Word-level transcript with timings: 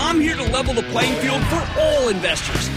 I'm 0.00 0.20
here 0.20 0.36
to 0.36 0.44
level 0.44 0.74
the 0.74 0.84
playing 0.84 1.14
field 1.20 1.42
for 1.44 1.80
all 1.80 2.08
investors. 2.08 2.70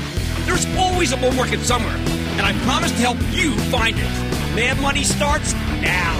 There's 0.46 0.66
always 0.76 1.12
a 1.12 1.18
bull 1.18 1.32
market 1.34 1.60
somewhere, 1.60 1.96
and 1.96 2.42
I 2.42 2.52
promise 2.64 2.92
to 2.92 2.98
help 2.98 3.18
you 3.32 3.56
find 3.70 3.96
it. 3.96 4.10
Mad 4.56 4.82
Money 4.82 5.04
starts 5.04 5.54
now. 5.54 6.20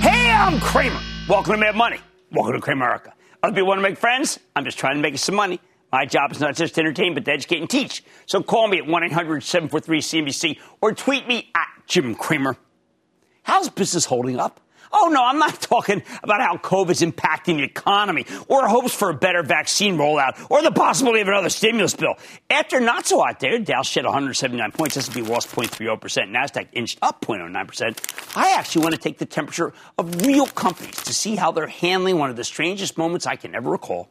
Hey, 0.00 0.30
I'm 0.30 0.58
Cramer. 0.58 1.00
Welcome 1.28 1.52
to 1.52 1.58
Mad 1.58 1.76
Money. 1.76 1.98
Welcome 2.32 2.60
to 2.60 2.66
Cramerica. 2.66 3.12
Other 3.40 3.54
people 3.54 3.68
want 3.68 3.78
to 3.78 3.82
make 3.82 3.98
friends? 3.98 4.40
I'm 4.56 4.64
just 4.64 4.78
trying 4.78 4.96
to 4.96 5.00
make 5.00 5.16
some 5.16 5.36
money. 5.36 5.60
My 5.92 6.04
job 6.04 6.32
is 6.32 6.40
not 6.40 6.56
just 6.56 6.74
to 6.74 6.80
entertain, 6.80 7.14
but 7.14 7.24
to 7.24 7.32
educate 7.32 7.60
and 7.60 7.70
teach. 7.70 8.02
So 8.26 8.42
call 8.42 8.66
me 8.66 8.78
at 8.78 8.86
1 8.86 9.04
800 9.04 9.44
743 9.44 10.00
CNBC 10.00 10.58
or 10.80 10.92
tweet 10.92 11.28
me 11.28 11.50
at 11.54 11.68
Jim 11.86 12.16
Cramer. 12.16 12.56
How's 13.44 13.68
business 13.68 14.04
holding 14.06 14.40
up? 14.40 14.60
Oh, 14.92 15.08
no, 15.08 15.24
I'm 15.24 15.38
not 15.38 15.60
talking 15.60 16.02
about 16.22 16.40
how 16.40 16.56
COVID's 16.56 17.02
impacting 17.02 17.56
the 17.56 17.64
economy 17.64 18.26
or 18.48 18.66
hopes 18.66 18.94
for 18.94 19.10
a 19.10 19.14
better 19.14 19.42
vaccine 19.42 19.96
rollout 19.96 20.50
or 20.50 20.62
the 20.62 20.70
possibility 20.70 21.20
of 21.20 21.28
another 21.28 21.50
stimulus 21.50 21.94
bill. 21.94 22.14
After 22.50 22.80
not 22.80 23.06
so 23.06 23.20
hot 23.20 23.40
there, 23.40 23.58
Dow 23.58 23.82
shed 23.82 24.04
179 24.04 24.72
points, 24.72 24.96
S&P 24.96 25.22
lost 25.22 25.50
0.30%, 25.50 26.30
NASDAQ 26.30 26.68
inched 26.72 26.98
up 27.02 27.20
0.09%. 27.20 28.36
I 28.36 28.52
actually 28.52 28.82
want 28.82 28.94
to 28.94 29.00
take 29.00 29.18
the 29.18 29.26
temperature 29.26 29.72
of 29.98 30.22
real 30.22 30.46
companies 30.46 31.02
to 31.04 31.14
see 31.14 31.36
how 31.36 31.52
they're 31.52 31.66
handling 31.66 32.18
one 32.18 32.30
of 32.30 32.36
the 32.36 32.44
strangest 32.44 32.96
moments 32.96 33.26
I 33.26 33.36
can 33.36 33.54
ever 33.54 33.70
recall. 33.70 34.08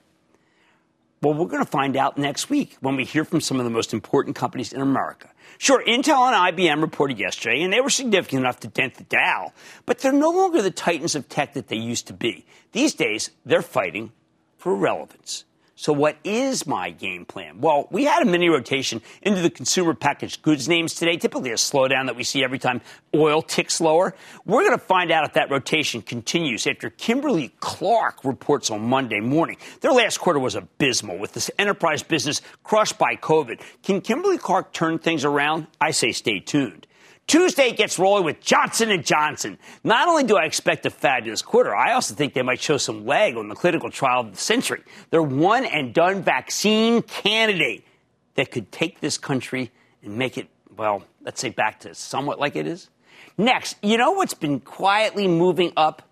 Well, 1.21 1.33
we're 1.33 1.47
going 1.47 1.65
to 1.65 1.69
find 1.69 1.97
out 1.97 2.19
next 2.19 2.49
week 2.49 2.77
when 2.79 2.95
we 2.95 3.03
hear 3.03 3.25
from 3.25 3.41
some 3.41 3.57
of 3.57 3.63
the 3.63 3.71
most 3.71 3.91
important 3.91 4.35
companies 4.35 4.71
in 4.71 4.81
America. 4.81 5.29
Sure, 5.57 5.83
Intel 5.83 6.27
and 6.27 6.57
IBM 6.57 6.81
reported 6.81 7.19
yesterday, 7.19 7.63
and 7.63 7.73
they 7.73 7.81
were 7.81 7.89
significant 7.89 8.41
enough 8.41 8.59
to 8.59 8.67
dent 8.67 8.95
the 8.95 9.03
Dow, 9.03 9.53
but 9.85 9.99
they're 9.99 10.11
no 10.11 10.29
longer 10.29 10.61
the 10.61 10.71
titans 10.71 11.15
of 11.15 11.27
tech 11.27 11.53
that 11.53 11.67
they 11.67 11.77
used 11.77 12.07
to 12.07 12.13
be. 12.13 12.45
These 12.73 12.93
days, 12.93 13.31
they're 13.45 13.61
fighting 13.61 14.11
for 14.57 14.75
relevance. 14.75 15.45
So, 15.79 15.93
what 15.93 16.17
is 16.23 16.65
my 16.65 16.89
game 16.89 17.23
plan? 17.23 17.61
Well, 17.61 17.87
we 17.91 18.05
had 18.05 18.23
a 18.23 18.25
mini 18.25 18.49
rotation 18.49 18.99
into 19.21 19.43
the 19.43 19.51
consumer 19.51 19.93
packaged 19.93 20.41
goods 20.41 20.67
names 20.67 20.95
today, 20.95 21.17
typically 21.17 21.51
a 21.51 21.55
slowdown 21.55 22.07
that 22.07 22.15
we 22.15 22.23
see 22.23 22.43
every 22.43 22.57
time 22.57 22.81
oil 23.13 23.43
ticks 23.43 23.79
lower. 23.79 24.15
We're 24.43 24.63
going 24.63 24.71
to 24.71 24.83
find 24.83 25.11
out 25.11 25.23
if 25.25 25.33
that 25.33 25.51
rotation 25.51 26.01
continues 26.01 26.65
after 26.65 26.89
Kimberly 26.89 27.53
Clark 27.59 28.25
reports 28.25 28.71
on 28.71 28.89
Monday 28.89 29.19
morning. 29.19 29.57
Their 29.81 29.91
last 29.91 30.17
quarter 30.17 30.39
was 30.39 30.55
abysmal 30.55 31.19
with 31.19 31.33
this 31.33 31.51
enterprise 31.59 32.01
business 32.01 32.41
crushed 32.63 32.97
by 32.97 33.15
COVID. 33.15 33.61
Can 33.83 34.01
Kimberly 34.01 34.39
Clark 34.39 34.73
turn 34.73 34.97
things 34.97 35.25
around? 35.25 35.67
I 35.79 35.91
say 35.91 36.11
stay 36.11 36.39
tuned. 36.39 36.86
Tuesday 37.27 37.73
gets 37.73 37.99
rolling 37.99 38.23
with 38.23 38.39
Johnson 38.39 38.89
and 38.89 39.05
Johnson. 39.05 39.57
Not 39.83 40.07
only 40.07 40.23
do 40.23 40.37
I 40.37 40.45
expect 40.45 40.85
a 40.85 40.89
fabulous 40.89 41.41
quarter, 41.41 41.75
I 41.75 41.91
also 41.91 42.15
think 42.15 42.33
they 42.33 42.41
might 42.41 42.61
show 42.61 42.77
some 42.77 43.05
leg 43.05 43.35
on 43.35 43.49
the 43.49 43.55
clinical 43.55 43.89
trial 43.89 44.21
of 44.21 44.31
the 44.31 44.37
century. 44.37 44.81
They're 45.09 45.21
one 45.21 45.65
and 45.65 45.93
done 45.93 46.23
vaccine 46.23 47.01
candidate 47.01 47.83
that 48.35 48.49
could 48.49 48.71
take 48.71 49.01
this 49.01 49.17
country 49.17 49.71
and 50.01 50.17
make 50.17 50.37
it, 50.37 50.47
well, 50.77 51.03
let's 51.21 51.41
say 51.41 51.49
back 51.49 51.81
to 51.81 51.93
somewhat 51.93 52.39
like 52.39 52.55
it 52.55 52.65
is. 52.65 52.89
Next, 53.37 53.75
you 53.83 53.97
know 53.97 54.11
what's 54.11 54.33
been 54.33 54.61
quietly 54.61 55.27
moving 55.27 55.73
up? 55.75 56.03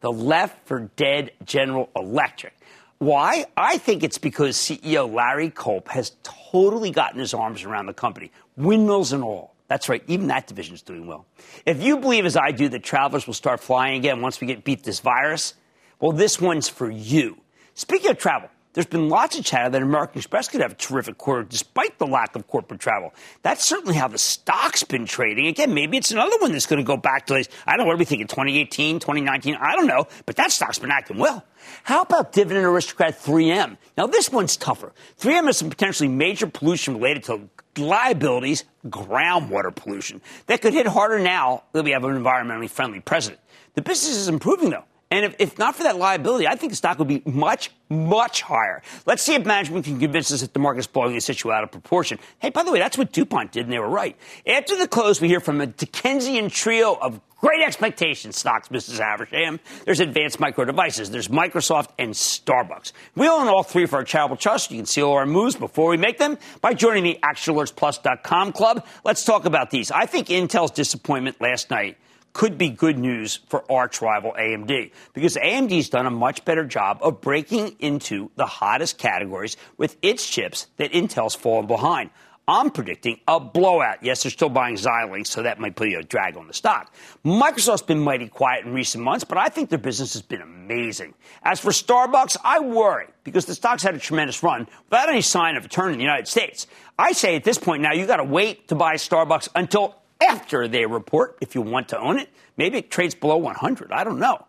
The 0.00 0.12
left 0.12 0.68
for 0.68 0.90
dead 0.94 1.32
General 1.44 1.90
Electric. 1.96 2.56
Why? 2.98 3.46
I 3.56 3.78
think 3.78 4.04
it's 4.04 4.18
because 4.18 4.56
CEO 4.56 5.12
Larry 5.12 5.50
Culp 5.50 5.88
has 5.88 6.12
totally 6.22 6.92
gotten 6.92 7.18
his 7.18 7.34
arms 7.34 7.64
around 7.64 7.86
the 7.86 7.94
company, 7.94 8.30
windmills 8.56 9.12
and 9.12 9.24
all. 9.24 9.55
That's 9.68 9.88
right, 9.88 10.02
even 10.06 10.28
that 10.28 10.46
division 10.46 10.74
is 10.74 10.82
doing 10.82 11.06
well. 11.06 11.26
If 11.64 11.82
you 11.82 11.98
believe, 11.98 12.24
as 12.24 12.36
I 12.36 12.52
do, 12.52 12.68
that 12.68 12.84
travelers 12.84 13.26
will 13.26 13.34
start 13.34 13.60
flying 13.60 13.96
again 13.96 14.20
once 14.20 14.40
we 14.40 14.46
get 14.46 14.64
beat 14.64 14.84
this 14.84 15.00
virus, 15.00 15.54
well, 16.00 16.12
this 16.12 16.40
one's 16.40 16.68
for 16.68 16.90
you. 16.90 17.38
Speaking 17.74 18.10
of 18.10 18.18
travel, 18.18 18.48
there's 18.76 18.86
been 18.86 19.08
lots 19.08 19.38
of 19.38 19.44
chatter 19.44 19.70
that 19.70 19.80
American 19.80 20.18
Express 20.18 20.48
could 20.48 20.60
have 20.60 20.72
a 20.72 20.74
terrific 20.74 21.16
quarter 21.16 21.42
despite 21.42 21.98
the 21.98 22.06
lack 22.06 22.36
of 22.36 22.46
corporate 22.46 22.78
travel. 22.78 23.14
That's 23.40 23.64
certainly 23.64 23.96
how 23.96 24.06
the 24.06 24.18
stock's 24.18 24.84
been 24.84 25.06
trading. 25.06 25.46
Again, 25.46 25.72
maybe 25.72 25.96
it's 25.96 26.10
another 26.10 26.36
one 26.40 26.52
that's 26.52 26.66
going 26.66 26.80
to 26.80 26.86
go 26.86 26.98
back 26.98 27.24
to, 27.28 27.36
I 27.36 27.42
don't 27.76 27.78
know, 27.78 27.84
what 27.86 27.98
we 27.98 28.04
thinking, 28.04 28.26
2018, 28.26 29.00
2019? 29.00 29.56
I 29.58 29.76
don't 29.76 29.86
know, 29.86 30.06
but 30.26 30.36
that 30.36 30.52
stock's 30.52 30.78
been 30.78 30.90
acting 30.90 31.16
well. 31.16 31.42
How 31.84 32.02
about 32.02 32.32
dividend 32.32 32.66
aristocrat 32.66 33.18
3M? 33.18 33.78
Now, 33.96 34.08
this 34.08 34.30
one's 34.30 34.58
tougher. 34.58 34.92
3M 35.20 35.46
has 35.46 35.56
some 35.56 35.70
potentially 35.70 36.10
major 36.10 36.46
pollution 36.46 36.96
related 36.96 37.24
to 37.24 37.48
liabilities, 37.78 38.64
groundwater 38.86 39.74
pollution, 39.74 40.20
that 40.46 40.62
could 40.62 40.72
hit 40.72 40.86
harder 40.86 41.18
now 41.18 41.64
that 41.72 41.84
we 41.84 41.90
have 41.90 42.04
an 42.04 42.16
environmentally 42.16 42.70
friendly 42.70 43.00
president. 43.00 43.40
The 43.74 43.82
business 43.82 44.16
is 44.16 44.28
improving, 44.28 44.70
though. 44.70 44.84
And 45.10 45.24
if, 45.24 45.36
if, 45.38 45.58
not 45.58 45.76
for 45.76 45.84
that 45.84 45.96
liability, 45.96 46.48
I 46.48 46.56
think 46.56 46.72
the 46.72 46.76
stock 46.76 46.98
would 46.98 47.06
be 47.06 47.22
much, 47.24 47.70
much 47.88 48.42
higher. 48.42 48.82
Let's 49.06 49.22
see 49.22 49.34
if 49.34 49.46
management 49.46 49.84
can 49.84 50.00
convince 50.00 50.32
us 50.32 50.40
that 50.40 50.52
the 50.52 50.58
market's 50.58 50.88
blowing 50.88 51.14
this 51.14 51.30
issue 51.30 51.52
out 51.52 51.62
of 51.62 51.70
proportion. 51.70 52.18
Hey, 52.40 52.50
by 52.50 52.64
the 52.64 52.72
way, 52.72 52.80
that's 52.80 52.98
what 52.98 53.12
DuPont 53.12 53.52
did, 53.52 53.66
and 53.66 53.72
they 53.72 53.78
were 53.78 53.88
right. 53.88 54.16
After 54.46 54.76
the 54.76 54.88
close, 54.88 55.20
we 55.20 55.28
hear 55.28 55.38
from 55.38 55.60
a 55.60 55.66
Dickensian 55.66 56.50
trio 56.50 56.94
of 56.94 57.20
great 57.38 57.62
expectations 57.64 58.36
stocks, 58.36 58.68
Mrs. 58.68 58.98
Havisham. 58.98 59.60
There's 59.84 60.00
Advanced 60.00 60.40
Micro 60.40 60.64
Devices, 60.64 61.12
there's 61.12 61.28
Microsoft, 61.28 61.90
and 62.00 62.12
Starbucks. 62.12 62.90
We 63.14 63.28
own 63.28 63.46
all 63.46 63.62
three 63.62 63.86
for 63.86 63.96
our 63.96 64.04
charitable 64.04 64.38
trust. 64.38 64.72
You 64.72 64.78
can 64.78 64.86
see 64.86 65.02
all 65.02 65.12
our 65.12 65.26
moves 65.26 65.54
before 65.54 65.88
we 65.88 65.98
make 65.98 66.18
them 66.18 66.36
by 66.60 66.74
joining 66.74 67.04
the 67.04 67.20
ActionAlertsPlus.com 67.22 68.52
club. 68.52 68.84
Let's 69.04 69.24
talk 69.24 69.44
about 69.44 69.70
these. 69.70 69.92
I 69.92 70.06
think 70.06 70.28
Intel's 70.28 70.72
disappointment 70.72 71.40
last 71.40 71.70
night 71.70 71.96
could 72.36 72.58
be 72.58 72.68
good 72.68 72.98
news 72.98 73.40
for 73.48 73.64
arch 73.72 74.02
rival 74.02 74.34
AMD 74.38 74.92
because 75.14 75.36
AMD's 75.36 75.88
done 75.88 76.04
a 76.04 76.10
much 76.10 76.44
better 76.44 76.66
job 76.66 76.98
of 77.00 77.22
breaking 77.22 77.74
into 77.78 78.30
the 78.36 78.44
hottest 78.44 78.98
categories 78.98 79.56
with 79.78 79.96
its 80.02 80.28
chips 80.28 80.66
that 80.76 80.92
Intel's 80.92 81.34
fallen 81.34 81.66
behind. 81.66 82.10
I'm 82.46 82.68
predicting 82.68 83.20
a 83.26 83.40
blowout. 83.40 84.02
Yes, 84.02 84.22
they're 84.22 84.30
still 84.30 84.50
buying 84.50 84.76
Xilinx, 84.76 85.28
so 85.28 85.44
that 85.44 85.58
might 85.58 85.76
put 85.76 85.88
a 85.88 86.02
drag 86.02 86.36
on 86.36 86.46
the 86.46 86.52
stock. 86.52 86.92
Microsoft's 87.24 87.80
been 87.80 88.00
mighty 88.00 88.28
quiet 88.28 88.66
in 88.66 88.74
recent 88.74 89.02
months, 89.02 89.24
but 89.24 89.38
I 89.38 89.48
think 89.48 89.70
their 89.70 89.78
business 89.78 90.12
has 90.12 90.20
been 90.20 90.42
amazing. 90.42 91.14
As 91.42 91.58
for 91.58 91.70
Starbucks, 91.70 92.36
I 92.44 92.60
worry 92.60 93.06
because 93.24 93.46
the 93.46 93.54
stock's 93.54 93.82
had 93.82 93.94
a 93.94 93.98
tremendous 93.98 94.42
run 94.42 94.68
without 94.90 95.08
any 95.08 95.22
sign 95.22 95.56
of 95.56 95.64
a 95.64 95.68
turn 95.68 95.90
in 95.90 95.96
the 95.96 96.04
United 96.04 96.28
States. 96.28 96.66
I 96.98 97.12
say 97.12 97.34
at 97.34 97.44
this 97.44 97.56
point 97.56 97.82
now, 97.82 97.94
you 97.94 98.06
got 98.06 98.18
to 98.18 98.24
wait 98.24 98.68
to 98.68 98.74
buy 98.74 98.96
Starbucks 98.96 99.48
until 99.54 99.94
after 100.20 100.68
they 100.68 100.86
report 100.86 101.38
if 101.40 101.54
you 101.54 101.62
want 101.62 101.88
to 101.88 101.98
own 101.98 102.18
it. 102.18 102.28
Maybe 102.56 102.78
it 102.78 102.90
trades 102.90 103.14
below 103.14 103.36
100. 103.36 103.92
I 103.92 104.04
don't 104.04 104.18
know. 104.18 104.46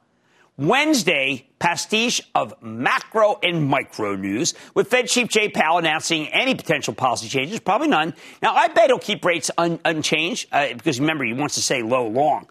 Wednesday, 0.57 1.47
pastiche 1.59 2.19
of 2.33 2.55
macro 2.63 3.37
and 3.43 3.63
micro 3.63 4.15
news, 4.15 4.55
with 4.73 4.87
Fed 4.87 5.07
Chief 5.07 5.27
Jay 5.27 5.49
Powell 5.49 5.77
announcing 5.77 6.27
any 6.29 6.55
potential 6.55 6.95
policy 6.95 7.29
changes, 7.29 7.59
probably 7.59 7.89
none. 7.89 8.15
Now, 8.41 8.55
I 8.55 8.67
bet 8.69 8.87
he'll 8.87 8.97
keep 8.97 9.23
rates 9.23 9.51
un- 9.55 9.79
unchanged 9.85 10.47
uh, 10.51 10.73
because 10.73 10.99
remember, 10.99 11.25
he 11.25 11.33
wants 11.33 11.55
to 11.55 11.61
say 11.61 11.83
low 11.83 12.07
long, 12.07 12.47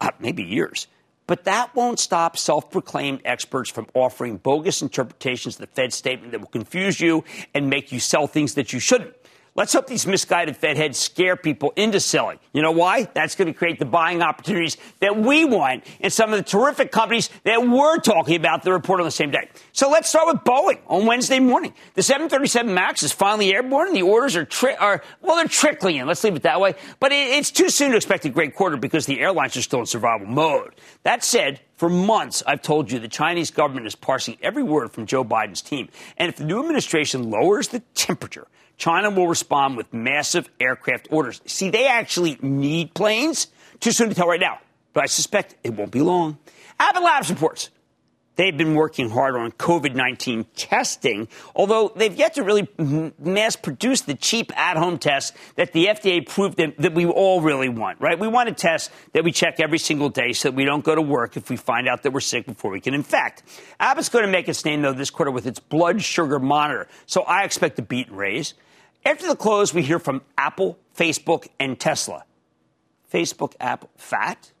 uh, 0.00 0.12
maybe 0.18 0.42
years. 0.42 0.86
But 1.26 1.44
that 1.44 1.74
won't 1.74 2.00
stop 2.00 2.38
self 2.38 2.70
proclaimed 2.70 3.20
experts 3.26 3.70
from 3.70 3.86
offering 3.92 4.38
bogus 4.38 4.80
interpretations 4.80 5.56
of 5.56 5.60
the 5.60 5.66
Fed 5.66 5.92
statement 5.92 6.32
that 6.32 6.40
will 6.40 6.48
confuse 6.48 7.00
you 7.00 7.22
and 7.54 7.68
make 7.68 7.92
you 7.92 8.00
sell 8.00 8.26
things 8.26 8.54
that 8.54 8.72
you 8.72 8.80
shouldn't. 8.80 9.14
Let's 9.54 9.74
hope 9.74 9.86
these 9.86 10.06
misguided 10.06 10.56
Fed 10.56 10.78
heads 10.78 10.96
scare 10.96 11.36
people 11.36 11.74
into 11.76 12.00
selling. 12.00 12.38
You 12.54 12.62
know 12.62 12.70
why? 12.70 13.04
That's 13.12 13.34
going 13.34 13.52
to 13.52 13.52
create 13.52 13.78
the 13.78 13.84
buying 13.84 14.22
opportunities 14.22 14.78
that 15.00 15.18
we 15.18 15.44
want 15.44 15.84
in 16.00 16.08
some 16.08 16.32
of 16.32 16.38
the 16.38 16.42
terrific 16.42 16.90
companies 16.90 17.28
that 17.44 17.68
we're 17.68 17.98
talking 17.98 18.36
about 18.36 18.62
that 18.62 18.72
report 18.72 19.00
on 19.00 19.04
the 19.04 19.10
same 19.10 19.30
day. 19.30 19.50
So 19.72 19.90
let's 19.90 20.08
start 20.08 20.28
with 20.28 20.42
Boeing 20.42 20.78
on 20.86 21.04
Wednesday 21.04 21.38
morning. 21.38 21.74
The 21.92 22.02
737 22.02 22.72
MAX 22.72 23.02
is 23.02 23.12
finally 23.12 23.54
airborne 23.54 23.88
and 23.88 23.96
the 23.96 24.02
orders 24.02 24.36
are, 24.36 24.46
tri- 24.46 24.76
are 24.76 25.02
well, 25.20 25.36
they're 25.36 25.48
trickling 25.48 25.96
in. 25.96 26.06
Let's 26.06 26.24
leave 26.24 26.34
it 26.34 26.44
that 26.44 26.58
way. 26.58 26.74
But 26.98 27.12
it, 27.12 27.32
it's 27.32 27.50
too 27.50 27.68
soon 27.68 27.90
to 27.90 27.96
expect 27.96 28.24
a 28.24 28.30
great 28.30 28.54
quarter 28.54 28.78
because 28.78 29.04
the 29.04 29.20
airlines 29.20 29.54
are 29.58 29.62
still 29.62 29.80
in 29.80 29.86
survival 29.86 30.26
mode. 30.26 30.74
That 31.02 31.22
said, 31.22 31.60
for 31.76 31.90
months, 31.90 32.42
I've 32.46 32.62
told 32.62 32.90
you 32.90 32.98
the 32.98 33.08
Chinese 33.08 33.50
government 33.50 33.86
is 33.86 33.96
parsing 33.96 34.38
every 34.40 34.62
word 34.62 34.92
from 34.92 35.04
Joe 35.04 35.24
Biden's 35.24 35.60
team. 35.60 35.90
And 36.16 36.30
if 36.30 36.36
the 36.36 36.44
new 36.44 36.60
administration 36.60 37.28
lowers 37.28 37.68
the 37.68 37.80
temperature, 37.94 38.46
China 38.76 39.10
will 39.10 39.28
respond 39.28 39.76
with 39.76 39.92
massive 39.92 40.48
aircraft 40.60 41.08
orders. 41.10 41.40
See, 41.46 41.70
they 41.70 41.86
actually 41.86 42.38
need 42.40 42.94
planes. 42.94 43.48
Too 43.80 43.92
soon 43.92 44.08
to 44.08 44.14
tell 44.14 44.28
right 44.28 44.40
now, 44.40 44.58
but 44.92 45.02
I 45.02 45.06
suspect 45.06 45.56
it 45.64 45.74
won't 45.74 45.90
be 45.90 46.00
long. 46.00 46.38
Abbott 46.78 47.02
Labs 47.02 47.30
reports 47.30 47.70
they've 48.36 48.56
been 48.56 48.74
working 48.74 49.10
hard 49.10 49.36
on 49.36 49.52
COVID 49.52 49.94
19 49.94 50.46
testing, 50.56 51.28
although 51.54 51.92
they've 51.94 52.14
yet 52.14 52.34
to 52.34 52.42
really 52.42 52.68
mass 53.18 53.56
produce 53.56 54.02
the 54.02 54.14
cheap 54.14 54.56
at 54.58 54.76
home 54.76 54.98
tests 54.98 55.36
that 55.56 55.72
the 55.72 55.86
FDA 55.86 56.26
proved 56.26 56.58
that, 56.58 56.76
that, 56.78 56.94
we 56.94 57.06
all 57.06 57.40
really 57.40 57.68
want, 57.68 58.00
right? 58.00 58.18
We 58.18 58.28
want 58.28 58.48
a 58.48 58.52
test 58.52 58.90
that 59.12 59.24
we 59.24 59.32
check 59.32 59.60
every 59.60 59.78
single 59.78 60.08
day 60.08 60.32
so 60.32 60.48
that 60.48 60.56
we 60.56 60.64
don't 60.64 60.84
go 60.84 60.94
to 60.94 61.02
work 61.02 61.36
if 61.36 61.50
we 61.50 61.56
find 61.56 61.88
out 61.88 62.02
that 62.02 62.12
we're 62.12 62.20
sick 62.20 62.46
before 62.46 62.70
we 62.70 62.80
can 62.80 62.94
infect. 62.94 63.42
Abbott's 63.80 64.08
going 64.08 64.24
to 64.24 64.30
make 64.30 64.48
its 64.48 64.64
name, 64.64 64.82
though, 64.82 64.92
this 64.92 65.10
quarter 65.10 65.30
with 65.30 65.46
its 65.46 65.58
blood 65.58 66.02
sugar 66.02 66.38
monitor, 66.38 66.88
so 67.06 67.22
I 67.22 67.44
expect 67.44 67.78
a 67.78 67.82
beat 67.82 68.08
and 68.08 68.18
raise. 68.18 68.54
After 69.04 69.26
the 69.26 69.36
close, 69.36 69.74
we 69.74 69.82
hear 69.82 69.98
from 69.98 70.22
Apple, 70.38 70.78
Facebook, 70.96 71.48
and 71.58 71.78
Tesla. 71.78 72.24
Facebook, 73.12 73.54
Apple, 73.60 73.90
fat? 73.96 74.52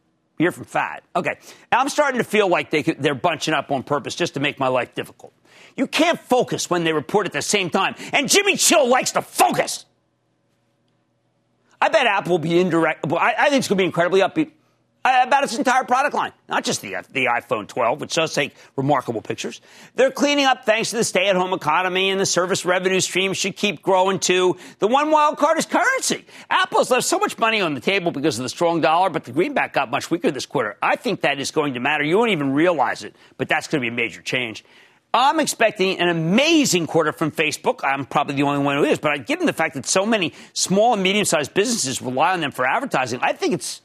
Hear 0.42 0.50
from 0.50 0.64
fat. 0.64 1.04
Okay. 1.14 1.38
I'm 1.70 1.88
starting 1.88 2.18
to 2.18 2.24
feel 2.24 2.48
like 2.48 2.70
they 2.70 2.82
they're 2.82 3.14
bunching 3.14 3.54
up 3.54 3.70
on 3.70 3.84
purpose 3.84 4.16
just 4.16 4.34
to 4.34 4.40
make 4.40 4.58
my 4.58 4.66
life 4.66 4.92
difficult. 4.92 5.32
You 5.76 5.86
can't 5.86 6.18
focus 6.18 6.68
when 6.68 6.82
they 6.82 6.92
report 6.92 7.26
at 7.26 7.32
the 7.32 7.42
same 7.42 7.70
time. 7.70 7.94
And 8.12 8.28
Jimmy 8.28 8.56
Chill 8.56 8.88
likes 8.88 9.12
to 9.12 9.22
focus. 9.22 9.86
I 11.80 11.90
bet 11.90 12.08
Apple 12.08 12.32
will 12.32 12.38
be 12.40 12.58
indirect. 12.58 13.06
I, 13.12 13.34
I 13.38 13.50
think 13.50 13.60
it's 13.60 13.68
going 13.68 13.76
to 13.76 13.82
be 13.82 13.84
incredibly 13.84 14.18
upbeat. 14.18 14.50
Uh, 15.04 15.24
about 15.26 15.42
its 15.42 15.58
entire 15.58 15.82
product 15.82 16.14
line, 16.14 16.30
not 16.48 16.62
just 16.62 16.80
the, 16.80 16.94
the 17.10 17.24
iPhone 17.24 17.66
12, 17.66 18.00
which 18.00 18.14
does 18.14 18.32
take 18.32 18.54
remarkable 18.76 19.20
pictures. 19.20 19.60
They're 19.96 20.12
cleaning 20.12 20.44
up 20.44 20.64
thanks 20.64 20.90
to 20.90 20.96
the 20.96 21.02
stay 21.02 21.26
at 21.28 21.34
home 21.34 21.52
economy 21.52 22.10
and 22.10 22.20
the 22.20 22.26
service 22.26 22.64
revenue 22.64 23.00
stream 23.00 23.32
should 23.32 23.56
keep 23.56 23.82
growing 23.82 24.20
too. 24.20 24.56
The 24.78 24.86
one 24.86 25.10
wild 25.10 25.38
card 25.38 25.58
is 25.58 25.66
currency. 25.66 26.24
Apple's 26.48 26.88
left 26.88 27.04
so 27.04 27.18
much 27.18 27.36
money 27.36 27.60
on 27.60 27.74
the 27.74 27.80
table 27.80 28.12
because 28.12 28.38
of 28.38 28.44
the 28.44 28.48
strong 28.48 28.80
dollar, 28.80 29.10
but 29.10 29.24
the 29.24 29.32
greenback 29.32 29.72
got 29.72 29.90
much 29.90 30.08
weaker 30.08 30.30
this 30.30 30.46
quarter. 30.46 30.76
I 30.80 30.94
think 30.94 31.22
that 31.22 31.40
is 31.40 31.50
going 31.50 31.74
to 31.74 31.80
matter. 31.80 32.04
You 32.04 32.16
won't 32.16 32.30
even 32.30 32.52
realize 32.52 33.02
it, 33.02 33.16
but 33.38 33.48
that's 33.48 33.66
going 33.66 33.82
to 33.82 33.84
be 33.84 33.92
a 33.92 33.96
major 33.96 34.22
change. 34.22 34.64
I'm 35.12 35.40
expecting 35.40 35.98
an 35.98 36.08
amazing 36.08 36.86
quarter 36.86 37.12
from 37.12 37.32
Facebook. 37.32 37.80
I'm 37.82 38.06
probably 38.06 38.36
the 38.36 38.44
only 38.44 38.64
one 38.64 38.78
who 38.78 38.84
is, 38.84 38.98
but 39.00 39.26
given 39.26 39.46
the 39.46 39.52
fact 39.52 39.74
that 39.74 39.84
so 39.84 40.06
many 40.06 40.32
small 40.54 40.94
and 40.94 41.02
medium 41.02 41.24
sized 41.24 41.52
businesses 41.52 42.00
rely 42.00 42.32
on 42.32 42.40
them 42.40 42.52
for 42.52 42.64
advertising, 42.64 43.18
I 43.20 43.32
think 43.32 43.52
it's 43.52 43.81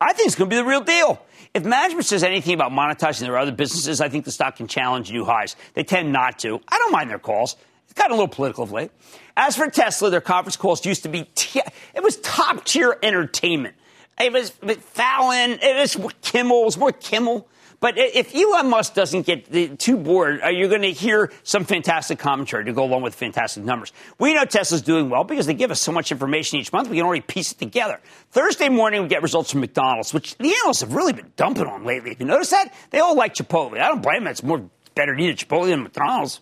I 0.00 0.12
think 0.12 0.26
it's 0.26 0.36
going 0.36 0.48
to 0.48 0.54
be 0.54 0.60
the 0.60 0.68
real 0.68 0.80
deal. 0.80 1.22
If 1.52 1.64
management 1.64 2.06
says 2.06 2.22
anything 2.22 2.54
about 2.54 2.72
monetizing 2.72 3.20
their 3.20 3.36
other 3.36 3.52
businesses, 3.52 4.00
I 4.00 4.08
think 4.08 4.24
the 4.24 4.30
stock 4.30 4.56
can 4.56 4.68
challenge 4.68 5.10
new 5.10 5.24
highs. 5.24 5.56
They 5.74 5.82
tend 5.82 6.12
not 6.12 6.38
to. 6.40 6.60
I 6.68 6.78
don't 6.78 6.92
mind 6.92 7.10
their 7.10 7.18
calls. 7.18 7.56
It's 7.84 7.94
gotten 7.94 8.12
a 8.12 8.14
little 8.14 8.28
political 8.28 8.64
of 8.64 8.72
late. 8.72 8.92
As 9.36 9.56
for 9.56 9.68
Tesla, 9.68 10.10
their 10.10 10.20
conference 10.20 10.56
calls 10.56 10.84
used 10.86 11.02
to 11.02 11.08
be, 11.08 11.24
t- 11.34 11.60
it 11.94 12.02
was 12.02 12.18
top 12.18 12.64
tier 12.64 12.96
entertainment. 13.02 13.74
It 14.20 14.32
was 14.32 14.50
Fallon, 14.50 15.58
it 15.60 15.76
was 15.76 16.12
Kimmel, 16.22 16.62
it 16.62 16.64
was 16.66 16.78
more 16.78 16.92
Kimmel. 16.92 17.48
But 17.80 17.94
if 17.96 18.34
Elon 18.34 18.68
Musk 18.68 18.92
doesn't 18.92 19.24
get 19.24 19.78
too 19.78 19.96
bored, 19.96 20.40
you're 20.52 20.68
going 20.68 20.82
to 20.82 20.92
hear 20.92 21.32
some 21.44 21.64
fantastic 21.64 22.18
commentary 22.18 22.66
to 22.66 22.74
go 22.74 22.84
along 22.84 23.00
with 23.00 23.14
fantastic 23.14 23.64
numbers. 23.64 23.90
We 24.18 24.34
know 24.34 24.44
Tesla's 24.44 24.82
doing 24.82 25.08
well 25.08 25.24
because 25.24 25.46
they 25.46 25.54
give 25.54 25.70
us 25.70 25.80
so 25.80 25.90
much 25.90 26.12
information 26.12 26.58
each 26.58 26.74
month, 26.74 26.90
we 26.90 26.98
can 26.98 27.06
already 27.06 27.22
piece 27.22 27.52
it 27.52 27.58
together. 27.58 27.98
Thursday 28.32 28.68
morning, 28.68 29.02
we 29.02 29.08
get 29.08 29.22
results 29.22 29.50
from 29.50 29.60
McDonald's, 29.60 30.12
which 30.12 30.36
the 30.36 30.54
analysts 30.54 30.82
have 30.82 30.94
really 30.94 31.14
been 31.14 31.32
dumping 31.36 31.66
on 31.66 31.84
lately. 31.84 32.10
Have 32.10 32.20
you 32.20 32.26
noticed 32.26 32.50
that? 32.50 32.74
They 32.90 32.98
all 32.98 33.16
like 33.16 33.34
Chipotle. 33.34 33.80
I 33.80 33.88
don't 33.88 34.02
blame 34.02 34.24
them. 34.24 34.30
It's 34.30 34.42
more 34.42 34.68
better 34.94 35.16
to 35.16 35.22
eat 35.22 35.30
at 35.30 35.48
Chipotle 35.48 35.68
than 35.68 35.82
McDonald's. 35.82 36.40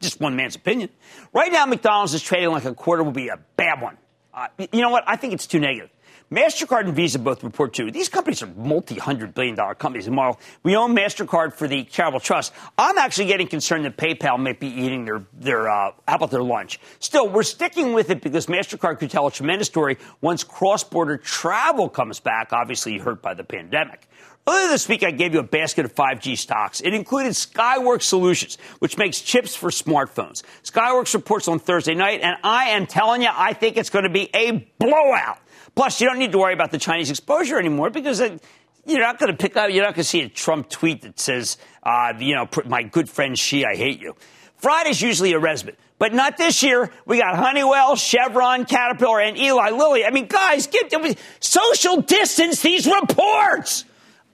Just 0.00 0.20
one 0.20 0.36
man's 0.36 0.56
opinion. 0.56 0.90
Right 1.32 1.50
now, 1.50 1.64
McDonald's 1.64 2.12
is 2.12 2.22
trading 2.22 2.50
like 2.50 2.66
a 2.66 2.74
quarter 2.74 3.02
will 3.02 3.12
be 3.12 3.28
a 3.28 3.38
bad 3.56 3.80
one. 3.80 3.96
Uh, 4.34 4.48
you 4.58 4.82
know 4.82 4.90
what? 4.90 5.04
I 5.06 5.16
think 5.16 5.32
it's 5.32 5.46
too 5.46 5.58
negative. 5.58 5.88
MasterCard 6.30 6.86
and 6.86 6.94
Visa 6.94 7.18
both 7.18 7.44
report 7.44 7.72
too. 7.72 7.90
These 7.90 8.08
companies 8.08 8.42
are 8.42 8.48
multi 8.56 8.96
hundred 8.96 9.34
billion 9.34 9.54
dollar 9.54 9.74
companies. 9.74 10.06
And 10.06 10.16
while 10.16 10.40
we 10.62 10.74
own 10.76 10.94
MasterCard 10.94 11.52
for 11.52 11.68
the 11.68 11.84
charitable 11.84 12.20
trust, 12.20 12.52
I'm 12.76 12.98
actually 12.98 13.26
getting 13.26 13.46
concerned 13.46 13.84
that 13.84 13.96
PayPal 13.96 14.38
might 14.38 14.58
be 14.58 14.68
eating 14.68 15.04
their, 15.04 15.24
their 15.32 15.68
uh, 15.68 15.92
how 16.08 16.16
about 16.16 16.30
their 16.30 16.42
lunch? 16.42 16.80
Still, 16.98 17.28
we're 17.28 17.44
sticking 17.44 17.92
with 17.92 18.10
it 18.10 18.22
because 18.22 18.46
MasterCard 18.46 18.98
could 18.98 19.10
tell 19.10 19.26
a 19.26 19.30
tremendous 19.30 19.68
story 19.68 19.98
once 20.20 20.42
cross 20.42 20.82
border 20.82 21.16
travel 21.16 21.88
comes 21.88 22.18
back, 22.18 22.52
obviously 22.52 22.98
hurt 22.98 23.22
by 23.22 23.34
the 23.34 23.44
pandemic. 23.44 24.08
Earlier 24.48 24.68
this 24.68 24.88
week, 24.88 25.02
I 25.02 25.10
gave 25.10 25.34
you 25.34 25.40
a 25.40 25.42
basket 25.42 25.84
of 25.86 25.92
5G 25.92 26.38
stocks. 26.38 26.80
It 26.80 26.94
included 26.94 27.32
Skyworks 27.32 28.02
Solutions, 28.02 28.58
which 28.78 28.96
makes 28.96 29.20
chips 29.20 29.56
for 29.56 29.70
smartphones. 29.70 30.44
Skyworks 30.62 31.14
reports 31.14 31.48
on 31.48 31.58
Thursday 31.58 31.96
night, 31.96 32.20
and 32.22 32.36
I 32.44 32.70
am 32.70 32.86
telling 32.86 33.22
you, 33.22 33.28
I 33.32 33.54
think 33.54 33.76
it's 33.76 33.90
going 33.90 34.04
to 34.04 34.10
be 34.10 34.30
a 34.32 34.52
blowout. 34.78 35.38
Plus, 35.76 36.00
you 36.00 36.08
don't 36.08 36.18
need 36.18 36.32
to 36.32 36.38
worry 36.38 36.54
about 36.54 36.70
the 36.70 36.78
Chinese 36.78 37.10
exposure 37.10 37.58
anymore 37.58 37.90
because 37.90 38.18
it, 38.20 38.42
you're 38.86 39.02
not 39.02 39.18
going 39.18 39.30
to 39.30 39.36
pick 39.36 39.56
up, 39.56 39.70
you're 39.70 39.84
not 39.84 39.94
going 39.94 40.02
to 40.02 40.04
see 40.04 40.22
a 40.22 40.28
Trump 40.28 40.70
tweet 40.70 41.02
that 41.02 41.20
says, 41.20 41.58
uh, 41.82 42.14
you 42.18 42.34
know, 42.34 42.48
my 42.64 42.82
good 42.82 43.10
friend 43.10 43.38
Xi, 43.38 43.64
I 43.64 43.76
hate 43.76 44.00
you. 44.00 44.14
Friday's 44.56 45.02
usually 45.02 45.34
a 45.34 45.38
respite, 45.38 45.78
but 45.98 46.14
not 46.14 46.38
this 46.38 46.62
year. 46.62 46.90
We 47.04 47.18
got 47.18 47.36
Honeywell, 47.36 47.94
Chevron, 47.96 48.64
Caterpillar, 48.64 49.20
and 49.20 49.36
Eli 49.36 49.68
Lilly. 49.68 50.06
I 50.06 50.10
mean, 50.10 50.26
guys, 50.28 50.66
get 50.66 50.94
social 51.40 52.00
distance 52.00 52.62
these 52.62 52.86
reports. 52.86 53.84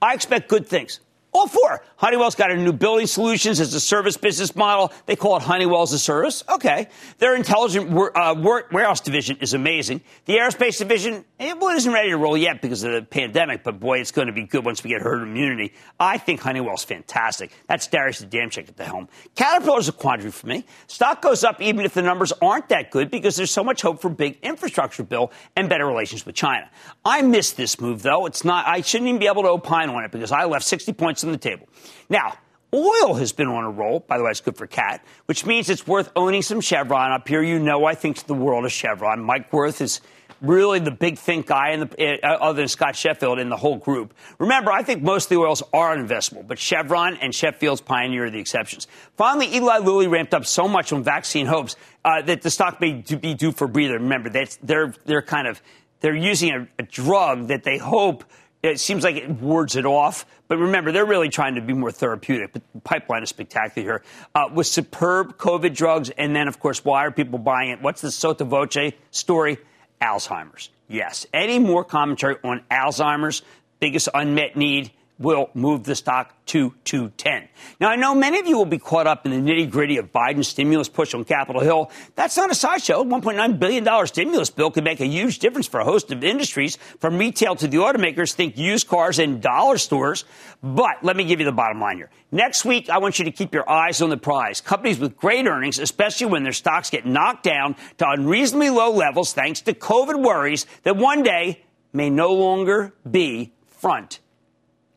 I 0.01 0.13
expect 0.13 0.47
good 0.47 0.65
things. 0.65 1.01
All 1.35 1.47
four. 1.47 1.83
Honeywell's 1.95 2.35
got 2.35 2.51
a 2.51 2.55
new 2.55 2.73
building 2.73 3.07
solutions 3.07 3.59
as 3.59 3.73
a 3.73 3.79
service 3.79 4.17
business 4.17 4.55
model. 4.55 4.93
They 5.07 5.15
call 5.15 5.37
it 5.37 5.41
Honeywell 5.41 5.81
as 5.81 5.91
a 5.91 5.97
service. 5.97 6.43
Okay. 6.47 6.89
Their 7.17 7.35
intelligent 7.35 7.91
uh, 7.91 8.35
warehouse 8.71 9.01
division 9.01 9.37
is 9.41 9.55
amazing. 9.55 10.01
The 10.25 10.33
aerospace 10.33 10.77
division, 10.77 11.25
well, 11.39 11.69
it 11.69 11.77
isn't 11.77 11.91
ready 11.91 12.09
to 12.09 12.17
roll 12.17 12.37
yet 12.37 12.61
because 12.61 12.83
of 12.83 12.91
the 12.91 13.01
pandemic, 13.01 13.63
but 13.63 13.79
boy, 13.79 13.99
it's 13.99 14.11
going 14.11 14.27
to 14.27 14.33
be 14.33 14.43
good 14.43 14.63
once 14.63 14.83
we 14.83 14.91
get 14.91 15.01
herd 15.01 15.23
immunity. 15.23 15.73
I 15.99 16.19
think 16.19 16.39
Honeywell's 16.41 16.83
fantastic. 16.83 17.51
That's 17.67 17.87
Darius 17.87 18.23
Adamczyk 18.23 18.69
at 18.69 18.77
the 18.77 18.83
helm. 18.83 19.09
Caterpillar's 19.35 19.89
a 19.89 19.91
quandary 19.91 20.29
for 20.29 20.45
me. 20.45 20.65
Stock 20.85 21.23
goes 21.23 21.43
up 21.43 21.59
even 21.61 21.83
if 21.83 21.95
the 21.95 22.03
numbers 22.03 22.31
aren't 22.43 22.69
that 22.69 22.91
good 22.91 23.09
because 23.09 23.37
there's 23.37 23.51
so 23.51 23.63
much 23.63 23.81
hope 23.81 24.01
for 24.01 24.09
big 24.09 24.37
infrastructure 24.43 25.03
bill 25.03 25.31
and 25.55 25.67
better 25.67 25.87
relations 25.87 26.27
with 26.27 26.35
China. 26.35 26.69
I 27.03 27.23
missed 27.23 27.57
this 27.57 27.81
move 27.81 28.03
though. 28.03 28.27
It's 28.27 28.45
not, 28.45 28.67
I 28.67 28.81
shouldn't 28.81 29.07
even 29.07 29.19
be 29.19 29.27
able 29.27 29.41
to 29.41 29.49
opine 29.49 29.89
on 29.89 30.03
it 30.03 30.11
because 30.11 30.31
I 30.31 30.45
left 30.45 30.65
60 30.65 30.93
points 30.93 31.22
on 31.23 31.31
the 31.31 31.37
table. 31.37 31.67
Now, 32.09 32.37
oil 32.73 33.13
has 33.15 33.31
been 33.31 33.47
on 33.47 33.63
a 33.63 33.69
roll. 33.69 33.99
By 33.99 34.17
the 34.17 34.23
way, 34.23 34.31
it's 34.31 34.41
good 34.41 34.57
for 34.57 34.67
cat, 34.67 35.05
which 35.25 35.45
means 35.45 35.69
it's 35.69 35.85
worth 35.85 36.11
owning 36.15 36.41
some 36.41 36.59
Chevron 36.59 37.11
up 37.11 37.27
here. 37.27 37.43
You 37.43 37.59
know, 37.59 37.85
I 37.85 37.95
think 37.95 38.25
the 38.25 38.33
world 38.33 38.65
of 38.65 38.71
Chevron. 38.71 39.21
Mike 39.21 39.53
Wirth 39.53 39.81
is 39.81 40.01
really 40.41 40.79
the 40.79 40.91
big 40.91 41.17
think 41.17 41.47
guy 41.47 41.69
in 41.71 41.81
the, 41.81 42.19
uh, 42.21 42.27
other 42.27 42.57
than 42.57 42.67
Scott 42.67 42.95
Sheffield 42.95 43.39
in 43.39 43.47
the 43.47 43.55
whole 43.55 43.77
group. 43.77 44.13
Remember, 44.39 44.71
I 44.71 44.83
think 44.83 45.01
most 45.01 45.25
of 45.25 45.29
the 45.29 45.37
oils 45.37 45.63
are 45.71 45.95
investable, 45.95 46.45
but 46.45 46.59
Chevron 46.59 47.17
and 47.21 47.33
Sheffield's 47.33 47.79
Pioneer 47.79 48.25
are 48.25 48.29
the 48.29 48.39
exceptions. 48.39 48.87
Finally, 49.15 49.55
Eli 49.55 49.77
Lilly 49.77 50.07
ramped 50.07 50.33
up 50.33 50.45
so 50.45 50.67
much 50.67 50.91
on 50.91 51.03
vaccine 51.03 51.45
hopes 51.45 51.77
uh, 52.03 52.21
that 52.23 52.41
the 52.41 52.49
stock 52.49 52.81
may 52.81 53.03
be 53.21 53.33
due 53.35 53.51
for 53.53 53.67
breather. 53.67 53.93
Remember, 53.93 54.29
that's, 54.29 54.57
they're, 54.57 54.93
they're 55.05 55.21
kind 55.21 55.47
of, 55.47 55.61
they're 56.01 56.15
using 56.15 56.51
a, 56.51 56.67
a 56.77 56.83
drug 56.83 57.47
that 57.47 57.63
they 57.63 57.77
hope– 57.77 58.23
it 58.63 58.79
seems 58.79 59.03
like 59.03 59.17
it 59.17 59.29
wards 59.29 59.75
it 59.75 59.85
off. 59.85 60.25
But 60.47 60.57
remember, 60.57 60.91
they're 60.91 61.05
really 61.05 61.29
trying 61.29 61.55
to 61.55 61.61
be 61.61 61.73
more 61.73 61.91
therapeutic. 61.91 62.53
But 62.53 62.63
the 62.73 62.81
pipeline 62.81 63.21
is 63.21 63.29
spectacular 63.29 63.85
here. 63.85 64.03
Uh, 64.33 64.49
with 64.53 64.67
superb 64.67 65.37
COVID 65.37 65.75
drugs, 65.75 66.09
and 66.09 66.35
then, 66.35 66.47
of 66.47 66.59
course, 66.59 66.83
why 66.83 67.05
are 67.05 67.11
people 67.11 67.39
buying 67.39 67.71
it? 67.71 67.81
What's 67.81 68.01
the 68.01 68.09
sotto 68.09 68.45
voce 68.45 68.93
story? 69.11 69.57
Alzheimer's. 70.01 70.69
Yes. 70.87 71.25
Any 71.33 71.59
more 71.59 71.83
commentary 71.83 72.37
on 72.43 72.61
Alzheimer's? 72.71 73.41
Biggest 73.79 74.09
unmet 74.13 74.55
need 74.55 74.91
will 75.19 75.49
move 75.53 75.83
the 75.83 75.95
stock 75.95 76.33
to 76.47 76.73
210. 76.85 77.47
Now, 77.79 77.89
I 77.89 77.95
know 77.95 78.15
many 78.15 78.39
of 78.39 78.47
you 78.47 78.57
will 78.57 78.65
be 78.65 78.79
caught 78.79 79.07
up 79.07 79.25
in 79.25 79.31
the 79.31 79.51
nitty 79.51 79.69
gritty 79.69 79.97
of 79.97 80.11
Biden's 80.11 80.47
stimulus 80.47 80.89
push 80.89 81.13
on 81.13 81.23
Capitol 81.23 81.61
Hill. 81.61 81.91
That's 82.15 82.35
not 82.35 82.51
a 82.51 82.55
sideshow. 82.55 83.03
$1.9 83.03 83.59
billion 83.59 84.07
stimulus 84.07 84.49
bill 84.49 84.71
could 84.71 84.83
make 84.83 84.99
a 84.99 85.05
huge 85.05 85.39
difference 85.39 85.67
for 85.67 85.79
a 85.79 85.85
host 85.85 86.11
of 86.11 86.23
industries, 86.23 86.77
from 86.99 87.17
retail 87.17 87.55
to 87.55 87.67
the 87.67 87.77
automakers, 87.77 88.33
think 88.33 88.57
used 88.57 88.87
cars 88.87 89.19
and 89.19 89.41
dollar 89.41 89.77
stores. 89.77 90.25
But 90.61 91.03
let 91.03 91.15
me 91.15 91.23
give 91.25 91.39
you 91.39 91.45
the 91.45 91.51
bottom 91.51 91.79
line 91.79 91.97
here. 91.97 92.09
Next 92.31 92.65
week, 92.65 92.89
I 92.89 92.97
want 92.97 93.19
you 93.19 93.25
to 93.25 93.31
keep 93.31 93.53
your 93.53 93.69
eyes 93.69 94.01
on 94.01 94.09
the 94.09 94.17
prize. 94.17 94.61
Companies 94.61 94.99
with 94.99 95.15
great 95.15 95.45
earnings, 95.45 95.77
especially 95.77 96.27
when 96.27 96.43
their 96.43 96.53
stocks 96.53 96.89
get 96.89 97.05
knocked 97.05 97.43
down 97.43 97.75
to 97.99 98.09
unreasonably 98.09 98.71
low 98.71 98.91
levels 98.91 99.33
thanks 99.33 99.61
to 99.61 99.73
COVID 99.73 100.23
worries 100.23 100.65
that 100.81 100.97
one 100.97 101.21
day 101.21 101.63
may 101.93 102.09
no 102.09 102.33
longer 102.33 102.93
be 103.09 103.53
front 103.67 104.19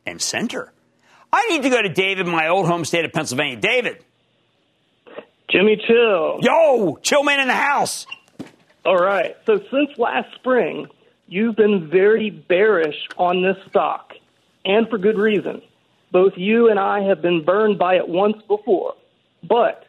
and 0.07 0.21
center. 0.21 0.73
I 1.33 1.47
need 1.49 1.63
to 1.63 1.71
go 1.71 1.83
to 1.83 1.89
David, 1.89 2.27
my 2.27 2.49
old 2.49 2.67
home 2.67 2.85
state 2.85 3.05
of 3.05 3.13
Pennsylvania. 3.13 3.57
David. 3.57 4.05
Jimmy 5.51 5.77
Chill. 5.87 6.39
Yo, 6.41 6.99
chill 7.03 7.23
man 7.23 7.41
in 7.41 7.49
the 7.49 7.55
house. 7.55 8.07
All 8.85 8.97
right. 8.97 9.37
So 9.47 9.61
since 9.71 9.97
last 9.99 10.35
spring, 10.35 10.89
you've 11.27 11.57
been 11.57 11.89
very 11.89 12.31
bearish 12.31 12.97
on 13.17 13.43
this 13.43 13.57
stock, 13.69 14.15
and 14.65 14.89
for 14.89 14.99
good 14.99 15.19
reason. 15.19 15.63
Both 16.13 16.35
you 16.37 16.71
and 16.71 16.79
I 16.79 17.01
have 17.03 17.21
been 17.21 17.45
burned 17.45 17.79
by 17.79 17.97
it 17.97 18.09
once 18.09 18.41
before. 18.49 18.95
But 19.43 19.87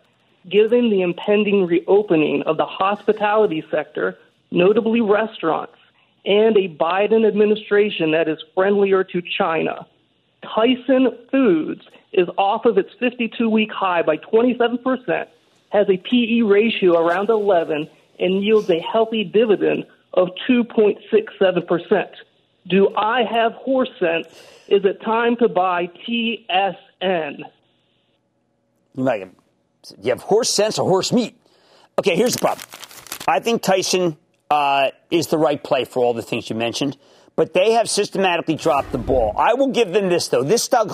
given 0.50 0.90
the 0.90 1.02
impending 1.02 1.66
reopening 1.66 2.44
of 2.44 2.58
the 2.58 2.66
hospitality 2.66 3.64
sector, 3.72 4.18
notably 4.52 5.02
restaurants, 5.02 5.74
and 6.26 6.58
a 6.58 6.68
Biden 6.68 7.28
administration 7.28 8.12
that 8.12 8.28
is 8.28 8.38
friendlier 8.54 9.04
to 9.04 9.22
China, 9.22 9.88
Tyson 10.44 11.18
Foods 11.32 11.82
is 12.14 12.28
off 12.38 12.66
of 12.66 12.78
its 12.78 12.90
52 13.00 13.50
week 13.50 13.72
high 13.72 14.02
by 14.02 14.18
27%, 14.18 15.28
has 15.70 15.90
a 15.90 15.98
PE 15.98 16.42
ratio 16.42 16.98
around 16.98 17.30
11, 17.30 17.90
and 18.20 18.44
yields 18.44 18.70
a 18.70 18.80
healthy 18.80 19.24
dividend 19.24 19.86
of 20.14 20.30
2.67%. 20.50 22.10
Do 22.68 22.94
I 22.96 23.24
have 23.24 23.54
horse 23.54 23.90
sense? 24.00 24.28
Is 24.68 24.84
it 24.84 25.02
time 25.02 25.38
to 25.38 25.48
buy 25.48 25.88
TSN? 25.88 27.44
Like, 28.96 29.30
you 30.02 30.10
have 30.10 30.22
horse 30.22 30.50
sense 30.50 30.80
or 30.80 30.90
horse 30.90 31.14
meat? 31.14 31.40
Okay, 32.00 32.16
here's 32.16 32.34
the 32.34 32.40
problem. 32.40 32.68
I 33.28 33.40
think 33.40 33.62
Tyson 33.62 34.18
uh, 34.50 34.90
is 35.12 35.28
the 35.28 35.38
right 35.38 35.62
play 35.62 35.86
for 35.86 36.04
all 36.04 36.14
the 36.14 36.22
things 36.22 36.50
you 36.50 36.56
mentioned 36.56 36.98
but 37.38 37.54
they 37.54 37.74
have 37.74 37.88
systematically 37.88 38.56
dropped 38.56 38.92
the 38.92 38.98
ball. 38.98 39.32
I 39.38 39.54
will 39.54 39.68
give 39.68 39.94
them 39.94 40.10
this 40.10 40.28
though. 40.28 40.44
This 40.44 40.64
stock, 40.64 40.90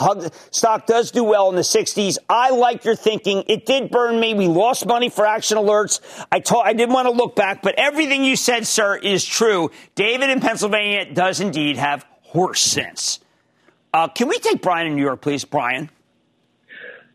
stock 0.52 0.86
does 0.86 1.10
do 1.10 1.24
well 1.24 1.50
in 1.50 1.56
the 1.56 1.62
60s. 1.62 2.18
I 2.30 2.52
like 2.52 2.84
your 2.84 2.96
thinking. 2.96 3.46
It 3.48 3.66
did 3.66 3.90
burn 3.90 4.20
me. 4.20 4.34
We 4.34 4.48
lost 4.48 4.86
money 4.86 5.10
for 5.10 5.26
action 5.26 5.58
alerts. 5.58 6.02
I 6.32 6.42
told, 6.42 6.66
I 6.66 6.74
didn't 6.74 6.94
want 6.94 7.08
to 7.08 7.12
look 7.12 7.36
back, 7.36 7.62
but 7.64 7.76
everything 7.78 8.26
you 8.26 8.36
said, 8.36 8.68
sir, 8.68 8.98
is 8.98 9.26
true. 9.26 9.72
David 9.96 10.30
in 10.30 10.42
Pennsylvania 10.42 11.12
does 11.12 11.40
indeed 11.40 11.78
have 11.78 12.06
horse 12.22 12.60
sense. 12.60 13.22
Uh, 13.94 14.10
can 14.10 14.28
we 14.28 14.38
take 14.40 14.62
Brian 14.62 14.88
in 14.88 14.96
New 14.96 15.02
York, 15.02 15.22
please? 15.22 15.46
Brian. 15.46 15.90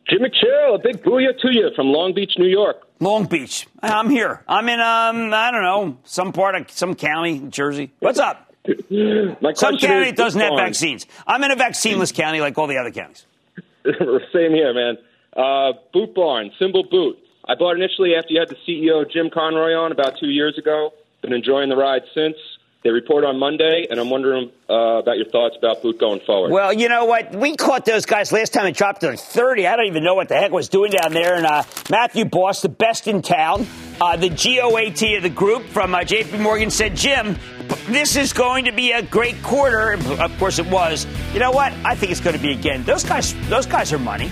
Jimmy 0.08 0.30
Chill, 0.30 0.74
a 0.74 0.78
big 0.78 1.02
booyah 1.02 1.38
to 1.38 1.52
you 1.52 1.68
from 1.76 1.88
Long 1.88 2.14
Beach, 2.14 2.32
New 2.38 2.46
York. 2.48 2.76
Long 2.98 3.26
Beach. 3.26 3.66
I'm 3.82 4.08
here. 4.08 4.42
I'm 4.48 4.66
in, 4.70 4.80
um, 4.80 5.34
I 5.34 5.50
don't 5.50 5.62
know, 5.62 5.98
some 6.04 6.32
part 6.32 6.54
of 6.54 6.70
some 6.70 6.94
county, 6.94 7.40
New 7.40 7.50
Jersey. 7.50 7.92
What's 7.98 8.18
up? 8.18 8.47
Some 9.54 9.78
county 9.78 10.12
doesn't 10.12 10.40
have 10.40 10.54
vaccines. 10.56 11.06
I'm 11.26 11.42
in 11.44 11.50
a 11.50 11.56
vaccineless 11.56 12.12
county 12.12 12.40
like 12.40 12.58
all 12.58 12.66
the 12.66 12.78
other 12.78 12.90
counties. 12.90 13.24
Same 13.84 14.52
here, 14.52 14.74
man. 14.74 14.98
Uh, 15.36 15.72
Boot 15.92 16.14
Barn, 16.14 16.50
Symbol 16.58 16.84
Boot. 16.84 17.18
I 17.46 17.54
bought 17.54 17.76
initially 17.76 18.14
after 18.14 18.32
you 18.32 18.40
had 18.40 18.50
the 18.50 18.56
CEO 18.66 19.10
Jim 19.10 19.30
Conroy 19.32 19.72
on 19.74 19.92
about 19.92 20.18
two 20.20 20.28
years 20.28 20.58
ago. 20.58 20.92
Been 21.22 21.32
enjoying 21.32 21.68
the 21.68 21.76
ride 21.76 22.02
since. 22.14 22.36
They 22.84 22.90
report 22.90 23.24
on 23.24 23.40
Monday, 23.40 23.88
and 23.90 23.98
I'm 23.98 24.08
wondering 24.08 24.52
uh, 24.70 25.00
about 25.00 25.16
your 25.16 25.26
thoughts 25.26 25.56
about 25.58 25.82
Boot 25.82 25.98
going 25.98 26.20
forward. 26.20 26.52
Well, 26.52 26.72
you 26.72 26.88
know 26.88 27.06
what? 27.06 27.34
We 27.34 27.56
caught 27.56 27.84
those 27.84 28.06
guys 28.06 28.30
last 28.30 28.52
time. 28.52 28.66
It 28.66 28.76
dropped 28.76 29.00
to 29.00 29.16
30. 29.16 29.66
I 29.66 29.74
don't 29.74 29.86
even 29.86 30.04
know 30.04 30.14
what 30.14 30.28
the 30.28 30.36
heck 30.36 30.52
was 30.52 30.68
doing 30.68 30.92
down 30.92 31.12
there. 31.12 31.34
And 31.34 31.44
uh, 31.44 31.64
Matthew 31.90 32.24
Boss, 32.24 32.62
the 32.62 32.68
best 32.68 33.08
in 33.08 33.22
town, 33.22 33.66
uh, 34.00 34.16
the 34.16 34.28
GOAT 34.28 35.02
of 35.16 35.22
the 35.24 35.28
group 35.28 35.64
from 35.64 35.92
uh, 35.92 36.00
JP 36.00 36.38
Morgan 36.38 36.70
said, 36.70 36.94
Jim, 36.94 37.36
this 37.88 38.16
is 38.16 38.32
going 38.32 38.64
to 38.66 38.72
be 38.72 38.92
a 38.92 39.02
great 39.02 39.42
quarter. 39.42 39.92
Of 39.92 40.38
course, 40.38 40.58
it 40.58 40.66
was. 40.66 41.06
You 41.32 41.40
know 41.40 41.50
what? 41.50 41.72
I 41.84 41.94
think 41.94 42.12
it's 42.12 42.20
going 42.20 42.36
to 42.36 42.42
be 42.42 42.52
again. 42.52 42.84
Those 42.84 43.04
guys, 43.04 43.34
those 43.48 43.66
guys 43.66 43.92
are 43.92 43.98
money. 43.98 44.30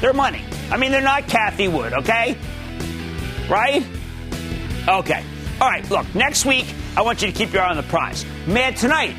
They're 0.00 0.12
money. 0.12 0.44
I 0.70 0.76
mean, 0.76 0.92
they're 0.92 1.00
not 1.00 1.26
Cathie 1.28 1.68
Wood, 1.68 1.92
okay? 1.92 2.36
Right? 3.48 3.84
Okay. 4.86 5.24
All 5.60 5.68
right. 5.68 5.88
Look, 5.90 6.14
next 6.14 6.44
week 6.44 6.66
I 6.96 7.02
want 7.02 7.22
you 7.22 7.28
to 7.28 7.34
keep 7.34 7.52
your 7.52 7.62
eye 7.62 7.70
on 7.70 7.76
the 7.76 7.82
prize. 7.84 8.24
Man, 8.46 8.74
tonight, 8.74 9.14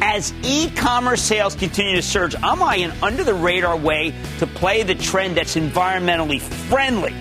as 0.00 0.34
e-commerce 0.42 1.22
sales 1.22 1.54
continue 1.54 1.94
to 1.94 2.02
surge, 2.02 2.34
I'm 2.42 2.62
eyeing 2.62 2.90
under 3.02 3.22
the 3.22 3.34
radar 3.34 3.76
way 3.76 4.12
to 4.38 4.46
play 4.46 4.82
the 4.82 4.94
trend 4.94 5.36
that's 5.36 5.54
environmentally 5.54 6.40
friendly. 6.40 7.14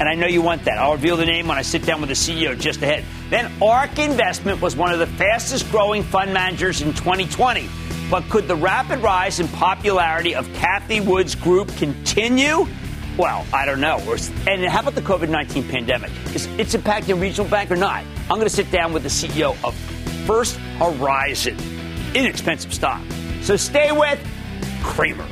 And 0.00 0.08
I 0.08 0.14
know 0.14 0.26
you 0.26 0.40
want 0.40 0.64
that. 0.64 0.78
I'll 0.78 0.92
reveal 0.92 1.18
the 1.18 1.26
name 1.26 1.46
when 1.46 1.58
I 1.58 1.62
sit 1.62 1.84
down 1.84 2.00
with 2.00 2.08
the 2.08 2.14
CEO 2.14 2.58
just 2.58 2.80
ahead. 2.80 3.04
Then 3.28 3.52
ARK 3.60 3.98
Investment 3.98 4.62
was 4.62 4.74
one 4.74 4.92
of 4.94 4.98
the 4.98 5.06
fastest 5.06 5.70
growing 5.70 6.02
fund 6.02 6.32
managers 6.32 6.80
in 6.80 6.94
2020. 6.94 7.68
But 8.10 8.24
could 8.30 8.48
the 8.48 8.56
rapid 8.56 9.00
rise 9.00 9.40
in 9.40 9.48
popularity 9.48 10.34
of 10.34 10.48
Cathie 10.54 11.00
Wood's 11.00 11.34
group 11.34 11.68
continue? 11.76 12.66
Well, 13.18 13.46
I 13.52 13.66
don't 13.66 13.80
know. 13.80 13.98
And 14.48 14.64
how 14.64 14.80
about 14.80 14.94
the 14.94 15.02
COVID 15.02 15.28
19 15.28 15.68
pandemic? 15.68 16.10
Is 16.34 16.46
it's 16.58 16.74
impacting 16.74 17.20
regional 17.20 17.48
bank 17.50 17.70
or 17.70 17.76
not? 17.76 18.02
I'm 18.22 18.36
going 18.36 18.44
to 18.44 18.48
sit 18.48 18.70
down 18.70 18.94
with 18.94 19.02
the 19.02 19.10
CEO 19.10 19.54
of 19.62 19.74
First 20.26 20.56
Horizon. 20.78 21.58
Inexpensive 22.14 22.72
stock. 22.72 23.02
So 23.42 23.54
stay 23.54 23.92
with 23.92 24.18
Cramer. 24.82 25.28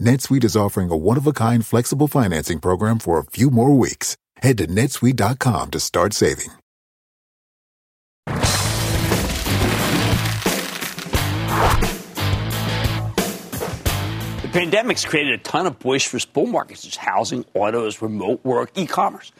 NetSuite 0.00 0.44
is 0.44 0.56
offering 0.56 0.90
a 0.90 0.96
one-of-a-kind 0.96 1.64
flexible 1.64 2.06
financing 2.06 2.60
program 2.60 2.98
for 2.98 3.18
a 3.18 3.24
few 3.24 3.50
more 3.50 3.74
weeks. 3.74 4.14
Head 4.36 4.58
to 4.58 4.66
netsuite.com 4.66 5.70
to 5.70 5.80
start 5.80 6.12
saving. 6.12 6.50
The 14.42 14.52
pandemic's 14.52 15.06
created 15.06 15.32
a 15.32 15.38
ton 15.38 15.66
of 15.66 15.78
boisterous 15.78 16.26
bull 16.26 16.46
markets. 16.46 16.82
There's 16.82 16.96
housing, 16.96 17.46
autos, 17.54 18.02
remote 18.02 18.44
work, 18.44 18.72
e-commerce. 18.74 19.32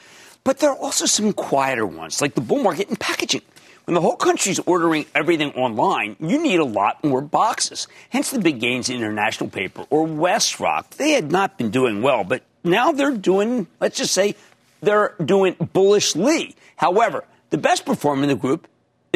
But 0.42 0.60
there 0.60 0.70
are 0.70 0.78
also 0.78 1.04
some 1.04 1.34
quieter 1.34 1.84
ones, 1.84 2.22
like 2.22 2.34
the 2.34 2.40
bull 2.40 2.62
market 2.62 2.88
in 2.88 2.96
packaging. 2.96 3.42
When 3.86 3.94
the 3.94 4.00
whole 4.00 4.16
country's 4.16 4.58
ordering 4.58 5.06
everything 5.14 5.52
online, 5.52 6.16
you 6.18 6.42
need 6.42 6.58
a 6.58 6.64
lot 6.64 7.04
more 7.04 7.20
boxes. 7.20 7.86
Hence 8.10 8.32
the 8.32 8.40
big 8.40 8.58
gains 8.58 8.88
in 8.88 8.96
International 8.96 9.48
Paper 9.48 9.86
or 9.90 10.08
WestRock. 10.08 10.90
They 10.96 11.12
had 11.12 11.30
not 11.30 11.56
been 11.56 11.70
doing 11.70 12.02
well, 12.02 12.24
but 12.24 12.42
now 12.64 12.90
they're 12.90 13.16
doing, 13.16 13.68
let's 13.78 13.96
just 13.96 14.12
say, 14.12 14.34
they're 14.80 15.14
doing 15.24 15.54
bullishly. 15.72 16.56
However, 16.74 17.26
the 17.50 17.58
best 17.58 17.86
performer 17.86 18.24
in 18.24 18.28
the 18.28 18.34
group 18.34 18.66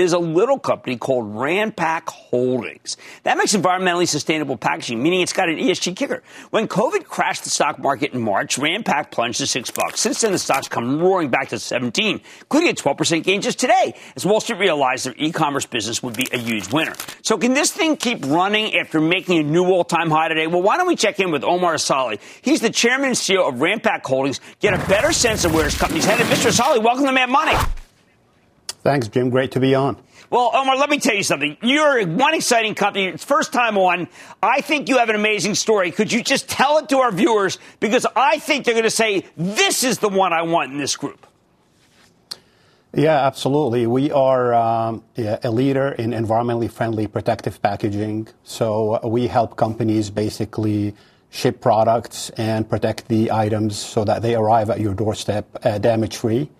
is 0.00 0.12
a 0.12 0.18
little 0.18 0.58
company 0.58 0.96
called 0.96 1.34
Ranpak 1.34 2.08
Holdings. 2.08 2.96
That 3.22 3.38
makes 3.38 3.54
environmentally 3.54 4.08
sustainable 4.08 4.56
packaging, 4.56 5.02
meaning 5.02 5.20
it's 5.20 5.32
got 5.32 5.48
an 5.48 5.56
ESG 5.56 5.96
kicker. 5.96 6.22
When 6.50 6.68
COVID 6.68 7.04
crashed 7.04 7.44
the 7.44 7.50
stock 7.50 7.78
market 7.78 8.12
in 8.12 8.20
March, 8.20 8.56
Ranpak 8.56 9.10
plunged 9.10 9.38
to 9.38 9.46
six 9.46 9.70
bucks. 9.70 10.00
Since 10.00 10.20
then, 10.20 10.32
the 10.32 10.38
stock's 10.38 10.68
come 10.68 11.00
roaring 11.00 11.28
back 11.28 11.48
to 11.48 11.58
17, 11.58 12.20
including 12.40 12.70
a 12.70 12.74
12% 12.74 13.22
gain 13.22 13.40
just 13.40 13.58
today, 13.58 13.94
as 14.16 14.26
Wall 14.26 14.40
Street 14.40 14.58
realized 14.58 15.06
their 15.06 15.14
e-commerce 15.16 15.66
business 15.66 16.02
would 16.02 16.16
be 16.16 16.26
a 16.32 16.38
huge 16.38 16.72
winner. 16.72 16.94
So 17.22 17.38
can 17.38 17.54
this 17.54 17.72
thing 17.72 17.96
keep 17.96 18.24
running 18.26 18.76
after 18.76 19.00
making 19.00 19.38
a 19.38 19.42
new 19.42 19.64
all-time 19.64 20.10
high 20.10 20.28
today? 20.28 20.46
Well, 20.46 20.62
why 20.62 20.76
don't 20.76 20.86
we 20.88 20.96
check 20.96 21.20
in 21.20 21.30
with 21.30 21.44
Omar 21.44 21.74
Asali? 21.74 22.20
He's 22.42 22.60
the 22.60 22.70
chairman 22.70 23.08
and 23.08 23.16
CEO 23.16 23.48
of 23.48 23.56
Ranpak 23.56 24.04
Holdings, 24.04 24.40
get 24.60 24.74
a 24.74 24.88
better 24.88 25.12
sense 25.12 25.44
of 25.44 25.54
where 25.54 25.64
his 25.64 25.76
company's 25.76 26.04
headed. 26.04 26.26
Mr. 26.26 26.50
Asali, 26.50 26.82
welcome 26.82 27.06
to 27.06 27.12
Mad 27.12 27.30
Money. 27.30 27.56
Thanks, 28.82 29.08
Jim. 29.08 29.30
Great 29.30 29.52
to 29.52 29.60
be 29.60 29.74
on. 29.74 29.96
Well, 30.30 30.52
Omar, 30.54 30.76
let 30.76 30.88
me 30.88 30.98
tell 30.98 31.14
you 31.14 31.22
something. 31.22 31.56
You're 31.60 32.06
one 32.06 32.34
exciting 32.34 32.74
company. 32.74 33.06
It's 33.06 33.24
first 33.24 33.52
time 33.52 33.76
on. 33.76 34.08
I 34.42 34.60
think 34.60 34.88
you 34.88 34.98
have 34.98 35.08
an 35.08 35.16
amazing 35.16 35.56
story. 35.56 35.90
Could 35.90 36.12
you 36.12 36.22
just 36.22 36.48
tell 36.48 36.78
it 36.78 36.88
to 36.90 36.98
our 36.98 37.10
viewers? 37.10 37.58
Because 37.80 38.06
I 38.14 38.38
think 38.38 38.64
they're 38.64 38.74
going 38.74 38.84
to 38.84 38.90
say, 38.90 39.26
this 39.36 39.82
is 39.82 39.98
the 39.98 40.08
one 40.08 40.32
I 40.32 40.42
want 40.42 40.72
in 40.72 40.78
this 40.78 40.96
group. 40.96 41.26
Yeah, 42.94 43.26
absolutely. 43.26 43.86
We 43.86 44.10
are 44.10 44.54
um, 44.54 45.04
a 45.16 45.50
leader 45.50 45.92
in 45.92 46.10
environmentally 46.10 46.70
friendly 46.70 47.06
protective 47.06 47.62
packaging. 47.62 48.28
So 48.42 48.94
uh, 48.96 49.08
we 49.08 49.26
help 49.28 49.56
companies 49.56 50.10
basically 50.10 50.94
ship 51.30 51.60
products 51.60 52.30
and 52.30 52.68
protect 52.68 53.06
the 53.08 53.30
items 53.30 53.78
so 53.78 54.04
that 54.04 54.22
they 54.22 54.34
arrive 54.34 54.70
at 54.70 54.80
your 54.80 54.94
doorstep 54.94 55.46
uh, 55.64 55.78
damage 55.78 56.16
free. 56.16 56.50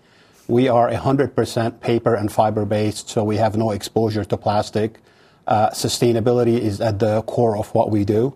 We 0.51 0.67
are 0.67 0.89
100% 0.91 1.79
paper 1.79 2.13
and 2.13 2.29
fiber 2.29 2.65
based, 2.65 3.07
so 3.07 3.23
we 3.23 3.37
have 3.37 3.55
no 3.55 3.71
exposure 3.71 4.25
to 4.25 4.35
plastic. 4.35 4.99
Uh, 5.47 5.69
sustainability 5.69 6.59
is 6.59 6.81
at 6.81 6.99
the 6.99 7.21
core 7.21 7.55
of 7.55 7.73
what 7.73 7.89
we 7.89 8.03
do. 8.03 8.35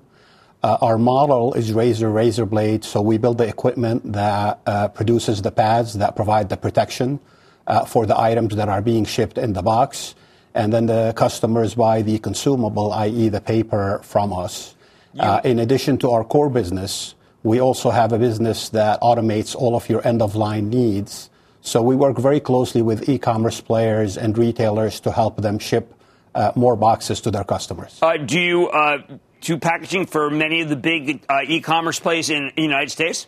Uh, 0.63 0.77
our 0.81 0.97
model 0.97 1.53
is 1.55 1.73
razor 1.73 2.09
razor 2.09 2.45
blade, 2.45 2.85
so 2.85 3.01
we 3.01 3.17
build 3.17 3.37
the 3.37 3.45
equipment 3.45 4.13
that 4.13 4.61
uh, 4.65 4.87
produces 4.87 5.41
the 5.41 5.51
pads 5.51 5.95
that 5.95 6.15
provide 6.15 6.47
the 6.47 6.55
protection 6.55 7.19
uh, 7.67 7.83
for 7.83 8.05
the 8.05 8.17
items 8.17 8.55
that 8.55 8.69
are 8.69 8.81
being 8.81 9.03
shipped 9.03 9.37
in 9.37 9.51
the 9.51 9.61
box, 9.61 10.15
and 10.53 10.71
then 10.71 10.85
the 10.85 11.11
customers 11.17 11.75
buy 11.75 12.01
the 12.01 12.17
consumable, 12.19 12.93
i.e., 12.93 13.27
the 13.27 13.41
paper, 13.41 13.99
from 14.03 14.31
us. 14.31 14.73
Uh, 15.19 15.41
in 15.43 15.59
addition 15.59 15.97
to 15.97 16.11
our 16.11 16.23
core 16.23 16.49
business, 16.49 17.13
we 17.43 17.59
also 17.59 17.89
have 17.89 18.13
a 18.13 18.17
business 18.17 18.69
that 18.69 19.01
automates 19.01 19.53
all 19.53 19.75
of 19.75 19.89
your 19.89 19.99
end 20.07 20.21
of 20.21 20.33
line 20.33 20.69
needs 20.69 21.29
so 21.65 21.81
we 21.81 21.95
work 21.95 22.17
very 22.19 22.39
closely 22.39 22.83
with 22.83 23.09
e-commerce 23.09 23.59
players 23.59 24.17
and 24.17 24.37
retailers 24.37 24.99
to 24.99 25.11
help 25.11 25.37
them 25.37 25.57
ship 25.57 25.95
uh, 26.35 26.51
more 26.55 26.75
boxes 26.75 27.21
to 27.21 27.31
their 27.31 27.43
customers. 27.43 27.97
Uh, 28.03 28.17
do 28.17 28.39
you 28.39 28.69
uh, 28.69 28.99
do 29.41 29.57
packaging 29.57 30.05
for 30.05 30.29
many 30.29 30.61
of 30.61 30.69
the 30.69 30.75
big 30.75 31.25
uh, 31.27 31.39
e-commerce 31.47 31.99
players 31.99 32.29
in 32.29 32.51
the 32.55 32.61
United 32.61 32.91
States? 32.91 33.25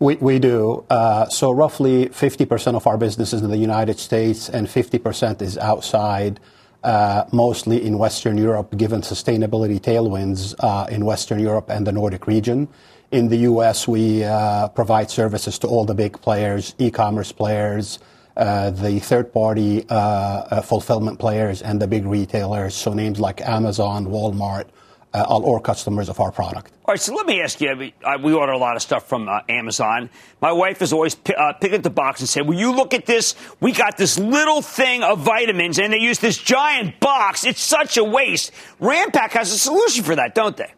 We, 0.00 0.16
we 0.16 0.40
do. 0.40 0.84
Uh, 0.90 1.28
so 1.28 1.52
roughly 1.52 2.08
50% 2.08 2.74
of 2.74 2.86
our 2.86 2.98
business 2.98 3.32
is 3.32 3.42
in 3.42 3.50
the 3.50 3.58
United 3.58 4.00
States 4.00 4.48
and 4.48 4.66
50% 4.66 5.40
is 5.40 5.56
outside, 5.58 6.40
uh, 6.82 7.24
mostly 7.30 7.84
in 7.84 7.98
Western 7.98 8.38
Europe, 8.38 8.76
given 8.76 9.02
sustainability 9.02 9.78
tailwinds 9.78 10.54
in 10.90 11.04
Western 11.04 11.38
Europe 11.38 11.68
and 11.68 11.86
the 11.86 11.92
Nordic 11.92 12.26
region. 12.26 12.66
In 13.12 13.28
the 13.28 13.38
U.S., 13.38 13.88
we 13.88 14.22
uh, 14.22 14.68
provide 14.68 15.10
services 15.10 15.58
to 15.60 15.66
all 15.66 15.84
the 15.84 15.94
big 15.94 16.20
players, 16.20 16.76
e-commerce 16.78 17.32
players, 17.32 17.98
uh, 18.36 18.70
the 18.70 19.00
third-party 19.00 19.84
uh, 19.88 20.62
fulfillment 20.62 21.18
players, 21.18 21.60
and 21.60 21.82
the 21.82 21.88
big 21.88 22.06
retailers. 22.06 22.74
So 22.76 22.92
names 22.92 23.18
like 23.18 23.40
Amazon, 23.40 24.06
Walmart, 24.06 24.66
are 25.12 25.24
all 25.24 25.58
customers 25.58 26.08
of 26.08 26.20
our 26.20 26.30
product. 26.30 26.72
All 26.84 26.92
right, 26.92 27.00
so 27.00 27.12
let 27.12 27.26
me 27.26 27.42
ask 27.42 27.60
you. 27.60 27.92
We 28.22 28.32
order 28.32 28.52
a 28.52 28.58
lot 28.58 28.76
of 28.76 28.82
stuff 28.82 29.08
from 29.08 29.28
uh, 29.28 29.40
Amazon. 29.48 30.08
My 30.40 30.52
wife 30.52 30.80
is 30.80 30.92
always 30.92 31.16
p- 31.16 31.34
uh, 31.34 31.52
pick 31.54 31.72
up 31.72 31.82
the 31.82 31.90
box 31.90 32.20
and 32.20 32.28
say, 32.28 32.42
"Will 32.42 32.58
you 32.58 32.72
look 32.72 32.94
at 32.94 33.06
this? 33.06 33.34
We 33.58 33.72
got 33.72 33.96
this 33.96 34.20
little 34.20 34.62
thing 34.62 35.02
of 35.02 35.18
vitamins, 35.18 35.80
and 35.80 35.92
they 35.92 35.98
use 35.98 36.20
this 36.20 36.38
giant 36.38 37.00
box. 37.00 37.44
It's 37.44 37.60
such 37.60 37.96
a 37.96 38.04
waste." 38.04 38.52
Ranpak 38.80 39.30
has 39.30 39.52
a 39.52 39.58
solution 39.58 40.04
for 40.04 40.14
that, 40.14 40.36
don't 40.36 40.56
they? 40.56 40.72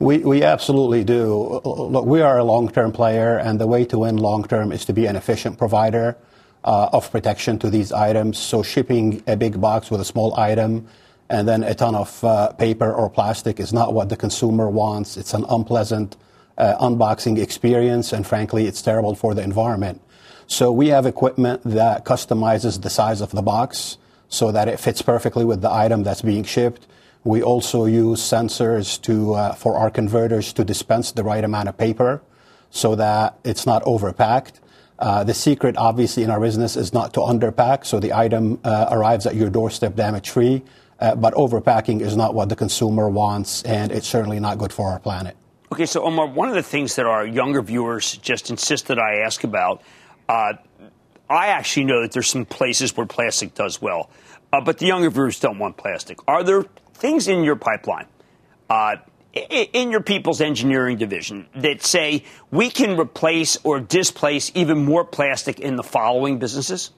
We, 0.00 0.16
we 0.18 0.42
absolutely 0.42 1.04
do. 1.04 1.60
Look, 1.62 2.06
we 2.06 2.22
are 2.22 2.38
a 2.38 2.44
long-term 2.44 2.92
player, 2.92 3.36
and 3.36 3.60
the 3.60 3.66
way 3.66 3.84
to 3.84 3.98
win 3.98 4.16
long-term 4.16 4.72
is 4.72 4.86
to 4.86 4.94
be 4.94 5.04
an 5.04 5.14
efficient 5.14 5.58
provider 5.58 6.16
uh, 6.64 6.88
of 6.90 7.10
protection 7.10 7.58
to 7.58 7.68
these 7.68 7.92
items. 7.92 8.38
So 8.38 8.62
shipping 8.62 9.22
a 9.26 9.36
big 9.36 9.60
box 9.60 9.90
with 9.90 10.00
a 10.00 10.04
small 10.06 10.34
item 10.40 10.88
and 11.28 11.46
then 11.46 11.62
a 11.62 11.74
ton 11.74 11.94
of 11.94 12.24
uh, 12.24 12.52
paper 12.52 12.90
or 12.90 13.10
plastic 13.10 13.60
is 13.60 13.74
not 13.74 13.92
what 13.92 14.08
the 14.08 14.16
consumer 14.16 14.70
wants. 14.70 15.18
It's 15.18 15.34
an 15.34 15.44
unpleasant 15.50 16.16
uh, 16.56 16.76
unboxing 16.80 17.38
experience, 17.38 18.14
and 18.14 18.26
frankly, 18.26 18.66
it's 18.66 18.80
terrible 18.80 19.14
for 19.14 19.34
the 19.34 19.42
environment. 19.42 20.00
So 20.46 20.72
we 20.72 20.88
have 20.88 21.04
equipment 21.04 21.60
that 21.64 22.06
customizes 22.06 22.80
the 22.80 22.90
size 22.90 23.20
of 23.20 23.32
the 23.32 23.42
box 23.42 23.98
so 24.30 24.50
that 24.50 24.66
it 24.66 24.80
fits 24.80 25.02
perfectly 25.02 25.44
with 25.44 25.60
the 25.60 25.70
item 25.70 26.04
that's 26.04 26.22
being 26.22 26.44
shipped. 26.44 26.86
We 27.24 27.42
also 27.42 27.84
use 27.84 28.20
sensors 28.20 29.00
to, 29.02 29.34
uh, 29.34 29.52
for 29.52 29.76
our 29.76 29.90
converters 29.90 30.52
to 30.54 30.64
dispense 30.64 31.12
the 31.12 31.22
right 31.22 31.44
amount 31.44 31.68
of 31.68 31.76
paper 31.76 32.22
so 32.70 32.94
that 32.94 33.38
it's 33.44 33.66
not 33.66 33.82
overpacked. 33.84 34.60
Uh, 34.98 35.24
the 35.24 35.34
secret, 35.34 35.76
obviously, 35.76 36.22
in 36.22 36.30
our 36.30 36.40
business 36.40 36.76
is 36.76 36.92
not 36.92 37.12
to 37.14 37.20
underpack, 37.20 37.86
so 37.86 38.00
the 38.00 38.12
item 38.12 38.58
uh, 38.64 38.86
arrives 38.90 39.26
at 39.26 39.34
your 39.34 39.50
doorstep 39.50 39.96
damage 39.96 40.30
free. 40.30 40.62
But 40.98 41.32
overpacking 41.32 42.02
is 42.02 42.14
not 42.14 42.34
what 42.34 42.50
the 42.50 42.56
consumer 42.56 43.08
wants, 43.08 43.62
and 43.62 43.90
it's 43.90 44.06
certainly 44.06 44.38
not 44.38 44.58
good 44.58 44.70
for 44.70 44.90
our 44.90 44.98
planet. 44.98 45.34
Okay, 45.72 45.86
so 45.86 46.02
Omar, 46.02 46.26
one 46.26 46.50
of 46.50 46.54
the 46.54 46.62
things 46.62 46.96
that 46.96 47.06
our 47.06 47.24
younger 47.24 47.62
viewers 47.62 48.18
just 48.18 48.50
insist 48.50 48.88
that 48.88 48.98
I 48.98 49.20
ask 49.20 49.42
about, 49.42 49.80
I 50.28 50.58
actually 51.30 51.84
know 51.84 52.02
that 52.02 52.12
there's 52.12 52.28
some 52.28 52.44
places 52.44 52.94
where 52.94 53.06
plastic 53.06 53.54
does 53.54 53.80
well, 53.80 54.10
but 54.50 54.76
the 54.76 54.86
younger 54.86 55.08
viewers 55.08 55.40
don't 55.40 55.58
want 55.58 55.78
plastic. 55.78 56.18
Are 56.28 56.42
there 56.42 56.66
things 57.00 57.26
in 57.26 57.42
your 57.42 57.56
pipeline, 57.56 58.06
uh, 58.68 58.96
in 59.32 59.90
your 59.90 60.02
people's 60.02 60.40
engineering 60.40 60.98
division, 60.98 61.46
that 61.54 61.82
say 61.82 62.24
we 62.50 62.70
can 62.70 62.98
replace 62.98 63.56
or 63.64 63.80
displace 63.80 64.52
even 64.54 64.84
more 64.84 65.04
plastic 65.04 65.58
in 65.58 65.76
the 65.76 65.82
following 65.82 66.38
businesses? 66.38 66.90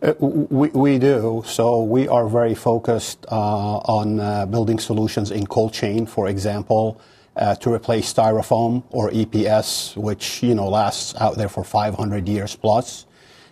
Uh, 0.00 0.14
we, 0.20 0.68
we, 0.68 0.98
do. 0.98 1.42
So 1.44 1.82
we 1.82 2.06
are 2.06 2.28
very 2.28 2.54
focused 2.54 3.26
uh, 3.30 3.78
on 3.78 4.20
uh, 4.20 4.46
building 4.46 4.78
solutions 4.78 5.32
in 5.32 5.46
cold 5.46 5.72
chain, 5.72 6.06
for 6.06 6.28
example, 6.28 7.00
uh, 7.34 7.56
to 7.56 7.72
replace 7.72 8.12
styrofoam 8.12 8.84
or 8.90 9.10
EPS, 9.10 9.96
which 9.96 10.42
you 10.42 10.54
know 10.54 10.68
lasts 10.68 11.16
out 11.20 11.36
there 11.36 11.48
for 11.48 11.64
500 11.64 12.28
years 12.28 12.54
plus 12.54 13.06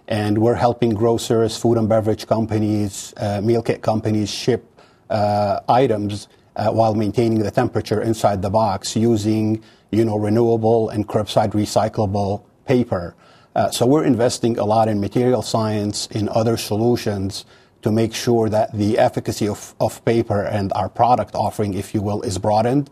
and 0.09 0.39
we're 0.39 0.55
helping 0.55 0.91
grocers, 0.91 1.57
food 1.57 1.79
and 1.79 1.89
beverage 1.89 2.27
companies, 2.27 3.13
uh, 3.17 3.41
meal 3.41 3.63
kit 3.63 3.83
companies 3.83 4.31
ship 4.31 4.65
uh, 5.11 5.61
items 5.69 6.29
uh, 6.57 6.71
while 6.71 6.95
maintaining 6.95 7.41
the 7.41 7.51
temperature 7.51 8.01
inside 8.01 8.43
the 8.43 8.51
box 8.51 8.97
using, 8.97 9.63
you 9.91 10.05
know, 10.05 10.17
renewable 10.17 10.89
and 10.89 11.09
curbside 11.09 11.53
recyclable 11.53 12.43
paper. 12.67 13.15
Uh, 13.55 13.71
so 13.71 13.87
we're 13.87 14.05
investing 14.05 14.59
a 14.59 14.65
lot 14.65 14.89
in 14.89 15.01
material 15.01 15.43
science, 15.43 16.07
in 16.09 16.29
other 16.29 16.57
solutions 16.57 17.45
to 17.83 17.93
make 17.93 18.15
sure 18.15 18.49
that 18.49 18.73
the 18.73 18.99
efficacy 18.99 19.49
of, 19.49 19.75
of 19.81 20.05
paper 20.05 20.43
and 20.43 20.73
our 20.73 20.89
product 20.89 21.35
offering, 21.35 21.75
if 21.75 21.95
you 21.95 22.03
will, 22.03 22.23
is 22.23 22.39
broadened 22.39 22.91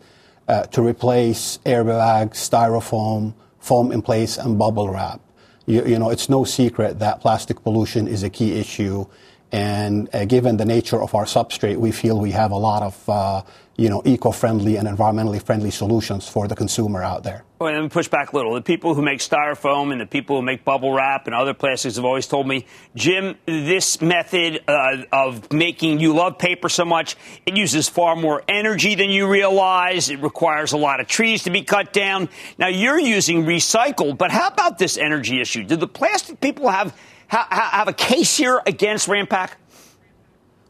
uh, 0.48 0.62
to 0.64 0.82
replace 0.82 1.58
airbags, 1.64 2.34
styrofoam, 2.34 3.34
foam 3.58 3.92
in 3.92 4.02
place, 4.02 4.36
and 4.36 4.58
bubble 4.58 4.88
wrap. 4.88 5.20
You, 5.66 5.84
you 5.84 5.98
know, 5.98 6.10
it's 6.10 6.28
no 6.28 6.44
secret 6.44 6.98
that 6.98 7.20
plastic 7.20 7.62
pollution 7.62 8.06
is 8.08 8.22
a 8.22 8.30
key 8.30 8.58
issue. 8.58 9.06
And 9.52 10.08
uh, 10.12 10.24
given 10.24 10.56
the 10.56 10.64
nature 10.64 11.00
of 11.00 11.14
our 11.14 11.24
substrate, 11.24 11.76
we 11.76 11.92
feel 11.92 12.18
we 12.18 12.32
have 12.32 12.50
a 12.50 12.56
lot 12.56 12.82
of 12.82 13.08
uh, 13.08 13.42
you 13.76 13.88
know, 13.88 14.02
eco-friendly 14.04 14.76
and 14.76 14.86
environmentally 14.86 15.42
friendly 15.42 15.70
solutions 15.70 16.28
for 16.28 16.46
the 16.46 16.54
consumer 16.54 17.02
out 17.02 17.24
there. 17.24 17.44
Well, 17.58 17.72
let 17.72 17.82
me 17.82 17.88
push 17.88 18.08
back 18.08 18.32
a 18.32 18.36
little. 18.36 18.54
The 18.54 18.60
people 18.60 18.94
who 18.94 19.02
make 19.02 19.20
styrofoam 19.20 19.90
and 19.90 20.00
the 20.00 20.06
people 20.06 20.36
who 20.36 20.42
make 20.42 20.64
bubble 20.64 20.92
wrap 20.92 21.26
and 21.26 21.34
other 21.34 21.54
plastics 21.54 21.96
have 21.96 22.04
always 22.04 22.26
told 22.26 22.46
me, 22.46 22.66
Jim, 22.94 23.36
this 23.46 24.00
method 24.00 24.62
uh, 24.68 24.98
of 25.12 25.52
making, 25.52 25.98
you 25.98 26.14
love 26.14 26.38
paper 26.38 26.68
so 26.68 26.84
much, 26.84 27.16
it 27.46 27.56
uses 27.56 27.88
far 27.88 28.16
more 28.16 28.42
energy 28.48 28.94
than 28.94 29.10
you 29.10 29.28
realize. 29.28 30.10
It 30.10 30.20
requires 30.20 30.72
a 30.72 30.76
lot 30.76 31.00
of 31.00 31.06
trees 31.06 31.44
to 31.44 31.50
be 31.50 31.62
cut 31.62 31.92
down. 31.92 32.28
Now, 32.58 32.68
you're 32.68 33.00
using 33.00 33.44
recycled, 33.44 34.18
but 34.18 34.30
how 34.30 34.48
about 34.48 34.78
this 34.78 34.98
energy 34.98 35.40
issue? 35.40 35.64
Do 35.64 35.76
the 35.76 35.88
plastic 35.88 36.40
people 36.40 36.68
have, 36.68 36.96
have, 37.28 37.88
a 37.88 37.92
case 37.92 38.36
here 38.36 38.60
against 38.66 39.08
Ranpak? 39.08 39.52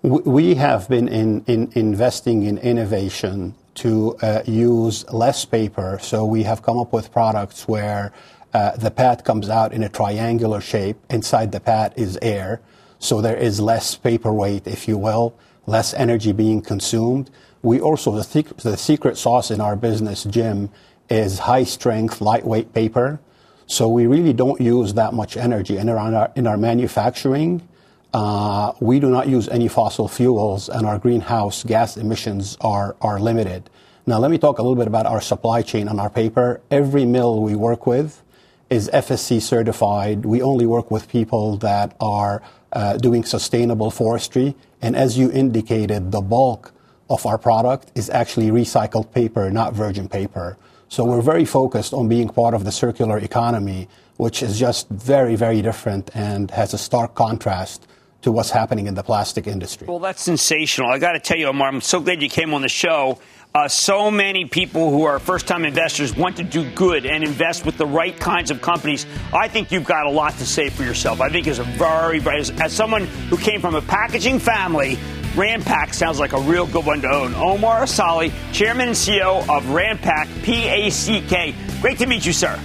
We 0.04 0.56
have 0.56 0.86
been 0.90 1.08
in, 1.08 1.46
in 1.46 1.72
investing 1.72 2.42
in 2.42 2.58
innovation 2.58 3.54
to 3.76 4.14
uh, 4.18 4.42
use 4.44 5.10
less 5.10 5.46
paper. 5.46 5.98
So 6.02 6.26
we 6.26 6.42
have 6.42 6.60
come 6.60 6.78
up 6.78 6.92
with 6.92 7.10
products 7.10 7.66
where 7.66 8.12
uh, 8.52 8.76
the 8.76 8.90
pad 8.90 9.24
comes 9.24 9.48
out 9.48 9.72
in 9.72 9.82
a 9.82 9.88
triangular 9.88 10.60
shape. 10.60 10.98
Inside 11.08 11.52
the 11.52 11.60
pad 11.60 11.94
is 11.96 12.18
air. 12.20 12.60
So 12.98 13.22
there 13.22 13.34
is 13.34 13.60
less 13.60 13.94
paper 13.94 14.30
weight, 14.30 14.66
if 14.66 14.86
you 14.86 14.98
will, 14.98 15.34
less 15.66 15.94
energy 15.94 16.32
being 16.32 16.60
consumed. 16.60 17.30
We 17.62 17.80
also, 17.80 18.12
the, 18.12 18.24
th- 18.24 18.58
the 18.58 18.76
secret 18.76 19.16
sauce 19.16 19.50
in 19.50 19.62
our 19.62 19.74
business, 19.74 20.24
Jim, 20.24 20.68
is 21.08 21.38
high 21.38 21.64
strength, 21.64 22.20
lightweight 22.20 22.74
paper. 22.74 23.20
So 23.66 23.88
we 23.88 24.06
really 24.06 24.34
don't 24.34 24.60
use 24.60 24.92
that 24.92 25.14
much 25.14 25.38
energy. 25.38 25.78
And 25.78 25.88
around 25.88 26.12
our, 26.12 26.30
in 26.36 26.46
our 26.46 26.58
manufacturing, 26.58 27.66
uh, 28.14 28.72
we 28.78 29.00
do 29.00 29.10
not 29.10 29.28
use 29.28 29.48
any 29.48 29.66
fossil 29.66 30.06
fuels, 30.06 30.68
and 30.68 30.86
our 30.86 30.98
greenhouse 30.98 31.64
gas 31.64 31.96
emissions 31.96 32.56
are, 32.60 32.94
are 33.00 33.18
limited. 33.18 33.68
Now, 34.06 34.18
let 34.20 34.30
me 34.30 34.38
talk 34.38 34.58
a 34.58 34.62
little 34.62 34.76
bit 34.76 34.86
about 34.86 35.04
our 35.04 35.20
supply 35.20 35.62
chain 35.62 35.88
on 35.88 35.98
our 35.98 36.08
paper. 36.08 36.60
Every 36.70 37.06
mill 37.06 37.42
we 37.42 37.56
work 37.56 37.88
with 37.88 38.22
is 38.70 38.88
FSC 38.94 39.42
certified. 39.42 40.24
We 40.24 40.42
only 40.42 40.64
work 40.64 40.92
with 40.92 41.08
people 41.08 41.56
that 41.58 41.96
are 42.00 42.40
uh, 42.72 42.98
doing 42.98 43.24
sustainable 43.24 43.90
forestry. 43.90 44.54
And 44.80 44.94
as 44.94 45.18
you 45.18 45.32
indicated, 45.32 46.12
the 46.12 46.20
bulk 46.20 46.72
of 47.10 47.26
our 47.26 47.36
product 47.36 47.90
is 47.96 48.10
actually 48.10 48.50
recycled 48.50 49.12
paper, 49.12 49.50
not 49.50 49.72
virgin 49.72 50.08
paper. 50.08 50.56
So 50.88 51.04
we're 51.04 51.20
very 51.20 51.44
focused 51.44 51.92
on 51.92 52.08
being 52.08 52.28
part 52.28 52.54
of 52.54 52.62
the 52.62 52.70
circular 52.70 53.18
economy, 53.18 53.88
which 54.18 54.40
is 54.40 54.56
just 54.56 54.88
very, 54.88 55.34
very 55.34 55.62
different 55.62 56.10
and 56.14 56.52
has 56.52 56.74
a 56.74 56.78
stark 56.78 57.16
contrast 57.16 57.88
to 58.24 58.32
what's 58.32 58.50
happening 58.50 58.86
in 58.86 58.94
the 58.94 59.02
plastic 59.02 59.46
industry. 59.46 59.86
Well, 59.86 59.98
that's 59.98 60.22
sensational. 60.22 60.90
I 60.90 60.98
got 60.98 61.12
to 61.12 61.20
tell 61.20 61.36
you, 61.36 61.46
Omar, 61.46 61.68
I'm 61.68 61.80
so 61.82 62.00
glad 62.00 62.22
you 62.22 62.28
came 62.28 62.54
on 62.54 62.62
the 62.62 62.68
show. 62.68 63.18
Uh, 63.54 63.68
so 63.68 64.10
many 64.10 64.46
people 64.46 64.90
who 64.90 65.04
are 65.04 65.18
first 65.18 65.46
time 65.46 65.64
investors 65.64 66.16
want 66.16 66.38
to 66.38 66.42
do 66.42 66.68
good 66.70 67.06
and 67.06 67.22
invest 67.22 67.64
with 67.64 67.76
the 67.76 67.86
right 67.86 68.18
kinds 68.18 68.50
of 68.50 68.60
companies. 68.62 69.06
I 69.32 69.46
think 69.46 69.70
you've 69.70 69.84
got 69.84 70.06
a 70.06 70.10
lot 70.10 70.32
to 70.38 70.46
say 70.46 70.70
for 70.70 70.82
yourself. 70.82 71.20
I 71.20 71.28
think 71.28 71.46
as 71.46 71.58
a 71.58 71.64
very, 71.64 72.20
as, 72.20 72.50
as 72.50 72.72
someone 72.72 73.04
who 73.28 73.36
came 73.36 73.60
from 73.60 73.74
a 73.74 73.82
packaging 73.82 74.38
family, 74.38 74.96
Ranpak 75.34 75.92
sounds 75.92 76.18
like 76.18 76.32
a 76.32 76.40
real 76.40 76.66
good 76.66 76.86
one 76.86 77.02
to 77.02 77.10
own. 77.10 77.34
Omar 77.34 77.82
Asali, 77.82 78.32
Chairman 78.52 78.88
and 78.88 78.96
CEO 78.96 79.40
of 79.54 79.64
Ranpak, 79.66 80.42
P-A-C-K. 80.42 81.54
Great 81.80 81.98
to 81.98 82.06
meet 82.06 82.24
you, 82.24 82.32
sir. 82.32 82.56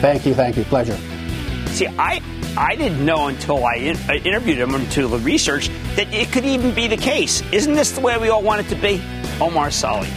Thank 0.00 0.26
you, 0.26 0.34
thank 0.34 0.56
you. 0.56 0.64
Pleasure. 0.64 0.98
See, 1.68 1.86
I, 1.86 2.20
I 2.56 2.76
didn't 2.76 3.04
know 3.04 3.28
until 3.28 3.64
I, 3.64 3.74
in, 3.76 3.96
I 4.08 4.16
interviewed 4.16 4.58
him 4.58 4.74
until 4.74 5.08
the 5.08 5.18
research 5.18 5.68
that 5.96 6.12
it 6.12 6.30
could 6.32 6.44
even 6.44 6.74
be 6.74 6.86
the 6.86 6.96
case. 6.96 7.42
Isn't 7.52 7.74
this 7.74 7.92
the 7.92 8.00
way 8.00 8.18
we 8.18 8.28
all 8.28 8.42
want 8.42 8.60
it 8.60 8.68
to 8.74 8.80
be? 8.80 9.00
Omar 9.40 9.68
Asali. 9.68 10.08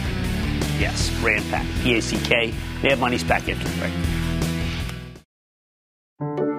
Yes, 0.78 1.08
Ranpak, 1.20 1.64
P-A-C-K. 1.82 2.52
They 2.82 2.90
have 2.90 3.00
money's 3.00 3.24
back 3.24 3.48
after 3.48 3.66
the 3.66 3.78
break. 3.78 3.92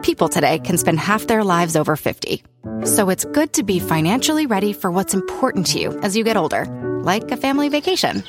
People 0.03 0.29
today 0.29 0.57
can 0.59 0.77
spend 0.77 0.99
half 0.99 1.27
their 1.27 1.43
lives 1.43 1.75
over 1.75 1.95
50. 1.95 2.43
So 2.85 3.09
it's 3.09 3.25
good 3.25 3.53
to 3.53 3.63
be 3.63 3.79
financially 3.79 4.47
ready 4.47 4.73
for 4.73 4.89
what's 4.89 5.13
important 5.13 5.67
to 5.67 5.79
you 5.79 5.99
as 5.99 6.17
you 6.17 6.23
get 6.23 6.37
older, 6.37 6.65
like 7.03 7.29
a 7.29 7.37
family 7.37 7.69
vacation. 7.69 8.23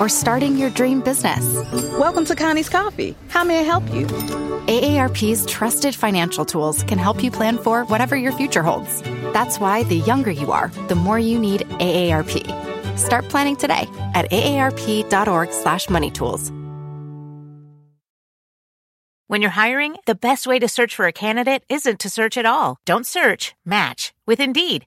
Or 0.00 0.08
starting 0.08 0.56
your 0.56 0.70
dream 0.70 1.00
business. 1.00 1.44
Welcome 1.98 2.24
to 2.26 2.34
Connie's 2.34 2.68
Coffee. 2.68 3.14
How 3.28 3.44
may 3.44 3.60
I 3.60 3.62
help 3.62 3.84
you? 3.94 4.06
AARP's 4.66 5.46
trusted 5.46 5.94
financial 5.94 6.44
tools 6.44 6.82
can 6.82 6.98
help 6.98 7.22
you 7.22 7.30
plan 7.30 7.58
for 7.58 7.84
whatever 7.84 8.16
your 8.16 8.32
future 8.32 8.62
holds. 8.62 9.02
That's 9.32 9.60
why 9.60 9.84
the 9.84 9.98
younger 9.98 10.30
you 10.30 10.52
are, 10.52 10.68
the 10.88 10.94
more 10.94 11.18
you 11.18 11.38
need 11.38 11.62
AARP. 11.78 12.98
Start 12.98 13.28
planning 13.28 13.56
today 13.56 13.86
at 14.14 14.30
aarp.org/moneytools. 14.30 16.50
When 19.26 19.40
you're 19.40 19.50
hiring, 19.50 19.96
the 20.06 20.14
best 20.14 20.46
way 20.46 20.58
to 20.58 20.68
search 20.68 20.94
for 20.94 21.06
a 21.06 21.12
candidate 21.12 21.64
isn't 21.68 21.98
to 22.00 22.10
search 22.10 22.36
at 22.36 22.46
all. 22.46 22.76
Don't 22.84 23.06
search, 23.06 23.54
match 23.64 24.12
with 24.26 24.38
Indeed. 24.38 24.86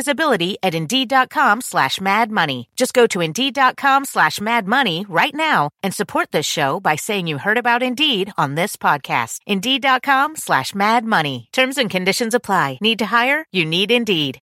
visibility 0.01 0.57
at 0.63 0.73
Indeed.com 0.73 1.61
slash 1.61 2.01
Mad 2.01 2.31
Money. 2.31 2.69
Just 2.75 2.93
go 2.93 3.05
to 3.07 3.21
Indeed.com 3.21 4.05
slash 4.05 4.41
Mad 4.41 4.65
Money 4.67 5.05
right 5.07 5.35
now 5.35 5.69
and 5.83 5.93
support 5.93 6.31
this 6.31 6.45
show 6.47 6.79
by 6.79 6.95
saying 6.95 7.27
you 7.27 7.37
heard 7.37 7.59
about 7.59 7.83
Indeed 7.83 8.33
on 8.37 8.55
this 8.55 8.75
podcast. 8.77 9.41
Indeed.com 9.45 10.35
slash 10.37 10.73
Mad 10.73 11.05
Money. 11.05 11.49
Terms 11.51 11.77
and 11.77 11.89
conditions 11.89 12.33
apply. 12.33 12.79
Need 12.81 12.99
to 12.99 13.05
hire? 13.05 13.45
You 13.51 13.65
need 13.65 13.91
Indeed. 13.91 14.39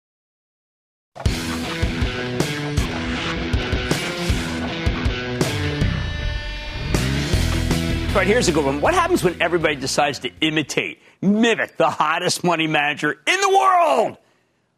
All 8.09 8.19
right, 8.19 8.27
here's 8.27 8.49
a 8.49 8.53
good 8.53 8.65
one. 8.67 8.81
What 8.83 8.93
happens 8.93 9.25
when 9.25 9.41
everybody 9.41 9.77
decides 9.77 10.19
to 10.21 10.31
imitate, 10.43 10.99
mimic 11.23 11.79
the 11.79 11.89
hottest 11.89 12.45
money 12.45 12.67
manager 12.67 13.13
in 13.27 13.41
the 13.41 13.49
world? 13.49 14.19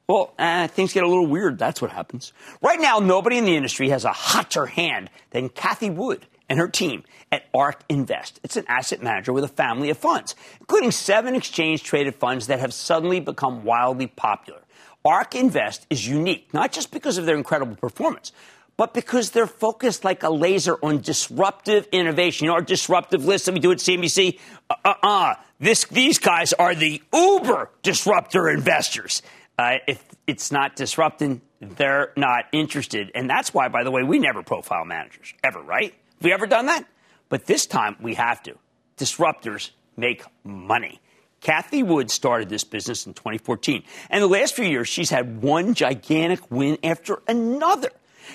Well, 0.07 0.35
uh, 0.39 0.69
things 0.69 0.93
get 0.93 1.03
a 1.03 1.09
little 1.09 1.27
weird. 1.27 1.59
That's 1.59 1.81
what 1.81 1.91
happens. 1.91 2.33
Right 2.61 2.79
now, 2.79 2.99
nobody 2.99 3.39
in 3.39 3.47
the 3.47 3.57
industry 3.57 3.89
has 3.89 4.05
a 4.05 4.13
hotter 4.13 4.67
hand 4.67 5.09
than 5.31 5.49
Cathie 5.49 5.89
Wood 5.89 6.27
and 6.49 6.59
her 6.59 6.69
team 6.69 7.05
at 7.33 7.45
ARK 7.55 7.83
Invest. 7.89 8.39
It's 8.45 8.57
an 8.57 8.67
asset 8.69 9.03
manager 9.03 9.33
with 9.33 9.45
a 9.45 9.49
family 9.49 9.89
of 9.89 9.97
funds, 9.97 10.35
including 10.61 10.91
seven 10.91 11.35
exchange 11.35 11.83
traded 11.83 12.17
funds 12.17 12.49
that 12.49 12.61
have 12.61 12.75
suddenly 12.75 13.19
become 13.19 13.65
wildly 13.65 14.07
popular. 14.07 14.61
ARK 15.07 15.35
Invest 15.35 15.87
is 15.89 16.07
unique, 16.07 16.53
not 16.53 16.71
just 16.71 16.91
because 16.91 17.17
of 17.17 17.25
their 17.25 17.37
incredible 17.37 17.77
performance, 17.77 18.33
but 18.77 18.93
because 18.93 19.31
they're 19.31 19.47
focused 19.47 20.05
like 20.05 20.23
a 20.23 20.31
laser 20.31 20.77
on 20.83 21.01
disruptive 21.01 21.87
innovation. 21.93 22.45
You 22.45 22.51
know, 22.51 22.57
our 22.57 22.63
disruptive 22.63 23.25
list 23.25 23.47
that 23.47 23.55
we 23.55 23.61
do 23.61 23.73
at 23.73 23.79
CNBC? 23.79 24.39
Uh 24.69 24.75
uh. 24.85 24.95
uh. 25.03 25.35
This, 25.61 25.85
these 25.85 26.19
guys 26.19 26.53
are 26.53 26.75
the 26.75 27.01
uber 27.13 27.71
disruptor 27.83 28.51
investors. 28.51 29.23
Uh, 29.59 29.77
if 29.87 30.05
it's 30.27 30.51
not 30.51 30.77
disrupting, 30.77 31.41
they're 31.61 32.13
not 32.17 32.47
interested. 32.53 33.11
And 33.15 33.31
that's 33.31 33.55
why, 33.55 33.69
by 33.69 33.85
the 33.85 33.91
way, 33.91 34.03
we 34.03 34.19
never 34.19 34.43
profile 34.43 34.85
managers, 34.85 35.33
ever, 35.43 35.61
right? 35.61 35.93
Have 35.93 36.25
we 36.25 36.33
ever 36.33 36.47
done 36.47 36.67
that? 36.67 36.85
But 37.29 37.47
this 37.47 37.67
time 37.67 37.97
we 38.01 38.15
have 38.15 38.43
to. 38.45 38.57
Disruptors 38.97 39.71
make 39.97 40.25
money. 40.43 41.01
Cathie 41.41 41.83
Wood 41.83 42.11
started 42.11 42.49
this 42.49 42.65
business 42.65 43.07
in 43.07 43.13
2014. 43.13 43.83
And 44.09 44.23
the 44.23 44.27
last 44.27 44.55
few 44.55 44.65
years, 44.65 44.89
she's 44.89 45.11
had 45.11 45.43
one 45.43 45.75
gigantic 45.75 46.51
win 46.51 46.79
after 46.83 47.21
another. 47.29 47.91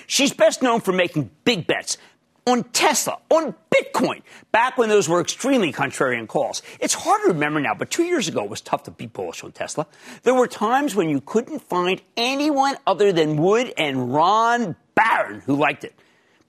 She's 0.06 0.32
best 0.32 0.62
known 0.62 0.80
for 0.80 0.92
making 0.92 1.30
big 1.44 1.66
bets, 1.66 1.98
on 2.46 2.64
Tesla, 2.64 3.18
on 3.30 3.54
Bitcoin, 3.74 4.22
back 4.52 4.78
when 4.78 4.88
those 4.88 5.08
were 5.08 5.20
extremely 5.20 5.72
contrarian 5.72 6.26
calls. 6.26 6.62
It's 6.80 6.94
hard 6.94 7.22
to 7.22 7.28
remember 7.28 7.60
now, 7.60 7.74
but 7.74 7.90
two 7.90 8.04
years 8.04 8.28
ago 8.28 8.44
it 8.44 8.50
was 8.50 8.60
tough 8.60 8.84
to 8.84 8.90
be 8.90 9.06
bullish 9.06 9.44
on 9.44 9.52
Tesla. 9.52 9.86
There 10.22 10.34
were 10.34 10.46
times 10.46 10.94
when 10.94 11.08
you 11.08 11.20
couldn't 11.20 11.60
find 11.60 12.00
anyone 12.16 12.76
other 12.86 13.12
than 13.12 13.36
Wood 13.36 13.72
and 13.76 14.12
Ron 14.12 14.76
Barron 14.94 15.40
who 15.40 15.56
liked 15.56 15.84
it. 15.84 15.94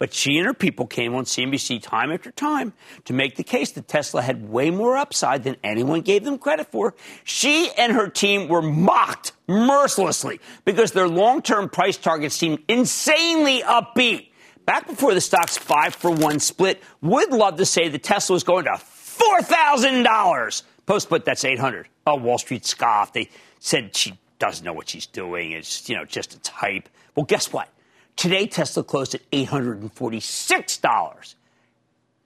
But 0.01 0.15
she 0.15 0.39
and 0.39 0.47
her 0.47 0.54
people 0.56 0.88
came 0.88 1.13
on 1.13 1.25
CNBC 1.25 1.80
time 1.84 2.12
after 2.12 2.32
time 2.32 2.73
to 3.06 3.13
make 3.13 3.36
the 3.36 3.43
case 3.43 3.69
that 3.73 3.88
Tesla 3.88 4.23
had 4.23 4.49
way 4.49 4.71
more 4.71 4.97
upside 4.97 5.43
than 5.43 5.58
anyone 5.63 6.01
gave 6.01 6.23
them 6.23 6.39
credit 6.39 6.71
for. 6.71 6.95
She 7.23 7.69
and 7.77 7.91
her 7.91 8.08
team 8.08 8.47
were 8.47 8.63
mocked 8.63 9.34
mercilessly 9.47 10.39
because 10.65 10.93
their 10.93 11.08
long 11.08 11.43
term 11.43 11.69
price 11.69 11.97
targets 11.97 12.36
seemed 12.36 12.63
insanely 12.67 13.62
upbeat. 13.62 14.31
Back 14.65 14.88
before 14.88 15.13
the 15.13 15.21
stock's 15.21 15.58
five 15.58 15.95
for 15.95 16.12
one 16.12 16.39
split, 16.39 16.82
would 17.02 17.32
love 17.32 17.58
to 17.58 17.65
say 17.65 17.89
that 17.89 18.04
Tesla 18.04 18.36
was 18.36 18.43
going 18.43 18.65
to 18.65 18.71
$4,000. 18.71 20.63
Post 20.86 21.08
split, 21.08 21.26
that's 21.26 21.43
800. 21.43 21.88
Oh, 22.06 22.15
Wall 22.15 22.38
Street 22.38 22.65
scoffed. 22.65 23.13
They 23.13 23.30
said 23.60 23.95
she 23.95 24.17
doesn't 24.39 24.65
know 24.65 24.74
what 24.74 24.89
she's 24.89 25.06
doing. 25.06 25.52
It's, 25.52 25.88
you 25.89 25.95
know, 25.95 26.06
just 26.06 26.34
a 26.34 26.39
type. 26.39 26.89
Well, 27.15 27.26
guess 27.26 27.54
what? 27.54 27.69
Today, 28.15 28.47
Tesla 28.47 28.84
closed 28.84 29.15
at 29.15 29.30
$846. 29.32 31.36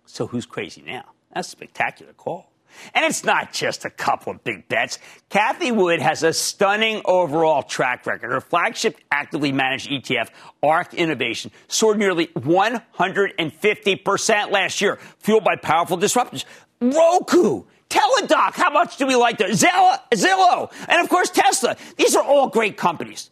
So 0.05 0.27
who's 0.27 0.45
crazy 0.45 0.81
now? 0.81 1.05
That's 1.33 1.47
a 1.47 1.51
spectacular 1.51 2.13
call. 2.13 2.51
And 2.93 3.05
it's 3.05 3.23
not 3.23 3.53
just 3.53 3.85
a 3.85 3.89
couple 3.89 4.33
of 4.33 4.43
big 4.43 4.67
bets. 4.67 4.99
Cathie 5.29 5.71
Wood 5.71 6.01
has 6.01 6.23
a 6.23 6.33
stunning 6.33 7.01
overall 7.05 7.63
track 7.63 8.05
record. 8.05 8.31
Her 8.31 8.41
flagship 8.41 8.97
actively 9.11 9.51
managed 9.51 9.89
ETF, 9.89 10.29
ARK 10.61 10.93
Innovation, 10.93 11.49
soared 11.67 11.97
nearly 11.97 12.27
150% 12.27 14.51
last 14.51 14.81
year, 14.81 14.99
fueled 15.19 15.43
by 15.43 15.55
powerful 15.55 15.97
disruptors. 15.97 16.45
Roku, 16.81 17.63
Teladoc, 17.89 18.53
how 18.53 18.69
much 18.69 18.97
do 18.97 19.07
we 19.07 19.15
like 19.15 19.37
that? 19.37 19.51
Zillow, 19.51 19.97
Zillow, 20.13 20.71
and 20.87 21.01
of 21.01 21.09
course 21.09 21.29
Tesla. 21.29 21.77
These 21.97 22.15
are 22.15 22.23
all 22.23 22.47
great 22.49 22.77
companies 22.77 23.29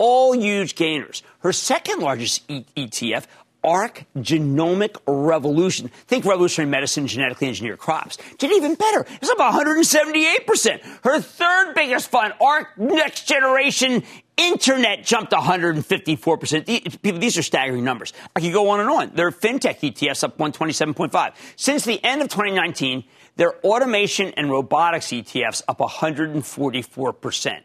all 0.00 0.32
huge 0.32 0.76
gainers. 0.76 1.22
Her 1.40 1.52
second 1.52 2.00
largest 2.00 2.50
e- 2.50 2.64
ETF, 2.74 3.26
ARK 3.62 4.04
Genomic 4.16 4.96
Revolution. 5.06 5.88
Think 6.06 6.24
revolutionary 6.24 6.70
medicine, 6.70 7.06
genetically 7.06 7.48
engineered 7.48 7.78
crops. 7.78 8.18
Did 8.38 8.52
even 8.52 8.74
better. 8.74 9.06
It's 9.20 9.30
up 9.30 9.38
178%. 9.38 10.82
Her 11.04 11.20
third 11.20 11.74
biggest 11.74 12.10
fund, 12.10 12.34
ARK 12.40 12.78
Next 12.78 13.26
Generation 13.26 14.02
Internet 14.36 15.04
jumped 15.04 15.32
154%. 15.32 17.20
These 17.20 17.36
are 17.36 17.42
staggering 17.42 17.84
numbers. 17.84 18.14
I 18.34 18.40
could 18.40 18.54
go 18.54 18.70
on 18.70 18.80
and 18.80 18.88
on. 18.88 19.10
Their 19.14 19.30
fintech 19.30 19.80
ETFs 19.80 20.24
up 20.24 20.38
127.5. 20.38 21.34
Since 21.56 21.84
the 21.84 22.02
end 22.02 22.22
of 22.22 22.28
2019, 22.28 23.04
their 23.36 23.54
automation 23.64 24.32
and 24.36 24.50
robotics 24.50 25.08
ETFs 25.08 25.62
up 25.68 25.78
144%. 25.78 27.60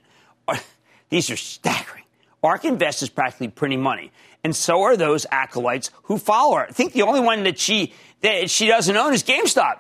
These 1.10 1.30
are 1.32 1.38
staggering. 1.38 2.04
ARK 2.44 2.66
Invest 2.66 3.02
is 3.02 3.10
practically 3.10 3.48
printing 3.48 3.82
money, 3.82 4.12
and 4.46 4.56
so 4.56 4.84
are 4.84 4.96
those 4.96 5.26
acolytes 5.32 5.90
who 6.04 6.20
follow 6.20 6.58
her. 6.58 6.68
I 6.68 6.72
think 6.72 6.94
the 6.94 7.02
only 7.02 7.20
one 7.20 7.46
that 7.46 7.58
she 7.58 7.94
that 8.22 8.48
she 8.52 8.68
doesn't 8.68 8.96
own 8.96 9.12
is 9.12 9.24
GameStop. 9.24 9.80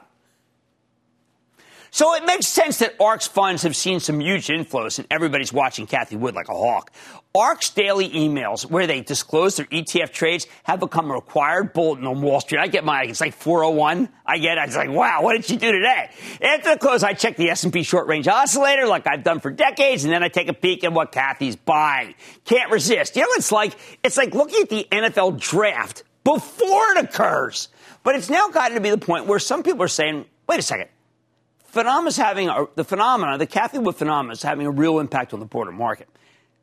So 1.91 2.15
it 2.15 2.25
makes 2.25 2.47
sense 2.47 2.79
that 2.79 2.99
ARK's 2.99 3.27
funds 3.27 3.61
have 3.61 3.75
seen 3.75 3.99
some 3.99 4.19
huge 4.19 4.47
inflows, 4.47 4.97
and 4.97 5.07
everybody's 5.11 5.53
watching 5.53 5.85
Cathie 5.85 6.15
Wood 6.15 6.33
like 6.33 6.49
a 6.49 6.53
hawk. 6.53 6.91
ARK's 7.35 7.69
daily 7.71 8.09
emails, 8.09 8.69
where 8.69 8.87
they 8.87 9.01
disclose 9.01 9.57
their 9.57 9.65
ETF 9.65 10.11
trades, 10.11 10.47
have 10.63 10.79
become 10.79 11.11
a 11.11 11.13
required 11.13 11.73
bulletin 11.73 12.07
on 12.07 12.21
Wall 12.21 12.39
Street. 12.39 12.59
I 12.59 12.67
get 12.67 12.85
my, 12.85 13.03
it's 13.03 13.19
like 13.19 13.33
401. 13.33 14.09
I 14.25 14.37
get 14.37 14.57
it. 14.57 14.63
It's 14.65 14.75
like, 14.75 14.89
wow, 14.89 15.21
what 15.21 15.33
did 15.33 15.45
she 15.45 15.57
do 15.57 15.71
today? 15.71 16.09
After 16.41 16.73
the 16.73 16.79
close, 16.79 17.03
I 17.03 17.13
check 17.13 17.35
the 17.35 17.49
S&P 17.49 17.83
short 17.83 18.07
range 18.07 18.27
oscillator 18.27 18.87
like 18.87 19.07
I've 19.07 19.23
done 19.23 19.39
for 19.39 19.51
decades, 19.51 20.05
and 20.05 20.13
then 20.13 20.23
I 20.23 20.29
take 20.29 20.47
a 20.47 20.53
peek 20.53 20.83
at 20.83 20.93
what 20.93 21.11
Cathie's 21.11 21.55
buying. 21.55 22.15
Can't 22.45 22.71
resist. 22.71 23.15
You 23.15 23.23
know, 23.23 23.27
it's 23.31 23.51
like, 23.51 23.75
it's 24.03 24.17
like 24.17 24.33
looking 24.33 24.61
at 24.61 24.69
the 24.69 24.87
NFL 24.91 25.39
draft 25.39 26.03
before 26.23 26.91
it 26.91 27.03
occurs. 27.03 27.67
But 28.03 28.15
it's 28.15 28.29
now 28.29 28.49
gotten 28.49 28.75
to 28.75 28.81
be 28.81 28.91
the 28.91 28.97
point 28.97 29.25
where 29.25 29.39
some 29.39 29.63
people 29.63 29.83
are 29.83 29.87
saying, 29.87 30.25
wait 30.47 30.59
a 30.59 30.61
second 30.61 30.89
phenomena's 31.75 32.15
having 32.15 32.47
a, 32.47 32.65
the 32.75 32.85
phenomena, 32.85 33.37
the 33.37 33.45
Cathie 33.45 33.79
Wood 33.79 33.97
phenomena 33.97 34.31
is 34.31 34.41
having 34.41 34.65
a 34.65 34.71
real 34.71 34.99
impact 34.99 35.33
on 35.33 35.41
the 35.41 35.45
broader 35.45 35.73
market. 35.73 36.07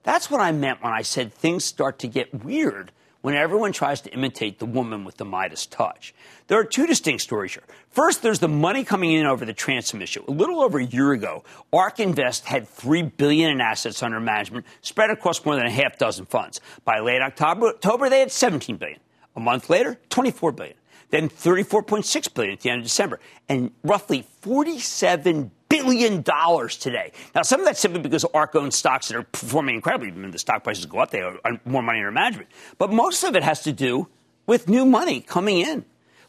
That's 0.02 0.30
what 0.30 0.40
I 0.40 0.52
meant 0.52 0.82
when 0.82 0.92
I 0.92 1.02
said 1.02 1.32
things 1.32 1.64
start 1.64 1.98
to 2.00 2.08
get 2.08 2.44
weird 2.44 2.92
when 3.20 3.36
everyone 3.36 3.72
tries 3.72 4.00
to 4.00 4.10
imitate 4.10 4.58
the 4.58 4.66
woman 4.66 5.04
with 5.04 5.16
the 5.16 5.24
Midas 5.24 5.64
touch. 5.64 6.12
There 6.48 6.58
are 6.58 6.64
two 6.64 6.88
distinct 6.88 7.22
stories 7.22 7.52
here. 7.52 7.62
First, 7.90 8.20
there's 8.20 8.40
the 8.40 8.48
money 8.48 8.82
coming 8.82 9.12
in 9.12 9.26
over 9.26 9.44
the 9.44 9.52
transom 9.52 10.02
issue. 10.02 10.24
A 10.26 10.32
little 10.32 10.60
over 10.60 10.80
a 10.80 10.84
year 10.84 11.12
ago, 11.12 11.44
ARK 11.72 12.00
Invest 12.00 12.46
had 12.46 12.66
three 12.66 13.02
billion 13.02 13.50
in 13.52 13.60
assets 13.60 14.02
under 14.02 14.18
management 14.18 14.66
spread 14.80 15.10
across 15.10 15.44
more 15.44 15.54
than 15.54 15.66
a 15.66 15.70
half 15.70 15.98
dozen 15.98 16.26
funds. 16.26 16.60
By 16.84 16.98
late 16.98 17.22
October, 17.22 18.08
they 18.08 18.20
had 18.20 18.32
17 18.32 18.76
billion. 18.76 18.98
A 19.36 19.40
month 19.40 19.70
later, 19.70 19.98
24 20.10 20.52
billion 20.52 20.74
then 21.12 21.28
34.6 21.28 22.34
billion 22.34 22.54
at 22.54 22.60
the 22.60 22.70
end 22.70 22.78
of 22.78 22.84
December, 22.84 23.20
and 23.46 23.70
roughly 23.84 24.26
47 24.40 25.50
billion 25.72 26.20
dollars 26.22 26.76
today. 26.76 27.12
Now, 27.34 27.42
some 27.42 27.60
of 27.60 27.66
that's 27.66 27.80
simply 27.80 28.00
because 28.00 28.24
ARK 28.26 28.54
owns 28.56 28.76
stocks 28.76 29.08
that 29.08 29.16
are 29.16 29.22
performing 29.22 29.76
incredibly. 29.76 30.08
I 30.10 30.30
the 30.30 30.38
stock 30.38 30.64
prices 30.64 30.84
go 30.86 30.98
up; 30.98 31.10
they 31.10 31.20
have 31.20 31.38
uh, 31.44 31.52
more 31.64 31.82
money 31.82 31.98
under 31.98 32.10
management. 32.10 32.48
But 32.78 32.92
most 32.92 33.24
of 33.24 33.34
it 33.34 33.42
has 33.42 33.62
to 33.62 33.72
do 33.72 34.08
with 34.46 34.68
new 34.68 34.84
money 34.84 35.20
coming 35.20 35.60
in. 35.60 35.84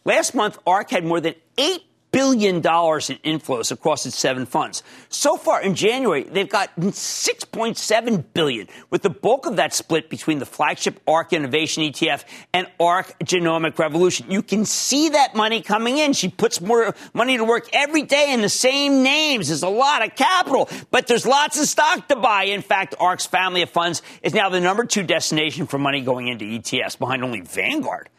Last 0.06 0.34
month, 0.34 0.58
ARK 0.66 0.90
had 0.90 1.04
more 1.06 1.20
than 1.20 1.36
eight 1.58 1.84
billion 2.14 2.62
dollars 2.62 3.10
in 3.10 3.18
inflows 3.18 3.72
across 3.72 4.06
its 4.06 4.18
seven 4.18 4.46
funds. 4.46 4.84
So 5.10 5.36
far 5.36 5.62
in 5.62 5.76
January, 5.76 6.24
they've 6.24 6.48
gotten 6.48 6.92
6.7 6.92 8.24
billion, 8.34 8.68
with 8.92 9.02
the 9.02 9.10
bulk 9.10 9.48
of 9.48 9.58
that 9.58 9.74
split 9.74 10.10
between 10.10 10.40
the 10.40 10.46
flagship 10.46 11.02
ARK 11.08 11.34
Innovation 11.34 11.84
ETF 11.84 12.24
and 12.54 12.68
ARK 12.80 13.20
Genomic 13.20 13.78
Revolution. 13.80 14.30
You 14.32 14.44
can 14.44 14.64
see 14.64 15.10
that 15.10 15.36
money 15.36 15.62
coming 15.62 15.98
in. 15.98 16.14
She 16.14 16.30
puts 16.30 16.62
more 16.62 16.96
money 17.14 17.36
to 17.38 17.44
work 17.44 17.68
every 17.74 18.04
day 18.04 18.32
in 18.32 18.42
the 18.42 18.50
same 18.50 19.02
names. 19.02 19.48
There's 19.48 19.64
a 19.64 19.68
lot 19.68 20.06
of 20.06 20.16
capital, 20.16 20.70
but 20.92 21.08
there's 21.08 21.26
lots 21.26 21.60
of 21.60 21.68
stock 21.68 22.08
to 22.10 22.16
buy. 22.16 22.44
In 22.44 22.62
fact, 22.62 22.94
ARK's 23.00 23.26
family 23.26 23.64
of 23.64 23.72
funds 23.72 24.04
is 24.22 24.36
now 24.36 24.50
the 24.50 24.62
number 24.62 24.86
two 24.86 25.04
destination 25.04 25.66
for 25.66 25.80
money 25.80 26.02
going 26.02 26.28
into 26.28 26.46
ETFs 26.46 26.98
behind 26.98 27.24
only 27.24 27.42
Vanguard. 27.42 28.10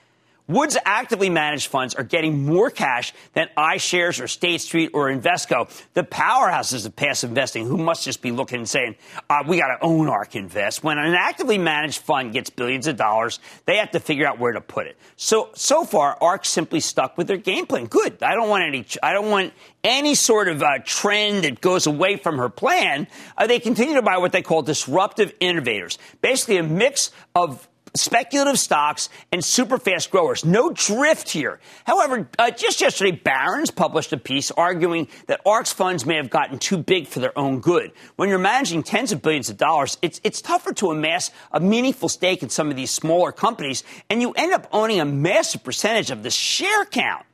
Woods 0.46 0.76
actively 0.84 1.30
managed 1.30 1.68
funds 1.68 1.94
are 1.94 2.04
getting 2.04 2.44
more 2.44 2.68
cash 2.68 3.14
than 3.32 3.48
iShares 3.56 4.22
or 4.22 4.28
State 4.28 4.60
Street 4.60 4.90
or 4.92 5.08
Invesco, 5.08 5.70
the 5.94 6.02
powerhouses 6.02 6.84
of 6.84 6.94
passive 6.94 7.30
investing, 7.30 7.66
who 7.66 7.78
must 7.78 8.04
just 8.04 8.20
be 8.20 8.30
looking 8.30 8.58
and 8.58 8.68
saying, 8.68 8.96
uh, 9.30 9.42
we 9.46 9.56
got 9.56 9.68
to 9.68 9.82
own 9.82 10.08
ARK 10.08 10.36
Invest. 10.36 10.84
When 10.84 10.98
an 10.98 11.14
actively 11.14 11.56
managed 11.56 12.02
fund 12.02 12.34
gets 12.34 12.50
billions 12.50 12.86
of 12.86 12.96
dollars, 12.96 13.40
they 13.64 13.78
have 13.78 13.92
to 13.92 14.00
figure 14.00 14.26
out 14.26 14.38
where 14.38 14.52
to 14.52 14.60
put 14.60 14.86
it. 14.86 14.98
So, 15.16 15.48
so 15.54 15.82
far, 15.82 16.18
ARK 16.20 16.44
simply 16.44 16.80
stuck 16.80 17.16
with 17.16 17.26
their 17.26 17.38
game 17.38 17.64
plan. 17.64 17.86
Good. 17.86 18.22
I 18.22 18.34
don't 18.34 18.50
want 18.50 18.64
any, 18.64 18.84
I 19.02 19.14
don't 19.14 19.30
want 19.30 19.54
any 19.82 20.14
sort 20.14 20.48
of 20.48 20.62
uh, 20.62 20.78
trend 20.84 21.44
that 21.44 21.62
goes 21.62 21.86
away 21.86 22.16
from 22.16 22.36
her 22.36 22.50
plan. 22.50 23.06
Uh, 23.38 23.46
they 23.46 23.60
continue 23.60 23.94
to 23.94 24.02
buy 24.02 24.18
what 24.18 24.32
they 24.32 24.42
call 24.42 24.60
disruptive 24.60 25.32
innovators. 25.40 25.98
Basically, 26.20 26.58
a 26.58 26.62
mix 26.62 27.12
of 27.34 27.66
speculative 27.94 28.58
stocks 28.58 29.08
and 29.30 29.44
super 29.44 29.78
fast 29.78 30.10
growers. 30.10 30.44
No 30.44 30.70
drift 30.70 31.30
here. 31.30 31.60
However, 31.84 32.28
uh, 32.38 32.50
just 32.50 32.80
yesterday, 32.80 33.12
Barron's 33.12 33.70
published 33.70 34.12
a 34.12 34.16
piece 34.16 34.50
arguing 34.50 35.08
that 35.26 35.40
ARK's 35.46 35.72
funds 35.72 36.04
may 36.04 36.16
have 36.16 36.30
gotten 36.30 36.58
too 36.58 36.76
big 36.76 37.06
for 37.06 37.20
their 37.20 37.36
own 37.38 37.60
good. 37.60 37.92
When 38.16 38.28
you're 38.28 38.38
managing 38.38 38.82
tens 38.82 39.12
of 39.12 39.22
billions 39.22 39.48
of 39.48 39.56
dollars, 39.56 39.96
it's, 40.02 40.20
it's 40.24 40.42
tougher 40.42 40.72
to 40.74 40.90
amass 40.90 41.30
a 41.52 41.60
meaningful 41.60 42.08
stake 42.08 42.42
in 42.42 42.48
some 42.48 42.70
of 42.70 42.76
these 42.76 42.90
smaller 42.90 43.32
companies, 43.32 43.84
and 44.10 44.20
you 44.20 44.32
end 44.32 44.52
up 44.52 44.66
owning 44.72 45.00
a 45.00 45.04
massive 45.04 45.62
percentage 45.62 46.10
of 46.10 46.22
the 46.22 46.30
share 46.30 46.84
count. 46.86 47.24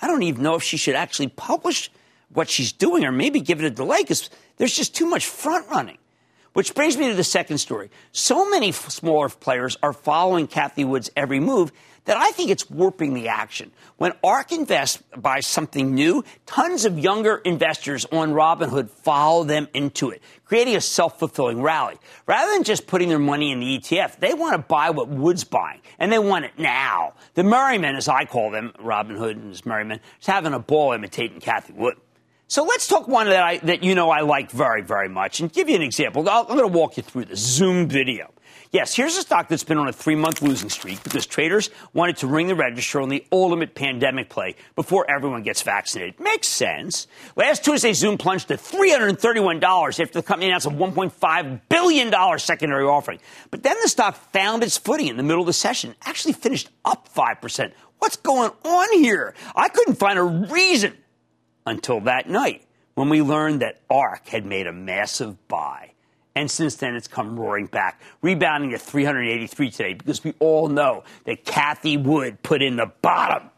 I 0.00 0.06
don't 0.06 0.22
even 0.22 0.42
know 0.42 0.54
if 0.54 0.62
she 0.62 0.76
should 0.76 0.94
actually 0.94 1.28
publish 1.28 1.90
what 2.32 2.48
she's 2.48 2.72
doing 2.72 3.04
or 3.04 3.12
maybe 3.12 3.40
give 3.40 3.60
it 3.60 3.66
a 3.66 3.70
delay 3.70 4.02
because 4.02 4.30
there's 4.56 4.74
just 4.74 4.94
too 4.94 5.06
much 5.06 5.26
front 5.26 5.68
running. 5.68 5.98
Which 6.52 6.74
brings 6.74 6.96
me 6.96 7.08
to 7.08 7.14
the 7.14 7.24
second 7.24 7.58
story. 7.58 7.90
So 8.12 8.48
many 8.48 8.72
smaller 8.72 9.28
players 9.28 9.76
are 9.82 9.92
following 9.92 10.46
Cathie 10.46 10.84
Wood's 10.84 11.10
every 11.16 11.40
move 11.40 11.72
that 12.08 12.16
I 12.16 12.30
think 12.30 12.48
it's 12.50 12.70
warping 12.70 13.12
the 13.12 13.28
action. 13.28 13.70
When 13.98 14.12
ARK 14.24 14.52
Invest 14.52 15.02
buys 15.20 15.46
something 15.46 15.94
new, 15.94 16.24
tons 16.46 16.86
of 16.86 16.98
younger 16.98 17.36
investors 17.36 18.06
on 18.06 18.32
Robinhood 18.32 18.88
follow 18.88 19.44
them 19.44 19.68
into 19.74 20.08
it, 20.08 20.22
creating 20.46 20.74
a 20.74 20.80
self-fulfilling 20.80 21.60
rally. 21.60 21.96
Rather 22.26 22.50
than 22.52 22.64
just 22.64 22.86
putting 22.86 23.10
their 23.10 23.18
money 23.18 23.52
in 23.52 23.60
the 23.60 23.78
ETF, 23.78 24.20
they 24.20 24.32
want 24.32 24.54
to 24.54 24.66
buy 24.66 24.88
what 24.88 25.08
Wood's 25.08 25.44
buying, 25.44 25.82
and 25.98 26.10
they 26.10 26.18
want 26.18 26.46
it 26.46 26.52
now. 26.56 27.12
The 27.34 27.44
Merrymen, 27.44 27.94
as 27.94 28.08
I 28.08 28.24
call 28.24 28.50
them, 28.50 28.72
Robinhood 28.78 29.32
and 29.32 29.50
his 29.50 29.66
Merrymen, 29.66 30.00
is 30.18 30.26
having 30.26 30.54
a 30.54 30.58
ball 30.58 30.92
imitating 30.92 31.40
Cathie 31.40 31.74
Wood. 31.74 31.98
So 32.50 32.64
let's 32.64 32.88
talk 32.88 33.06
one 33.06 33.26
that 33.26 33.42
I 33.42 33.58
that 33.58 33.84
you 33.84 33.94
know 33.94 34.08
I 34.08 34.22
like 34.22 34.50
very 34.50 34.80
very 34.80 35.10
much, 35.10 35.40
and 35.40 35.52
give 35.52 35.68
you 35.68 35.76
an 35.76 35.82
example. 35.82 36.26
i 36.26 36.40
am 36.40 36.46
going 36.46 36.60
to 36.60 36.66
walk 36.66 36.96
you 36.96 37.02
through 37.02 37.26
the 37.26 37.36
Zoom 37.36 37.88
video. 37.88 38.32
Yes, 38.70 38.96
here's 38.96 39.18
a 39.18 39.20
stock 39.20 39.48
that's 39.48 39.64
been 39.64 39.76
on 39.76 39.86
a 39.86 39.92
three 39.92 40.14
month 40.14 40.40
losing 40.40 40.70
streak 40.70 41.02
because 41.02 41.26
traders 41.26 41.68
wanted 41.92 42.16
to 42.18 42.26
ring 42.26 42.46
the 42.46 42.54
register 42.54 43.02
on 43.02 43.10
the 43.10 43.22
ultimate 43.30 43.74
pandemic 43.74 44.30
play 44.30 44.56
before 44.76 45.10
everyone 45.10 45.42
gets 45.42 45.60
vaccinated. 45.60 46.18
Makes 46.20 46.48
sense. 46.48 47.06
Last 47.36 47.64
Tuesday, 47.66 47.92
Zoom 47.92 48.16
plunged 48.16 48.48
to 48.48 48.54
$331 48.54 50.00
after 50.00 50.06
the 50.06 50.22
company 50.22 50.48
announced 50.48 50.66
a 50.66 50.70
$1.5 50.70 51.60
billion 51.68 52.38
secondary 52.38 52.84
offering. 52.84 53.20
But 53.50 53.62
then 53.62 53.76
the 53.82 53.88
stock 53.88 54.16
found 54.32 54.62
its 54.62 54.78
footing 54.78 55.08
in 55.08 55.18
the 55.18 55.22
middle 55.22 55.42
of 55.42 55.46
the 55.46 55.52
session, 55.52 55.94
actually 56.06 56.32
finished 56.32 56.70
up 56.86 57.10
5%. 57.14 57.72
What's 57.98 58.16
going 58.16 58.52
on 58.64 59.02
here? 59.02 59.34
I 59.54 59.68
couldn't 59.68 59.96
find 59.96 60.18
a 60.18 60.22
reason 60.22 60.94
until 61.66 62.00
that 62.00 62.28
night 62.28 62.64
when 62.94 63.08
we 63.08 63.22
learned 63.22 63.62
that 63.62 63.80
ARK 63.90 64.26
had 64.28 64.44
made 64.44 64.66
a 64.66 64.72
massive 64.72 65.48
buy. 65.48 65.92
And 66.34 66.50
since 66.50 66.76
then, 66.76 66.94
it's 66.94 67.08
come 67.08 67.38
roaring 67.38 67.66
back, 67.66 68.00
rebounding 68.22 68.70
to 68.70 68.78
383 68.78 69.70
today 69.70 69.94
because 69.94 70.22
we 70.22 70.34
all 70.38 70.68
know 70.68 71.04
that 71.24 71.44
Cathie 71.44 71.96
Wood 71.96 72.42
put 72.42 72.62
in 72.62 72.76
the 72.76 72.92
bottom. 73.02 73.50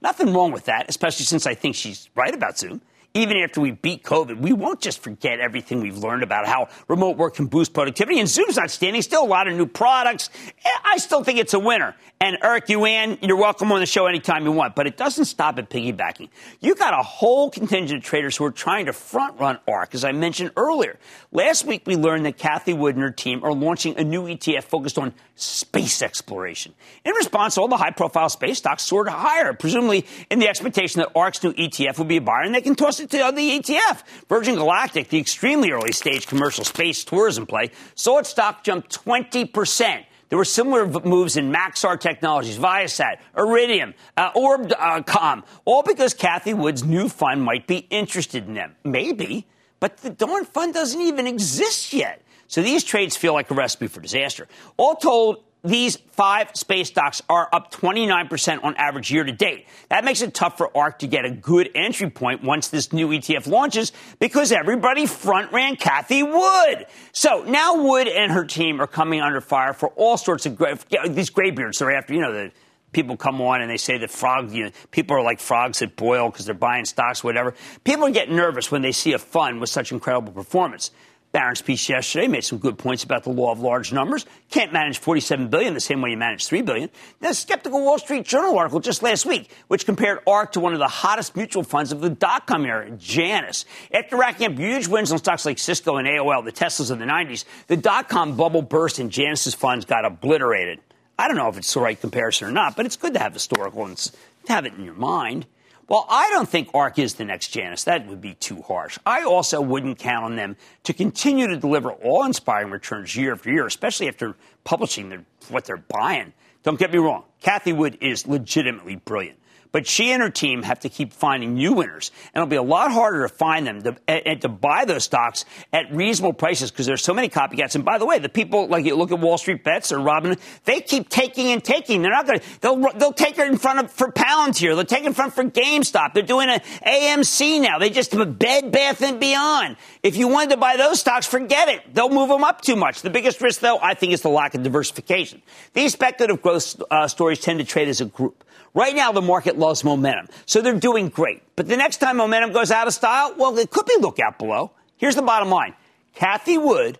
Nothing 0.00 0.32
wrong 0.32 0.52
with 0.52 0.64
that, 0.66 0.88
especially 0.88 1.24
since 1.24 1.46
I 1.46 1.54
think 1.54 1.74
she's 1.74 2.08
right 2.14 2.34
about 2.34 2.58
Zoom 2.58 2.80
even 3.14 3.36
after 3.38 3.60
we 3.60 3.72
beat 3.72 4.02
COVID, 4.02 4.38
we 4.38 4.52
won't 4.52 4.80
just 4.80 5.02
forget 5.02 5.40
everything 5.40 5.80
we've 5.80 5.98
learned 5.98 6.22
about 6.22 6.46
how 6.46 6.68
remote 6.88 7.16
work 7.16 7.34
can 7.34 7.46
boost 7.46 7.74
productivity. 7.74 8.18
And 8.18 8.28
Zoom's 8.28 8.56
not 8.56 8.70
standing 8.70 9.02
still. 9.02 9.24
A 9.24 9.26
lot 9.26 9.48
of 9.48 9.56
new 9.56 9.66
products. 9.66 10.30
Eh, 10.64 10.68
I 10.84 10.96
still 10.98 11.22
think 11.22 11.38
it's 11.38 11.54
a 11.54 11.58
winner. 11.58 11.94
And 12.20 12.38
Eric 12.42 12.68
Yuan, 12.68 13.18
you're 13.20 13.36
welcome 13.36 13.72
on 13.72 13.80
the 13.80 13.86
show 13.86 14.06
anytime 14.06 14.44
you 14.44 14.52
want. 14.52 14.74
But 14.74 14.86
it 14.86 14.96
doesn't 14.96 15.24
stop 15.26 15.58
at 15.58 15.68
piggybacking. 15.68 16.28
You 16.60 16.74
got 16.74 16.98
a 16.98 17.02
whole 17.02 17.50
contingent 17.50 17.98
of 17.98 18.04
traders 18.04 18.36
who 18.36 18.44
are 18.44 18.52
trying 18.52 18.86
to 18.86 18.92
front 18.92 19.38
run 19.40 19.58
ARK, 19.68 19.94
as 19.94 20.04
I 20.04 20.12
mentioned 20.12 20.52
earlier. 20.56 20.98
Last 21.32 21.66
week, 21.66 21.82
we 21.84 21.96
learned 21.96 22.24
that 22.26 22.38
Cathie 22.38 22.74
Wood 22.74 22.94
and 22.94 23.02
her 23.02 23.10
team 23.10 23.42
are 23.44 23.52
launching 23.52 23.98
a 23.98 24.04
new 24.04 24.24
ETF 24.24 24.64
focused 24.64 24.98
on 24.98 25.12
space 25.34 26.00
exploration. 26.00 26.74
In 27.04 27.12
response, 27.14 27.58
all 27.58 27.68
the 27.68 27.76
high 27.76 27.90
profile 27.90 28.28
space 28.28 28.58
stocks 28.58 28.84
soared 28.84 29.08
higher, 29.08 29.52
presumably 29.52 30.06
in 30.30 30.38
the 30.38 30.48
expectation 30.48 31.00
that 31.00 31.10
ARK's 31.16 31.42
new 31.42 31.52
ETF 31.52 31.98
will 31.98 32.04
be 32.04 32.18
a 32.18 32.20
buyer 32.20 32.42
and 32.42 32.54
they 32.54 32.60
can 32.60 32.76
toss 32.76 33.00
it 33.02 33.10
to 33.10 33.18
the 33.34 33.60
ETF. 33.60 34.02
Virgin 34.28 34.54
Galactic, 34.54 35.08
the 35.08 35.18
extremely 35.18 35.70
early 35.70 35.92
stage 35.92 36.26
commercial 36.26 36.64
space 36.64 37.04
tourism 37.04 37.46
play, 37.46 37.70
saw 37.94 38.18
its 38.18 38.30
stock 38.30 38.64
jump 38.64 38.88
20%. 38.88 40.04
There 40.28 40.38
were 40.38 40.46
similar 40.46 40.86
moves 40.86 41.36
in 41.36 41.52
Maxar 41.52 42.00
Technologies, 42.00 42.56
Viasat, 42.56 43.18
Iridium, 43.36 43.92
uh, 44.16 44.32
ORBCOMM, 44.32 45.38
uh, 45.38 45.42
all 45.66 45.82
because 45.82 46.14
Cathie 46.14 46.54
Wood's 46.54 46.84
new 46.84 47.10
fund 47.10 47.42
might 47.42 47.66
be 47.66 47.86
interested 47.90 48.46
in 48.46 48.54
them. 48.54 48.74
Maybe, 48.82 49.46
but 49.78 49.98
the 49.98 50.08
darn 50.08 50.46
fund 50.46 50.72
doesn't 50.72 51.00
even 51.00 51.26
exist 51.26 51.92
yet. 51.92 52.22
So 52.46 52.62
these 52.62 52.82
trades 52.82 53.14
feel 53.14 53.34
like 53.34 53.50
a 53.50 53.54
recipe 53.54 53.88
for 53.88 54.00
disaster. 54.00 54.48
All 54.78 54.94
told, 54.94 55.44
these 55.64 55.96
five 55.96 56.50
space 56.54 56.88
stocks 56.88 57.22
are 57.28 57.48
up 57.52 57.72
29% 57.72 58.64
on 58.64 58.74
average 58.76 59.12
year 59.12 59.22
to 59.22 59.32
date. 59.32 59.66
That 59.90 60.04
makes 60.04 60.20
it 60.20 60.34
tough 60.34 60.58
for 60.58 60.76
ARK 60.76 61.00
to 61.00 61.06
get 61.06 61.24
a 61.24 61.30
good 61.30 61.70
entry 61.74 62.10
point 62.10 62.42
once 62.42 62.68
this 62.68 62.92
new 62.92 63.08
ETF 63.08 63.46
launches 63.46 63.92
because 64.18 64.50
everybody 64.50 65.06
front 65.06 65.52
ran 65.52 65.76
Cathie 65.76 66.22
Wood. 66.22 66.86
So 67.12 67.44
now 67.44 67.82
Wood 67.82 68.08
and 68.08 68.32
her 68.32 68.44
team 68.44 68.80
are 68.80 68.88
coming 68.88 69.20
under 69.20 69.40
fire 69.40 69.72
for 69.72 69.88
all 69.90 70.16
sorts 70.16 70.46
of 70.46 70.56
gray, 70.56 70.74
these 71.08 71.30
graybeards. 71.30 71.78
They're 71.78 71.92
after, 71.92 72.14
you 72.14 72.20
know, 72.20 72.32
the 72.32 72.52
people 72.92 73.16
come 73.16 73.40
on 73.40 73.60
and 73.60 73.70
they 73.70 73.76
say 73.76 73.98
that 73.98 74.10
frog, 74.10 74.50
you 74.52 74.64
know, 74.64 74.70
people 74.90 75.16
are 75.16 75.22
like 75.22 75.40
frogs 75.40 75.78
that 75.78 75.96
boil 75.96 76.28
because 76.28 76.44
they're 76.44 76.54
buying 76.54 76.84
stocks, 76.84 77.22
whatever. 77.22 77.54
People 77.84 78.10
get 78.10 78.30
nervous 78.30 78.70
when 78.70 78.82
they 78.82 78.92
see 78.92 79.12
a 79.12 79.18
fund 79.18 79.60
with 79.60 79.70
such 79.70 79.92
incredible 79.92 80.32
performance. 80.32 80.90
Barron's 81.32 81.60
speech 81.60 81.88
yesterday 81.88 82.28
made 82.28 82.44
some 82.44 82.58
good 82.58 82.76
points 82.76 83.04
about 83.04 83.24
the 83.24 83.30
law 83.30 83.50
of 83.50 83.60
large 83.60 83.90
numbers. 83.90 84.26
Can't 84.50 84.72
manage 84.72 84.98
47 84.98 85.48
billion 85.48 85.72
the 85.72 85.80
same 85.80 86.02
way 86.02 86.10
you 86.10 86.16
manage 86.18 86.46
3 86.46 86.60
billion. 86.60 86.90
The 87.20 87.32
skeptical 87.32 87.80
Wall 87.80 87.98
Street 87.98 88.26
Journal 88.26 88.58
article 88.58 88.80
just 88.80 89.02
last 89.02 89.24
week, 89.24 89.50
which 89.68 89.86
compared 89.86 90.18
ARK 90.26 90.52
to 90.52 90.60
one 90.60 90.74
of 90.74 90.78
the 90.78 90.88
hottest 90.88 91.34
mutual 91.34 91.62
funds 91.62 91.90
of 91.90 92.02
the 92.02 92.10
dot-com 92.10 92.66
era, 92.66 92.90
Janus. 92.90 93.64
After 93.92 94.16
racking 94.16 94.52
up 94.52 94.58
huge 94.58 94.88
wins 94.88 95.10
on 95.10 95.18
stocks 95.18 95.46
like 95.46 95.58
Cisco 95.58 95.96
and 95.96 96.06
AOL, 96.06 96.44
the 96.44 96.52
Teslas 96.52 96.90
of 96.90 96.98
the 96.98 97.06
90s, 97.06 97.46
the 97.66 97.78
dot-com 97.78 98.36
bubble 98.36 98.62
burst 98.62 98.98
and 98.98 99.10
Janus's 99.10 99.54
funds 99.54 99.86
got 99.86 100.04
obliterated. 100.04 100.80
I 101.18 101.28
don't 101.28 101.36
know 101.36 101.48
if 101.48 101.56
it's 101.56 101.72
the 101.72 101.80
right 101.80 101.98
comparison 101.98 102.48
or 102.48 102.52
not, 102.52 102.76
but 102.76 102.84
it's 102.84 102.96
good 102.96 103.14
to 103.14 103.20
have 103.20 103.32
historical 103.32 103.86
and 103.86 104.10
have 104.48 104.66
it 104.66 104.74
in 104.74 104.84
your 104.84 104.94
mind. 104.94 105.46
Well, 105.92 106.06
I 106.08 106.30
don't 106.30 106.48
think 106.48 106.70
ARK 106.72 106.98
is 106.98 107.16
the 107.16 107.26
next 107.26 107.48
Janus. 107.48 107.84
That 107.84 108.06
would 108.06 108.22
be 108.22 108.32
too 108.32 108.62
harsh. 108.62 108.98
I 109.04 109.24
also 109.24 109.60
wouldn't 109.60 109.98
count 109.98 110.24
on 110.24 110.36
them 110.36 110.56
to 110.84 110.94
continue 110.94 111.46
to 111.48 111.56
deliver 111.58 111.92
awe 111.92 112.24
inspiring 112.24 112.70
returns 112.70 113.14
year 113.14 113.34
after 113.34 113.52
year, 113.52 113.66
especially 113.66 114.08
after 114.08 114.34
publishing 114.64 115.10
their, 115.10 115.22
what 115.50 115.66
they're 115.66 115.76
buying. 115.76 116.32
Don't 116.62 116.78
get 116.78 116.92
me 116.92 116.98
wrong. 116.98 117.24
Cathie 117.42 117.74
Wood 117.74 117.98
is 118.00 118.26
legitimately 118.26 118.96
brilliant. 118.96 119.38
But 119.72 119.86
she 119.86 120.12
and 120.12 120.22
her 120.22 120.30
team 120.30 120.62
have 120.62 120.80
to 120.80 120.90
keep 120.90 121.12
finding 121.14 121.54
new 121.54 121.72
winners. 121.72 122.10
And 122.32 122.42
it'll 122.42 122.50
be 122.50 122.56
a 122.56 122.62
lot 122.62 122.92
harder 122.92 123.26
to 123.26 123.34
find 123.34 123.66
them 123.66 123.82
to, 123.82 123.96
and 124.06 124.40
to 124.42 124.48
buy 124.48 124.84
those 124.84 125.04
stocks 125.04 125.46
at 125.72 125.90
reasonable 125.92 126.34
prices 126.34 126.70
because 126.70 126.84
there's 126.84 127.02
so 127.02 127.14
many 127.14 127.30
copycats. 127.30 127.74
And 127.74 127.84
by 127.84 127.96
the 127.96 128.04
way, 128.04 128.18
the 128.18 128.28
people, 128.28 128.68
like 128.68 128.84
you 128.84 128.94
look 128.94 129.10
at 129.10 129.18
Wall 129.18 129.38
Street 129.38 129.64
Bets 129.64 129.90
or 129.90 129.98
Robin, 129.98 130.36
they 130.64 130.82
keep 130.82 131.08
taking 131.08 131.48
and 131.48 131.64
taking. 131.64 132.02
They're 132.02 132.12
not 132.12 132.26
going 132.26 132.40
to, 132.40 132.60
they'll, 132.60 132.92
they'll 132.92 133.12
take 133.12 133.38
it 133.38 133.50
in 133.50 133.56
front 133.56 133.80
of, 133.80 133.90
for 133.90 134.12
Palantir. 134.12 134.74
They'll 134.76 134.84
take 134.84 135.04
it 135.04 135.06
in 135.06 135.14
front 135.14 135.32
for 135.32 135.44
GameStop. 135.44 136.12
They're 136.12 136.22
doing 136.22 136.50
an 136.50 136.60
AMC 136.86 137.60
now. 137.62 137.78
They 137.78 137.88
just 137.88 138.12
have 138.12 138.20
a 138.20 138.26
Bed, 138.26 138.72
Bath, 138.72 139.00
and 139.02 139.18
Beyond. 139.18 139.76
If 140.02 140.16
you 140.16 140.28
wanted 140.28 140.50
to 140.50 140.56
buy 140.58 140.76
those 140.76 141.00
stocks, 141.00 141.26
forget 141.26 141.68
it. 141.68 141.94
They'll 141.94 142.10
move 142.10 142.28
them 142.28 142.44
up 142.44 142.60
too 142.60 142.76
much. 142.76 143.00
The 143.00 143.10
biggest 143.10 143.40
risk, 143.40 143.60
though, 143.60 143.78
I 143.78 143.94
think, 143.94 144.12
is 144.12 144.20
the 144.20 144.28
lack 144.28 144.54
of 144.54 144.62
diversification. 144.62 145.40
These 145.72 145.94
speculative 145.94 146.42
growth 146.42 146.80
uh, 146.90 147.08
stories 147.08 147.40
tend 147.40 147.60
to 147.60 147.64
trade 147.64 147.88
as 147.88 148.00
a 148.02 148.04
group. 148.04 148.44
Right 148.74 148.96
now, 148.96 149.12
the 149.12 149.20
market 149.20 149.58
loves 149.62 149.82
momentum, 149.84 150.28
so 150.44 150.60
they're 150.60 150.78
doing 150.78 151.08
great. 151.08 151.42
But 151.56 151.68
the 151.68 151.76
next 151.78 151.98
time 151.98 152.18
momentum 152.18 152.52
goes 152.52 152.70
out 152.70 152.86
of 152.86 152.92
style, 152.92 153.34
well, 153.38 153.56
it 153.56 153.70
could 153.70 153.86
be 153.86 153.96
lookout 154.00 154.38
below. 154.38 154.72
Here's 154.98 155.14
the 155.14 155.22
bottom 155.22 155.48
line 155.48 155.74
Cathie 156.14 156.58
Wood 156.58 156.98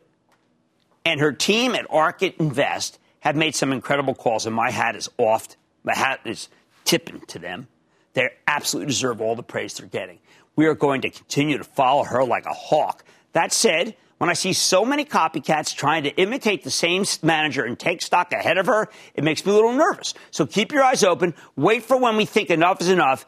and 1.05 1.21
her 1.21 1.33
team 1.33 1.75
at 1.75 1.87
ARK 1.91 2.23
Invest 2.23 2.99
have 3.21 3.37
made 3.37 3.55
some 3.55 3.73
incredible 3.73 4.15
calls, 4.15 4.47
and 4.47 4.55
my 4.55 4.71
hat 4.71 4.97
is 4.97 5.11
off. 5.19 5.49
My 5.85 5.95
hat 5.95 6.21
is 6.25 6.49
tipping 6.85 7.21
to 7.29 7.39
them. 7.39 7.69
They 8.15 8.31
absolutely 8.47 8.89
deserve 8.89 9.21
all 9.21 9.37
the 9.37 9.43
praise 9.43 9.75
they're 9.75 9.87
getting. 9.87 10.19
We 10.55 10.67
are 10.67 10.75
going 10.75 11.03
to 11.03 11.11
continue 11.11 11.59
to 11.59 11.65
follow 11.65 12.05
her 12.05 12.25
like 12.25 12.47
a 12.47 12.53
hawk. 12.53 13.05
That 13.33 13.53
said, 13.53 13.97
when 14.23 14.31
I 14.31 14.35
see 14.35 14.53
so 14.53 14.85
many 14.85 15.05
copycats 15.05 15.75
trying 15.75 16.05
to 16.05 16.11
imitate 16.11 16.63
the 16.63 16.71
same 16.71 17.05
manager 17.25 17.65
and 17.65 17.77
take 17.77 18.01
stock 18.01 18.33
ahead 18.33 18.57
of 18.57 18.67
her, 18.67 18.89
it 19.15 19.25
makes 19.25 19.45
me 19.45 19.51
a 19.51 19.55
little 19.57 19.73
nervous. 19.73 20.15
So 20.31 20.47
keep 20.47 20.71
your 20.71 20.85
eyes 20.85 21.03
open. 21.03 21.35
Wait 21.57 21.83
for 21.83 21.97
when 21.97 22.17
we 22.17 22.25
think 22.25 22.49
enough 22.49 22.81
is 22.81 22.89
enough. 22.89 23.27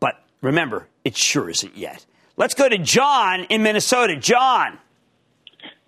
But 0.00 0.20
remember, 0.40 0.88
it 1.04 1.16
sure 1.16 1.48
isn't 1.48 1.76
yet. 1.76 2.04
Let's 2.36 2.54
go 2.54 2.68
to 2.68 2.76
John 2.76 3.44
in 3.44 3.62
Minnesota. 3.62 4.16
John. 4.16 4.78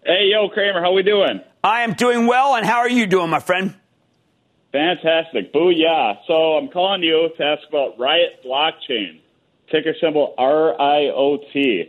Hey, 0.07 0.29
yo, 0.31 0.49
Cramer, 0.51 0.81
how 0.81 0.93
we 0.93 1.03
doing? 1.03 1.41
I 1.65 1.81
am 1.81 1.95
doing 1.95 2.29
well, 2.29 2.55
and 2.55 2.65
how 2.65 2.79
are 2.79 2.89
you 2.89 3.09
doing, 3.09 3.29
my 3.29 3.41
friend? 3.41 3.75
Fantastic. 4.71 5.53
Booyah. 5.53 6.19
So 6.29 6.59
I'm 6.59 6.69
calling 6.69 7.03
you 7.03 7.29
to 7.37 7.45
ask 7.45 7.69
about 7.69 7.99
Riot 7.99 8.45
Blockchain, 8.47 9.21
ticker 9.69 9.97
symbol 10.01 10.33
RIOT 10.39 11.89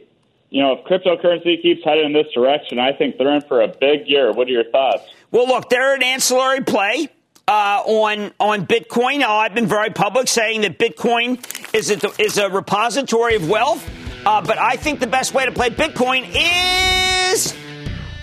you 0.54 0.62
know, 0.62 0.74
if 0.74 0.86
cryptocurrency 0.86 1.60
keeps 1.60 1.84
heading 1.84 2.06
in 2.06 2.14
this 2.14 2.28
direction, 2.32 2.78
I 2.78 2.94
think 2.94 3.18
they're 3.18 3.34
in 3.34 3.42
for 3.42 3.62
a 3.62 3.68
big 3.68 4.08
year. 4.08 4.32
What 4.32 4.48
are 4.48 4.52
your 4.52 4.66
thoughts? 4.66 5.02
Well, 5.32 5.48
look, 5.48 5.68
they're 5.68 5.96
an 5.96 6.04
ancillary 6.04 6.62
play. 6.62 7.10
Uh, 7.46 7.82
on 7.86 8.32
on 8.40 8.66
Bitcoin, 8.68 9.20
now, 9.20 9.36
I've 9.36 9.56
been 9.56 9.66
very 9.66 9.90
public 9.90 10.28
saying 10.30 10.62
that 10.62 10.78
Bitcoin 10.78 11.44
is 11.74 11.90
a, 11.92 12.22
is 12.22 12.38
a 12.38 12.50
repository 12.50 13.36
of 13.36 13.50
wealth, 13.50 13.84
uh, 14.26 14.42
but 14.42 14.58
I 14.58 14.78
think 14.78 15.02
the 15.02 15.08
best 15.08 15.34
way 15.34 15.44
to 15.44 15.52
play 15.52 15.70
Bitcoin 15.70 16.24
is 16.30 17.54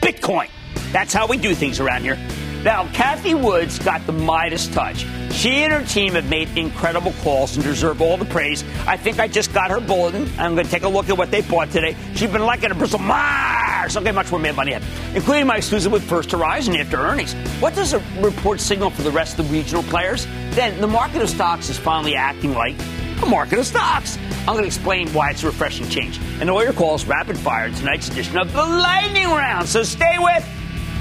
Bitcoin. 0.01 0.49
That's 0.93 1.13
how 1.13 1.27
we 1.27 1.37
do 1.37 1.55
things 1.55 1.81
around 1.81 2.03
here. 2.03 2.17
Now, 2.65 2.85
Cathie 2.89 3.35
Woods 3.35 3.79
got 3.79 4.05
the 4.07 4.13
Midas 4.13 4.69
touch. 4.69 5.07
She 5.33 5.65
and 5.65 5.73
her 5.73 5.83
team 5.83 6.13
have 6.13 6.29
made 6.29 6.55
incredible 6.59 7.15
calls 7.23 7.57
and 7.57 7.65
deserve 7.65 8.03
all 8.03 8.19
the 8.19 8.27
praise. 8.27 8.63
I 8.87 8.99
think 8.99 9.19
I 9.19 9.29
just 9.29 9.55
got 9.55 9.71
her 9.71 9.81
bulletin. 9.81 10.31
I'm 10.39 10.55
going 10.55 10.67
to 10.67 10.71
take 10.71 10.83
a 10.83 10.89
look 10.89 11.09
at 11.09 11.17
what 11.17 11.31
they 11.31 11.41
bought 11.41 11.71
today. 11.71 11.97
She's 12.15 12.31
been 12.31 12.45
liking 12.45 12.71
a 12.71 12.75
Bristol 12.75 12.99
Myers. 12.99 13.97
Okay, 13.97 14.13
much 14.13 14.31
more 14.31 14.39
Mad 14.39 14.57
Money 14.57 14.73
ahead, 14.73 15.17
including 15.17 15.47
my 15.47 15.57
exclusive 15.57 15.91
with 15.91 16.03
First 16.03 16.33
Horizon 16.33 16.77
after 16.77 16.99
earnings. 16.99 17.33
What 17.61 17.75
does 17.75 17.95
a 17.95 17.99
report 18.19 18.61
signal 18.61 18.91
for 18.91 19.03
the 19.03 19.11
rest 19.11 19.39
of 19.39 19.49
the 19.49 19.53
regional 19.55 19.83
players? 19.85 20.27
Then 20.51 20.79
the 20.83 20.87
market 20.87 21.23
of 21.23 21.31
stocks 21.31 21.71
is 21.71 21.79
finally 21.79 22.15
acting 22.15 22.53
like 22.53 22.75
a 23.23 23.27
market 23.27 23.59
of 23.59 23.67
stocks. 23.67 24.19
I'm 24.41 24.49
going 24.49 24.61
to 24.61 24.67
explain 24.67 25.09
why 25.15 25.31
it's 25.31 25.43
a 25.45 25.47
refreshing 25.47 25.89
change. 25.89 26.21
And 26.41 26.51
all 26.51 26.63
your 26.63 26.75
calls 26.75 27.07
rapid 27.07 27.39
fire 27.39 27.67
in 27.67 27.75
tonight's 27.75 28.09
edition 28.09 28.37
of 28.37 28.53
the 28.53 28.65
Lightning 28.65 29.29
Round. 29.29 29.67
So 29.67 29.83
stay 29.83 30.17
with 30.19 30.47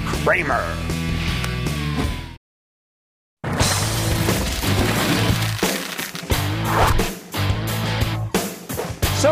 Cramer. 0.05 0.88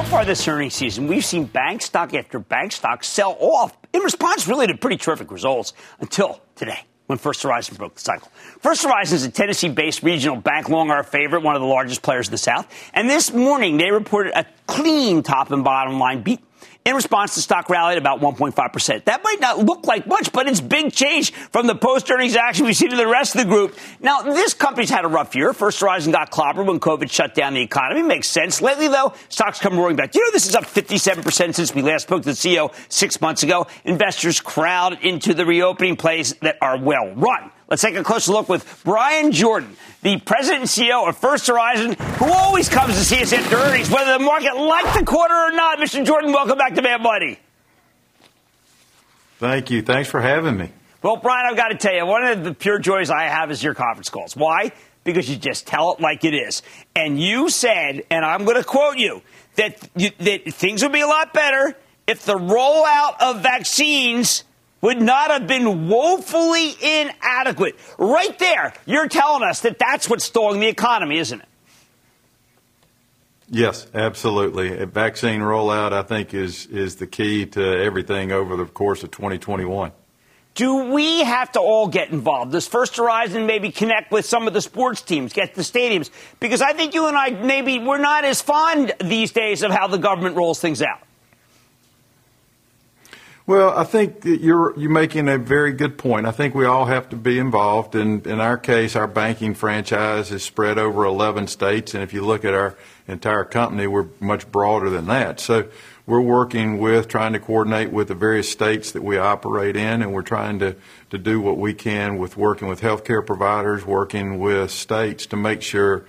Far 0.08 0.24
this 0.24 0.48
earnings 0.48 0.74
season, 0.74 1.06
we've 1.06 1.26
seen 1.26 1.44
bank 1.44 1.82
stock 1.82 2.14
after 2.14 2.40
bank 2.40 2.72
stock 2.72 3.04
sell 3.04 3.36
off 3.42 3.76
in 3.92 4.02
response 4.02 4.48
really 4.48 4.66
to 4.66 4.78
pretty 4.78 4.96
terrific 4.96 5.30
results 5.32 5.74
until 6.00 6.40
today 6.56 6.80
when 7.08 7.18
First 7.18 7.44
Horizon 7.44 7.76
broke 7.76 7.96
the 7.96 8.00
cycle. 8.00 8.32
First 8.62 8.84
Horizon 8.84 9.18
is 9.18 9.26
a 9.26 9.32
Tennessee 9.32 9.68
based 9.68 10.04
regional 10.04 10.38
bank, 10.38 10.70
long 10.70 10.92
our 10.92 11.04
favorite, 11.04 11.44
one 11.44 11.56
of 11.56 11.62
the 11.62 11.68
largest 11.68 12.04
players 12.04 12.30
in 12.30 12.32
the 12.32 12.38
South. 12.38 12.74
And 12.94 13.10
this 13.10 13.34
morning, 13.34 13.76
they 13.76 13.92
reported 13.92 14.32
a 14.34 14.46
clean 14.66 15.24
top 15.24 15.52
and 15.52 15.66
bottom 15.66 16.00
line 16.00 16.22
beat 16.22 16.47
in 16.88 16.96
response, 16.96 17.36
the 17.36 17.42
stock 17.42 17.70
rallied 17.70 17.98
about 17.98 18.22
1.5%. 18.22 19.04
That 19.04 19.22
might 19.22 19.42
not 19.42 19.60
look 19.60 19.86
like 19.86 20.08
much, 20.08 20.32
but 20.32 20.48
it's 20.48 20.62
big 20.62 20.94
change 20.94 21.34
from 21.34 21.68
the 21.68 21.76
post 21.76 22.10
earnings 22.10 22.38
action 22.38 22.66
we've 22.66 22.78
seen 22.78 22.92
in 22.92 22.98
the 22.98 23.06
rest 23.06 23.36
of 23.36 23.42
the 23.42 23.48
group. 23.48 23.78
Now, 24.00 24.22
this 24.22 24.54
company's 24.54 24.90
had 24.90 25.04
a 25.04 25.10
rough 25.10 25.36
year. 25.36 25.52
First 25.52 25.82
Horizon 25.82 26.14
got 26.14 26.32
clobbered 26.32 26.66
when 26.66 26.80
COVID 26.80 27.12
shut 27.12 27.36
down 27.36 27.56
the 27.56 27.62
economy. 27.62 28.04
Makes 28.04 28.30
sense. 28.30 28.62
Lately, 28.62 28.88
though, 28.88 29.14
stocks 29.28 29.60
come 29.60 29.78
roaring 29.78 29.98
back. 29.98 30.16
You 30.16 30.22
know, 30.22 30.32
this 30.32 30.48
is 30.48 30.56
up 30.56 30.64
57% 30.64 31.56
since 31.56 31.76
we 31.76 31.82
last 31.82 32.04
spoke 32.04 32.24
to 32.24 32.30
the 32.30 32.36
CEO 32.36 32.74
six 32.88 33.20
months 33.20 33.44
ago. 33.44 33.68
Investors 33.84 34.40
crowd 34.40 35.04
into 35.04 35.34
the 35.34 35.46
reopening 35.46 35.98
plays 35.98 36.36
that 36.36 36.56
are 36.62 36.80
well 36.82 37.14
run. 37.16 37.52
Let's 37.70 37.82
take 37.82 37.96
a 37.96 38.04
closer 38.04 38.32
look 38.32 38.48
with 38.48 38.82
Bryan 38.86 39.34
Jordan, 39.34 39.76
the 40.02 40.18
president 40.22 40.62
and 40.62 40.70
CEO 40.70 41.08
of 41.08 41.18
First 41.18 41.48
Horizon, 41.48 41.96
who 42.18 42.32
always 42.32 42.70
comes 42.70 42.96
to 42.96 43.04
see 43.04 43.22
us 43.22 43.34
after 43.34 43.58
earnings, 43.58 43.90
whether 43.90 44.18
the 44.18 44.24
market 44.24 44.56
liked 44.56 44.98
the 44.98 45.06
quarter 45.06 45.34
or 45.34 45.52
not. 45.52 45.78
Mr. 45.78 46.06
Jordan, 46.06 46.32
welcome 46.32 46.58
back 46.58 46.76
to 46.76 46.82
Mad 46.82 47.02
Money. 47.02 47.40
Thank 49.40 49.70
you. 49.70 49.82
Thanks 49.82 50.10
for 50.10 50.22
having 50.22 50.56
me. 50.56 50.72
Well, 51.04 51.18
Bryan, 51.18 51.48
I've 51.50 51.58
got 51.58 51.68
to 51.68 51.76
tell 51.76 51.94
you, 51.94 52.06
one 52.06 52.24
of 52.24 52.44
the 52.46 52.54
pure 52.54 52.80
joys 52.80 53.10
I 53.10 53.24
have 53.24 53.52
is 53.52 53.62
your 53.62 53.74
conference 53.74 54.10
calls. 54.10 54.34
Why? 54.34 54.72
Because 55.04 55.30
you 55.30 55.36
just 55.36 55.68
tell 55.68 55.94
it 55.94 56.00
like 56.00 56.24
it 56.24 56.34
is. 56.34 56.64
And 56.96 57.20
you 57.22 57.50
said, 57.50 58.04
and 58.10 58.24
I'm 58.24 58.46
going 58.46 58.58
to 58.58 58.64
quote 58.64 58.98
you, 58.98 59.22
that, 59.56 59.78
you, 59.96 60.12
that 60.20 60.54
things 60.54 60.84
would 60.84 60.94
be 60.94 61.02
a 61.02 61.08
lot 61.08 61.34
better 61.34 61.76
if 62.08 62.24
the 62.24 62.36
rollout 62.36 63.16
of 63.20 63.42
vaccines 63.42 64.46
would 64.82 65.02
not 65.02 65.32
have 65.32 65.48
been 65.48 65.88
woefully 65.88 66.76
inadequate. 66.82 67.76
Right 67.98 68.38
there, 68.40 68.74
you're 68.86 69.08
telling 69.08 69.44
us 69.44 69.62
that 69.62 69.80
that's 69.80 70.10
what's 70.10 70.26
stalling 70.26 70.60
the 70.60 70.68
economy, 70.68 71.18
isn't 71.18 71.42
it? 71.42 71.48
Yes, 73.50 73.88
absolutely. 73.94 74.78
A 74.78 74.86
vaccine 74.86 75.40
rollout, 75.40 75.94
I 75.94 76.04
think, 76.04 76.34
is 76.34 76.66
is 76.66 76.98
the 76.98 77.08
key 77.08 77.46
to 77.46 77.62
everything 77.62 78.32
over 78.32 78.58
the 78.58 78.66
course 78.66 79.04
of 79.04 79.12
2021. 79.12 79.94
Do 80.54 80.92
we 80.92 81.24
have 81.24 81.52
to 81.52 81.60
all 81.60 81.88
get 81.88 82.10
involved? 82.10 82.52
Does 82.52 82.68
First 82.68 82.98
Horizon 82.98 83.46
maybe 83.46 83.72
connect 83.72 84.12
with 84.12 84.26
some 84.26 84.48
of 84.48 84.54
the 84.54 84.62
sports 84.62 85.02
teams, 85.02 85.32
get 85.32 85.54
the 85.54 85.62
stadiums? 85.62 86.10
Because 86.40 86.62
I 86.62 86.74
think 86.74 86.94
you 86.94 87.08
and 87.08 87.16
I 87.16 87.30
maybe 87.30 87.80
we're 87.80 88.00
not 88.00 88.26
as 88.26 88.42
fond 88.42 88.94
these 89.00 89.32
days 89.32 89.64
of 89.64 89.72
how 89.72 89.88
the 89.88 90.00
government 90.00 90.36
rolls 90.36 90.60
things 90.60 90.82
out. 90.82 91.07
Well, 93.48 93.70
I 93.78 93.86
think 93.86 94.26
you're 94.26 94.78
you're 94.78 94.92
making 94.92 95.30
a 95.30 95.38
very 95.38 95.72
good 95.72 95.98
point. 95.98 96.26
I 96.26 96.32
think 96.32 96.54
we 96.54 96.66
all 96.66 96.84
have 96.84 97.08
to 97.12 97.16
be 97.16 97.40
involved. 97.40 97.96
In 97.96 98.22
in 98.26 98.42
our 98.42 98.58
case, 98.58 98.94
our 98.94 99.08
banking 99.08 99.54
franchise 99.54 100.34
is 100.34 100.44
spread 100.44 100.78
over 100.78 101.06
11 101.06 101.48
states, 101.48 101.94
and 101.94 102.04
if 102.04 102.14
you 102.14 102.26
look 102.26 102.44
at 102.44 102.54
our 102.54 102.76
entire 103.08 103.46
company, 103.46 103.88
we're 103.88 104.08
much 104.20 104.52
broader 104.52 104.90
than 104.90 105.06
that. 105.06 105.40
So 105.40 105.70
we're 106.06 106.20
working 106.20 106.78
with 106.78 107.08
trying 107.08 107.32
to 107.34 107.40
coordinate 107.40 107.90
with 107.90 108.10
the 108.10 108.16
various 108.16 108.52
states 108.52 108.92
that 108.92 109.02
we 109.02 109.18
operate 109.18 109.78
in, 109.78 110.02
and 110.02 110.12
we're 110.12 110.24
trying 110.24 110.60
to 110.60 110.76
to 111.12 111.18
do 111.18 111.40
what 111.40 111.58
we 111.58 111.74
can 111.74 112.18
with 112.18 112.36
working 112.36 112.68
with 112.68 112.82
healthcare 112.82 113.26
providers, 113.26 113.86
working 113.86 114.40
with 114.40 114.72
states 114.72 115.26
to 115.28 115.38
make 115.38 115.62
sure 115.62 116.04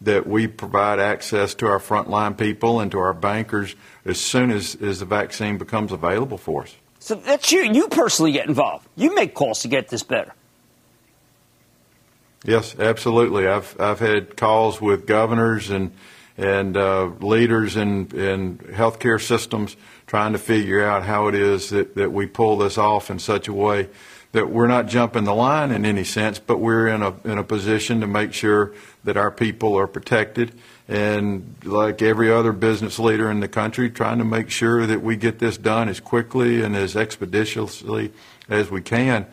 that 0.00 0.26
we 0.26 0.48
provide 0.48 0.98
access 0.98 1.54
to 1.54 1.68
our 1.68 1.78
frontline 1.78 2.36
people 2.36 2.80
and 2.80 2.90
to 2.90 2.98
our 2.98 3.14
bankers 3.14 3.76
as 4.04 4.20
soon 4.20 4.50
as, 4.50 4.74
as 4.76 5.00
the 5.00 5.04
vaccine 5.04 5.58
becomes 5.58 5.92
available 5.92 6.38
for 6.38 6.62
us. 6.62 6.76
So 6.98 7.14
that's 7.14 7.50
you. 7.50 7.62
You 7.62 7.88
personally 7.88 8.32
get 8.32 8.46
involved. 8.46 8.86
You 8.96 9.14
make 9.14 9.34
calls 9.34 9.62
to 9.62 9.68
get 9.68 9.88
this 9.88 10.02
better. 10.02 10.34
Yes, 12.44 12.78
absolutely. 12.78 13.46
I've 13.46 13.78
I've 13.78 13.98
had 13.98 14.36
calls 14.36 14.80
with 14.80 15.06
governors 15.06 15.70
and 15.70 15.92
and 16.38 16.76
uh, 16.76 17.06
leaders 17.20 17.76
in 17.76 18.06
in 18.16 18.58
healthcare 18.58 19.20
systems 19.20 19.76
trying 20.06 20.32
to 20.32 20.38
figure 20.38 20.84
out 20.84 21.04
how 21.04 21.28
it 21.28 21.34
is 21.34 21.70
that, 21.70 21.94
that 21.96 22.12
we 22.12 22.26
pull 22.26 22.56
this 22.58 22.78
off 22.78 23.10
in 23.10 23.18
such 23.18 23.46
a 23.46 23.52
way 23.52 23.88
that 24.32 24.48
we're 24.48 24.66
not 24.66 24.86
jumping 24.86 25.24
the 25.24 25.34
line 25.34 25.70
in 25.70 25.84
any 25.84 26.04
sense, 26.04 26.38
but 26.38 26.58
we're 26.58 26.88
in 26.88 27.02
a 27.02 27.14
in 27.24 27.36
a 27.36 27.44
position 27.44 28.00
to 28.00 28.06
make 28.06 28.32
sure 28.32 28.72
that 29.04 29.16
our 29.16 29.30
people 29.30 29.78
are 29.78 29.86
protected 29.86 30.52
and 30.90 31.54
like 31.64 32.02
every 32.02 32.32
other 32.32 32.50
business 32.50 32.98
leader 32.98 33.30
in 33.30 33.38
the 33.38 33.46
country, 33.46 33.88
trying 33.88 34.18
to 34.18 34.24
make 34.24 34.50
sure 34.50 34.86
that 34.86 35.00
we 35.02 35.16
get 35.16 35.38
this 35.38 35.56
done 35.56 35.88
as 35.88 36.00
quickly 36.00 36.62
and 36.62 36.76
as 36.76 36.96
expeditiously 36.96 38.12
as 38.48 38.72
we 38.72 38.82
can 38.82 39.24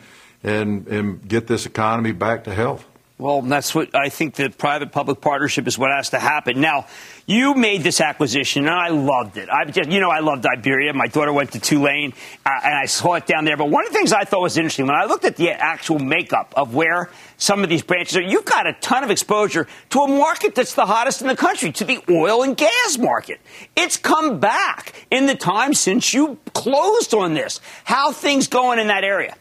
and, 0.43 0.87
and 0.87 1.27
get 1.27 1.47
this 1.47 1.65
economy 1.65 2.11
back 2.11 2.43
to 2.43 2.53
health. 2.53 2.85
Well, 3.19 3.41
that's 3.41 3.73
what 3.73 3.95
I 3.95 4.09
think 4.09 4.35
the 4.35 4.49
private 4.51 4.91
public 4.91 5.21
partnership 5.21 5.65
is 5.65 5.75
what 5.75 5.89
has 5.89 6.11
to 6.11 6.19
happen. 6.19 6.61
Now, 6.61 6.85
you 7.25 7.55
made 7.55 7.81
this 7.81 7.99
acquisition, 7.99 8.67
and 8.67 8.75
I 8.75 8.89
loved 8.89 9.37
it. 9.37 9.49
I 9.49 9.65
just, 9.65 9.89
you 9.89 9.99
know, 9.99 10.11
I 10.11 10.19
loved 10.19 10.45
Iberia. 10.45 10.93
My 10.93 11.07
daughter 11.07 11.33
went 11.33 11.53
to 11.53 11.59
Tulane, 11.59 12.13
uh, 12.45 12.51
and 12.63 12.75
I 12.75 12.85
saw 12.85 13.15
it 13.15 13.25
down 13.25 13.43
there. 13.45 13.57
But 13.57 13.71
one 13.71 13.87
of 13.87 13.91
the 13.91 13.97
things 13.97 14.13
I 14.13 14.23
thought 14.23 14.41
was 14.41 14.55
interesting 14.55 14.85
when 14.85 14.95
I 14.95 15.05
looked 15.05 15.25
at 15.25 15.35
the 15.35 15.49
actual 15.49 15.97
makeup 15.97 16.53
of 16.55 16.75
where 16.75 17.09
some 17.37 17.63
of 17.63 17.69
these 17.69 17.81
branches 17.81 18.17
are, 18.17 18.21
you've 18.21 18.45
got 18.45 18.67
a 18.67 18.73
ton 18.73 19.03
of 19.03 19.09
exposure 19.09 19.67
to 19.89 19.99
a 20.01 20.07
market 20.07 20.53
that's 20.53 20.75
the 20.75 20.85
hottest 20.85 21.21
in 21.21 21.27
the 21.27 21.35
country, 21.35 21.71
to 21.71 21.85
the 21.85 22.03
oil 22.11 22.43
and 22.43 22.55
gas 22.55 22.99
market. 22.99 23.41
It's 23.75 23.97
come 23.97 24.39
back 24.39 24.93
in 25.09 25.25
the 25.25 25.35
time 25.35 25.73
since 25.73 26.13
you 26.13 26.37
closed 26.53 27.15
on 27.15 27.33
this. 27.33 27.61
How 27.83 28.11
things 28.11 28.47
going 28.47 28.77
in 28.77 28.89
that 28.89 29.03
area? 29.03 29.35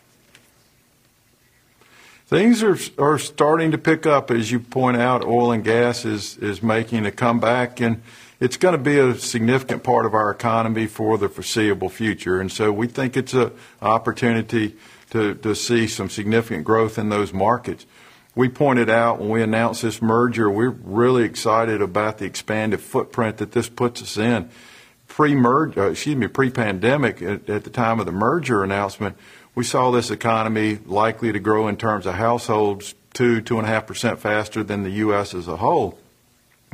Things 2.27 2.61
are 2.64 2.77
are 2.99 3.18
starting 3.18 3.70
to 3.70 3.79
pick 3.79 4.05
up, 4.05 4.33
as 4.33 4.51
you 4.51 4.59
point 4.59 4.97
out. 4.97 5.24
Oil 5.24 5.53
and 5.53 5.62
gas 5.62 6.05
is 6.05 6.37
is 6.39 6.61
making 6.61 7.07
a 7.07 7.12
comeback, 7.12 7.81
and 7.81 8.03
it's 8.41 8.57
going 8.57 8.72
to 8.77 8.83
be 8.83 8.99
a 8.99 9.14
significant 9.14 9.85
part 9.85 10.07
of 10.07 10.12
our 10.12 10.33
economy 10.33 10.89
for 10.89 11.18
the 11.18 11.29
foreseeable 11.29 11.89
future. 11.89 12.41
And 12.41 12.51
so 12.51 12.72
we 12.72 12.89
think 12.89 13.16
it's 13.16 13.33
an 13.33 13.53
opportunity 13.81 14.74
to 15.11 15.37
to 15.37 15.55
see 15.55 15.87
some 15.87 16.11
significant 16.11 16.64
growth 16.64 16.99
in 16.99 17.11
those 17.11 17.33
markets. 17.33 17.87
We 18.35 18.49
pointed 18.49 18.91
out 18.91 19.20
when 19.20 19.29
we 19.29 19.41
announced 19.41 19.83
this 19.83 20.03
merger, 20.03 20.51
we're 20.51 20.70
really 20.70 21.22
excited 21.22 21.81
about 21.81 22.18
the 22.18 22.24
expanded 22.24 22.81
footprint 22.81 23.37
that 23.37 23.53
this 23.53 23.68
puts 23.68 24.03
us 24.03 24.18
in. 24.18 24.51
Pre-merger, 25.07 25.81
uh, 25.81 25.91
excuse 25.91 26.16
me, 26.16 26.27
pre-pandemic, 26.27 27.22
at, 27.22 27.49
at 27.49 27.62
the 27.62 27.70
time 27.70 28.01
of 28.01 28.07
the 28.07 28.12
merger 28.12 28.64
announcement, 28.64 29.16
we 29.57 29.64
saw 29.64 29.90
this 29.90 30.11
economy 30.11 30.78
likely 30.84 31.32
to 31.32 31.40
grow 31.40 31.66
in 31.66 31.76
terms 31.76 32.07
of 32.07 32.14
households 32.14 32.94
two, 33.14 33.40
two 33.40 33.57
and 33.59 33.66
a 33.66 33.70
half 33.70 33.86
percent 33.86 34.20
faster 34.20 34.62
than 34.62 34.84
the 34.84 34.90
U.S. 34.90 35.34
as 35.34 35.48
a 35.48 35.57
whole. 35.57 35.98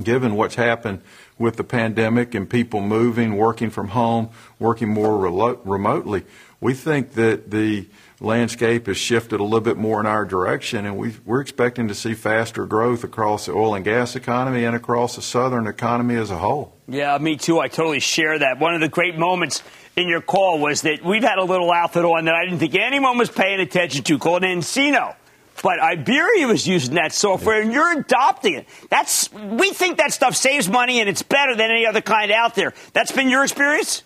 Given 0.03 0.35
what's 0.35 0.57
happened 0.57 1.01
with 1.39 1.57
the 1.57 1.65
pandemic 1.65 2.35
and 2.35 2.51
people 2.51 2.81
moving, 2.81 3.37
working 3.37 3.71
from 3.71 3.89
home, 3.89 4.31
working 4.59 4.89
more 4.89 5.11
relo- 5.11 5.61
remotely, 5.65 6.25
we 6.61 6.75
think 6.75 7.13
that 7.13 7.53
the 7.53 7.87
landscape 8.23 8.87
has 8.87 8.97
shifted 8.97 9.41
a 9.41 9.43
little 9.43 9.61
bit 9.61 9.77
more 9.77 10.01
in 10.01 10.07
our 10.07 10.25
direction, 10.25 10.87
and 10.87 10.97
we 10.97 11.15
are 11.29 11.41
expecting 11.41 11.89
to 11.89 11.95
see 11.95 12.15
faster 12.15 12.67
growth 12.67 13.05
across 13.05 13.47
the 13.47 13.53
oil 13.53 13.75
and 13.75 13.85
gas 13.85 14.17
economy 14.17 14.65
and 14.65 14.77
across 14.77 15.17
the 15.17 15.23
southern 15.23 15.67
economy 15.67 16.17
as 16.17 16.31
a 16.31 16.39
whole. 16.39 16.77
Yeah, 16.89 17.17
me 17.19 17.37
too. 17.37 17.59
I 17.59 17.69
totally 17.69 18.01
share 18.01 18.39
that. 18.39 18.59
One 18.59 18.75
of 18.75 18.81
the 18.81 18.89
great 18.89 19.19
moments 19.19 19.63
in 19.97 20.09
your 20.09 20.21
call 20.21 20.59
was 20.59 20.83
that 20.83 21.05
we've 21.05 21.23
had 21.23 21.39
a 21.39 21.45
little 21.45 21.71
outfit 21.71 22.05
on 22.05 22.25
that 22.25 22.35
I 22.35 22.45
didn't 22.45 22.61
think 22.61 22.75
anyone 22.75 23.19
was 23.19 23.31
paying 23.31 23.61
attention 23.61 24.05
to 24.05 24.19
called 24.19 24.43
nCino. 24.43 25.17
But 25.63 25.81
Iberia 25.81 26.47
was 26.47 26.67
using 26.67 26.95
that 26.95 27.13
software 27.13 27.61
and 27.61 27.73
you're 27.73 27.99
adopting 27.99 28.55
it. 28.55 28.67
That's 28.91 29.31
we 29.33 29.71
think 29.73 29.99
that 29.99 30.13
stuff 30.13 30.35
saves 30.35 30.69
money 30.69 31.01
and 31.01 31.09
it's 31.09 31.23
better 31.23 31.55
than 31.55 31.71
any 31.71 31.87
other 31.87 32.01
kind 32.01 32.33
out 32.33 32.55
there. 32.55 32.73
That's 32.95 33.13
been 33.13 33.29
your 33.29 33.45
experience? 33.45 34.03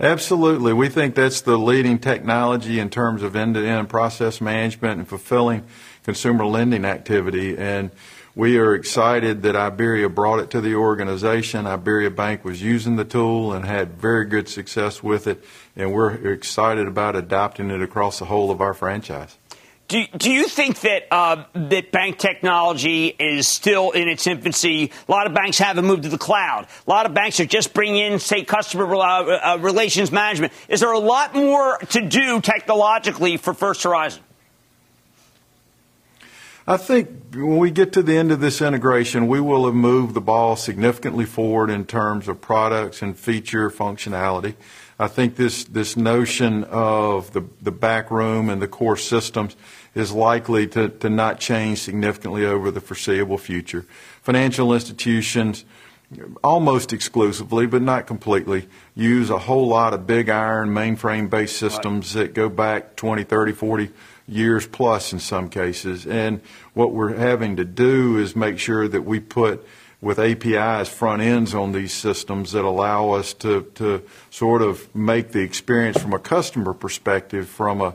Absolutely. 0.00 0.72
We 0.72 0.88
think 0.88 1.14
that's 1.14 1.42
the 1.42 1.58
leading 1.58 1.98
technology 1.98 2.78
in 2.80 2.88
terms 2.88 3.22
of 3.22 3.36
end 3.36 3.54
to 3.54 3.66
end 3.66 3.90
process 3.90 4.40
management 4.40 4.98
and 4.98 5.06
fulfilling 5.06 5.62
consumer 6.04 6.46
lending 6.46 6.86
activity. 6.86 7.58
And 7.58 7.90
we 8.34 8.56
are 8.56 8.74
excited 8.74 9.42
that 9.42 9.56
Iberia 9.56 10.08
brought 10.08 10.40
it 10.40 10.48
to 10.52 10.62
the 10.62 10.74
organization. 10.74 11.66
Iberia 11.66 12.10
Bank 12.10 12.46
was 12.46 12.62
using 12.62 12.96
the 12.96 13.04
tool 13.04 13.52
and 13.52 13.66
had 13.66 14.00
very 14.00 14.24
good 14.24 14.48
success 14.48 15.02
with 15.02 15.26
it, 15.26 15.44
and 15.76 15.92
we're 15.92 16.14
excited 16.32 16.88
about 16.88 17.14
adopting 17.14 17.70
it 17.70 17.82
across 17.82 18.20
the 18.20 18.24
whole 18.24 18.50
of 18.50 18.62
our 18.62 18.72
franchise. 18.72 19.36
Do, 19.90 20.06
do 20.16 20.30
you 20.30 20.46
think 20.46 20.82
that 20.82 21.08
uh, 21.10 21.46
that 21.52 21.90
bank 21.90 22.18
technology 22.18 23.08
is 23.08 23.48
still 23.48 23.90
in 23.90 24.06
its 24.06 24.28
infancy? 24.28 24.92
A 25.08 25.10
lot 25.10 25.26
of 25.26 25.34
banks 25.34 25.58
haven't 25.58 25.84
moved 25.84 26.04
to 26.04 26.08
the 26.08 26.16
cloud. 26.16 26.68
A 26.86 26.90
lot 26.90 27.06
of 27.06 27.14
banks 27.14 27.40
are 27.40 27.44
just 27.44 27.74
bringing 27.74 27.96
in, 27.96 28.20
say, 28.20 28.44
customer 28.44 28.84
uh, 28.94 29.58
relations 29.58 30.12
management. 30.12 30.52
Is 30.68 30.78
there 30.78 30.92
a 30.92 30.98
lot 31.00 31.34
more 31.34 31.78
to 31.78 32.02
do 32.02 32.40
technologically 32.40 33.36
for 33.36 33.52
First 33.52 33.82
Horizon? 33.82 34.22
I 36.68 36.76
think 36.76 37.34
when 37.34 37.56
we 37.56 37.72
get 37.72 37.94
to 37.94 38.02
the 38.04 38.16
end 38.16 38.30
of 38.30 38.38
this 38.38 38.62
integration, 38.62 39.26
we 39.26 39.40
will 39.40 39.64
have 39.64 39.74
moved 39.74 40.14
the 40.14 40.20
ball 40.20 40.54
significantly 40.54 41.24
forward 41.24 41.68
in 41.68 41.84
terms 41.84 42.28
of 42.28 42.40
products 42.40 43.02
and 43.02 43.18
feature 43.18 43.68
functionality. 43.70 44.54
I 45.00 45.08
think 45.08 45.36
this, 45.36 45.64
this 45.64 45.96
notion 45.96 46.62
of 46.64 47.32
the, 47.32 47.42
the 47.62 47.72
back 47.72 48.10
room 48.10 48.50
and 48.50 48.60
the 48.60 48.68
core 48.68 48.98
systems 48.98 49.56
is 49.94 50.12
likely 50.12 50.66
to, 50.68 50.88
to 50.88 51.10
not 51.10 51.40
change 51.40 51.78
significantly 51.78 52.44
over 52.44 52.70
the 52.70 52.80
foreseeable 52.80 53.38
future. 53.38 53.84
Financial 54.22 54.72
institutions, 54.72 55.64
almost 56.42 56.92
exclusively, 56.92 57.66
but 57.66 57.82
not 57.82 58.06
completely, 58.06 58.68
use 58.94 59.30
a 59.30 59.38
whole 59.38 59.68
lot 59.68 59.94
of 59.94 60.06
big 60.06 60.28
iron 60.28 60.70
mainframe 60.70 61.28
based 61.28 61.56
systems 61.56 62.14
right. 62.14 62.22
that 62.22 62.34
go 62.34 62.48
back 62.48 62.96
20, 62.96 63.24
30, 63.24 63.52
40 63.52 63.90
years 64.26 64.66
plus 64.66 65.12
in 65.12 65.18
some 65.18 65.48
cases. 65.48 66.06
And 66.06 66.40
what 66.74 66.92
we're 66.92 67.16
having 67.16 67.56
to 67.56 67.64
do 67.64 68.18
is 68.18 68.36
make 68.36 68.58
sure 68.58 68.86
that 68.88 69.02
we 69.02 69.20
put 69.20 69.66
with 70.00 70.18
APIs 70.18 70.88
front 70.88 71.20
ends 71.20 71.54
on 71.54 71.72
these 71.72 71.92
systems 71.92 72.52
that 72.52 72.64
allow 72.64 73.10
us 73.10 73.34
to, 73.34 73.62
to 73.74 74.02
sort 74.30 74.62
of 74.62 74.94
make 74.94 75.32
the 75.32 75.40
experience 75.40 76.00
from 76.00 76.14
a 76.14 76.18
customer 76.18 76.72
perspective, 76.72 77.48
from 77.48 77.80
a, 77.82 77.88
a 77.88 77.94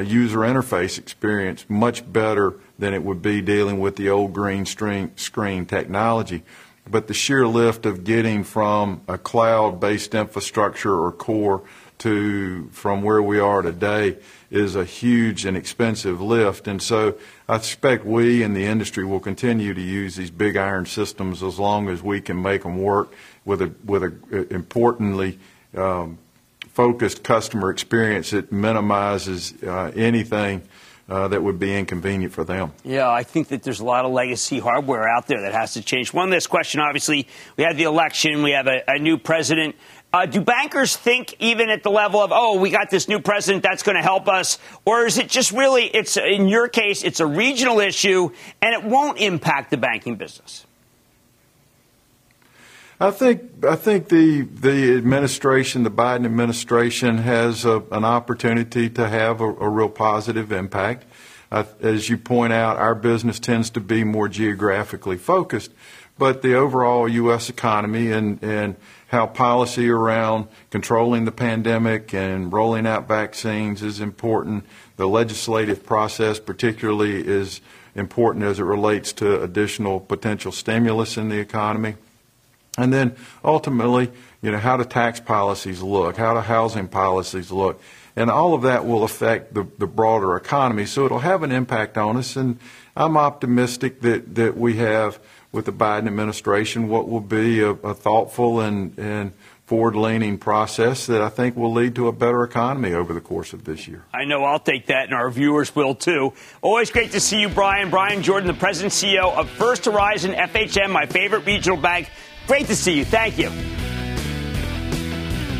user 0.00 0.38
interface 0.38 0.98
experience, 0.98 1.66
much 1.68 2.10
better 2.10 2.54
than 2.78 2.94
it 2.94 3.02
would 3.02 3.22
be 3.22 3.40
dealing 3.40 3.80
with 3.80 3.96
the 3.96 4.08
old 4.10 4.32
green 4.32 4.64
screen, 4.66 5.66
technology. 5.66 6.42
But 6.88 7.06
the 7.06 7.14
sheer 7.14 7.46
lift 7.46 7.86
of 7.86 8.04
getting 8.04 8.42
from 8.42 9.02
a 9.06 9.16
cloud 9.18 9.78
based 9.78 10.14
infrastructure 10.14 10.94
or 10.94 11.12
core 11.12 11.62
to 11.98 12.68
from 12.72 13.02
where 13.02 13.22
we 13.22 13.38
are 13.38 13.62
today 13.62 14.16
is 14.50 14.74
a 14.74 14.84
huge 14.84 15.46
and 15.46 15.56
expensive 15.56 16.20
lift. 16.20 16.66
And 16.66 16.82
so 16.82 17.16
I 17.48 17.56
expect 17.56 18.04
we 18.04 18.42
in 18.42 18.54
the 18.54 18.64
industry 18.64 19.04
will 19.04 19.20
continue 19.20 19.72
to 19.72 19.80
use 19.80 20.16
these 20.16 20.30
big 20.30 20.56
iron 20.56 20.86
systems 20.86 21.42
as 21.42 21.60
long 21.60 21.88
as 21.88 22.02
we 22.02 22.20
can 22.20 22.42
make 22.42 22.64
them 22.64 22.82
work 22.82 23.14
with 23.44 23.62
a, 23.62 23.72
with 23.84 24.02
a, 24.02 24.12
uh, 24.32 24.54
importantly, 24.54 25.38
um, 25.76 26.18
focused 26.72 27.22
customer 27.22 27.70
experience 27.70 28.30
that 28.30 28.50
minimizes 28.50 29.54
uh, 29.62 29.92
anything 29.94 30.62
uh, 31.08 31.28
that 31.28 31.42
would 31.42 31.58
be 31.58 31.76
inconvenient 31.76 32.32
for 32.32 32.44
them. 32.44 32.72
Yeah, 32.84 33.10
I 33.10 33.22
think 33.22 33.48
that 33.48 33.62
there's 33.62 33.80
a 33.80 33.84
lot 33.84 34.04
of 34.04 34.12
legacy 34.12 34.58
hardware 34.58 35.08
out 35.08 35.26
there 35.26 35.42
that 35.42 35.52
has 35.52 35.74
to 35.74 35.82
change. 35.82 36.14
One 36.14 36.30
last 36.30 36.46
question 36.46 36.80
obviously, 36.80 37.28
we 37.56 37.64
had 37.64 37.76
the 37.76 37.82
election, 37.84 38.42
we 38.42 38.52
have 38.52 38.66
a, 38.66 38.82
a 38.88 38.98
new 38.98 39.18
president. 39.18 39.76
Uh, 40.14 40.26
do 40.26 40.40
bankers 40.42 40.94
think, 40.94 41.34
even 41.38 41.70
at 41.70 41.82
the 41.82 41.90
level 41.90 42.20
of, 42.20 42.30
oh, 42.32 42.58
we 42.58 42.70
got 42.70 42.90
this 42.90 43.08
new 43.08 43.18
president, 43.18 43.62
that's 43.62 43.82
going 43.82 43.96
to 43.96 44.02
help 44.02 44.28
us? 44.28 44.58
Or 44.84 45.06
is 45.06 45.16
it 45.16 45.28
just 45.28 45.52
really, 45.52 45.84
it's 45.84 46.16
in 46.18 46.48
your 46.48 46.68
case, 46.68 47.02
it's 47.02 47.20
a 47.20 47.26
regional 47.26 47.80
issue 47.80 48.30
and 48.60 48.74
it 48.74 48.84
won't 48.84 49.18
impact 49.18 49.70
the 49.70 49.78
banking 49.78 50.16
business? 50.16 50.66
I 53.02 53.10
think 53.10 53.64
I 53.64 53.74
think 53.74 54.10
the 54.10 54.42
the 54.42 54.94
administration, 54.96 55.82
the 55.82 55.90
Biden 55.90 56.24
administration, 56.24 57.18
has 57.18 57.64
a, 57.64 57.82
an 57.90 58.04
opportunity 58.04 58.88
to 58.90 59.08
have 59.08 59.40
a, 59.40 59.46
a 59.46 59.68
real 59.68 59.88
positive 59.88 60.52
impact. 60.52 61.06
Uh, 61.50 61.64
as 61.80 62.08
you 62.08 62.16
point 62.16 62.52
out, 62.52 62.76
our 62.76 62.94
business 62.94 63.40
tends 63.40 63.70
to 63.70 63.80
be 63.80 64.04
more 64.04 64.28
geographically 64.28 65.18
focused, 65.18 65.72
but 66.16 66.42
the 66.42 66.54
overall 66.54 67.08
U.S. 67.08 67.50
economy 67.50 68.12
and 68.12 68.40
and 68.40 68.76
how 69.08 69.26
policy 69.26 69.90
around 69.90 70.46
controlling 70.70 71.24
the 71.24 71.32
pandemic 71.32 72.14
and 72.14 72.52
rolling 72.52 72.86
out 72.86 73.08
vaccines 73.08 73.82
is 73.82 73.98
important. 73.98 74.64
The 74.94 75.08
legislative 75.08 75.84
process, 75.84 76.38
particularly, 76.38 77.26
is 77.26 77.62
important 77.96 78.44
as 78.44 78.60
it 78.60 78.64
relates 78.64 79.12
to 79.14 79.42
additional 79.42 79.98
potential 79.98 80.52
stimulus 80.52 81.16
in 81.16 81.30
the 81.30 81.40
economy. 81.40 81.96
And 82.78 82.92
then 82.92 83.16
ultimately, 83.44 84.10
you 84.40 84.50
know, 84.50 84.58
how 84.58 84.76
do 84.76 84.84
tax 84.84 85.20
policies 85.20 85.82
look? 85.82 86.16
How 86.16 86.34
do 86.34 86.40
housing 86.40 86.88
policies 86.88 87.50
look? 87.50 87.80
And 88.16 88.30
all 88.30 88.54
of 88.54 88.62
that 88.62 88.86
will 88.86 89.04
affect 89.04 89.54
the, 89.54 89.66
the 89.78 89.86
broader 89.86 90.36
economy. 90.36 90.86
So 90.86 91.04
it'll 91.04 91.20
have 91.20 91.42
an 91.42 91.52
impact 91.52 91.96
on 91.96 92.16
us. 92.16 92.36
And 92.36 92.58
I'm 92.96 93.16
optimistic 93.16 94.00
that, 94.02 94.34
that 94.34 94.56
we 94.56 94.76
have 94.76 95.18
with 95.50 95.66
the 95.66 95.72
Biden 95.72 96.06
administration 96.06 96.88
what 96.88 97.08
will 97.08 97.20
be 97.20 97.60
a, 97.60 97.70
a 97.70 97.94
thoughtful 97.94 98.60
and, 98.60 98.98
and 98.98 99.32
forward 99.66 99.96
leaning 99.96 100.36
process 100.36 101.06
that 101.06 101.22
I 101.22 101.30
think 101.30 101.56
will 101.56 101.72
lead 101.72 101.94
to 101.94 102.08
a 102.08 102.12
better 102.12 102.42
economy 102.42 102.92
over 102.92 103.14
the 103.14 103.20
course 103.20 103.52
of 103.52 103.64
this 103.64 103.88
year. 103.88 104.04
I 104.12 104.24
know 104.24 104.44
I'll 104.44 104.58
take 104.58 104.86
that, 104.86 105.04
and 105.04 105.14
our 105.14 105.30
viewers 105.30 105.74
will 105.74 105.94
too. 105.94 106.34
Always 106.60 106.90
great 106.90 107.12
to 107.12 107.20
see 107.20 107.40
you, 107.40 107.48
Bryan. 107.48 107.88
Bryan 107.88 108.22
Jordan, 108.22 108.48
the 108.48 108.54
president 108.54 108.92
CEO 108.92 109.34
of 109.34 109.48
First 109.48 109.86
Horizon 109.86 110.32
FHN, 110.32 110.90
my 110.90 111.06
favorite 111.06 111.46
regional 111.46 111.78
bank. 111.78 112.10
Great 112.46 112.66
to 112.66 112.76
see 112.76 112.98
you. 112.98 113.04
Thank 113.04 113.38
you. 113.38 113.50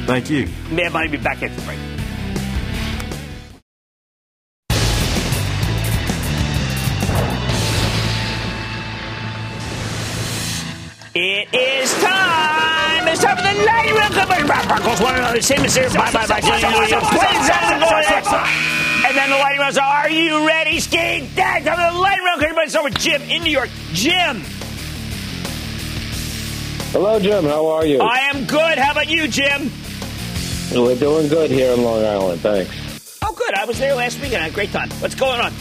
Thank 0.07 0.31
you. 0.31 0.49
Mad 0.71 0.93
Money 0.93 1.09
be 1.09 1.17
back 1.17 1.43
after 1.43 1.55
the 1.55 1.63
break. 1.63 1.79
It 11.15 11.55
is 11.55 11.93
time. 12.03 13.07
It's 13.07 13.23
time 13.23 13.37
for 13.37 13.43
the 13.43 13.65
lightning 13.65 13.95
round. 13.95 14.15
Broncos 14.67 15.01
one 15.01 15.15
another. 15.15 15.43
Same 15.43 15.61
as 15.65 15.77
Bye 15.77 16.11
bye 16.11 16.27
bye. 16.27 16.41
And 19.07 19.17
then 19.17 19.31
the 19.31 19.37
lightning 19.37 19.61
rounds. 19.61 19.77
Are 19.77 20.09
you 20.09 20.47
ready, 20.47 20.81
Skate? 20.81 21.37
Time 21.37 21.63
for 21.63 21.71
the 21.71 21.99
lightning 21.99 22.25
round. 22.25 22.43
Everybody 22.43 22.71
start 22.71 22.85
with 22.85 22.99
Jim 22.99 23.21
in 23.23 23.43
New 23.43 23.53
York. 23.53 23.69
Jim. 23.93 24.43
Hello, 26.93 27.19
Jim. 27.19 27.45
How 27.45 27.69
are 27.69 27.87
you? 27.87 28.03
I 28.03 28.19
am 28.35 28.45
good. 28.45 28.77
How 28.77 28.93
about 28.93 29.09
you, 29.09 29.27
Jim? 29.27 29.71
We're 30.75 30.95
doing 30.95 31.27
good 31.27 31.51
here 31.51 31.73
in 31.73 31.83
Long 31.83 32.05
Island. 32.05 32.43
Thanks. 32.43 33.19
Oh, 33.23 33.33
good. 33.33 33.55
I 33.55 33.65
was 33.65 33.79
there 33.79 33.95
last 33.95 34.21
week 34.21 34.35
and 34.35 34.43
I 34.43 34.45
had 34.45 34.53
a 34.53 34.55
great 34.55 34.73
time. 34.73 34.91
What's 35.01 35.15
going 35.15 35.41
on? 35.41 35.55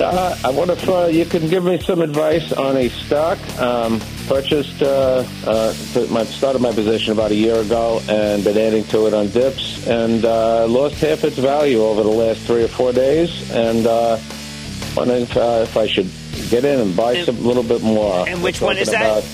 Uh, 0.00 0.36
I 0.44 0.50
wonder 0.50 0.72
if 0.72 0.88
uh, 0.88 1.04
you 1.04 1.24
can 1.26 1.48
give 1.48 1.62
me 1.62 1.80
some 1.80 2.00
advice 2.00 2.52
on 2.52 2.76
a 2.76 2.88
stock. 2.88 3.38
Um, 3.60 4.00
purchased, 4.26 4.82
uh, 4.82 5.24
uh, 5.46 5.74
my, 6.10 6.24
started 6.24 6.60
my 6.60 6.72
position 6.72 7.12
about 7.12 7.30
a 7.30 7.36
year 7.36 7.60
ago 7.60 8.02
and 8.08 8.42
been 8.42 8.58
adding 8.58 8.82
to 8.86 9.06
it 9.06 9.14
on 9.14 9.28
dips 9.28 9.86
and 9.86 10.24
uh, 10.24 10.66
lost 10.66 10.96
half 10.96 11.22
its 11.22 11.38
value 11.38 11.84
over 11.84 12.02
the 12.02 12.08
last 12.08 12.40
three 12.40 12.64
or 12.64 12.68
four 12.68 12.92
days. 12.92 13.48
And 13.52 13.86
uh, 13.86 14.18
wondering 14.96 15.22
if, 15.22 15.36
uh, 15.36 15.60
if 15.62 15.76
I 15.76 15.86
should 15.86 16.10
get 16.50 16.64
in 16.64 16.80
and 16.80 16.96
buy 16.96 17.12
and, 17.12 17.26
some 17.26 17.36
a 17.36 17.40
little 17.42 17.62
bit 17.62 17.82
more. 17.82 18.28
And 18.28 18.42
which 18.42 18.60
one 18.60 18.76
is 18.76 18.90
that? 18.90 19.24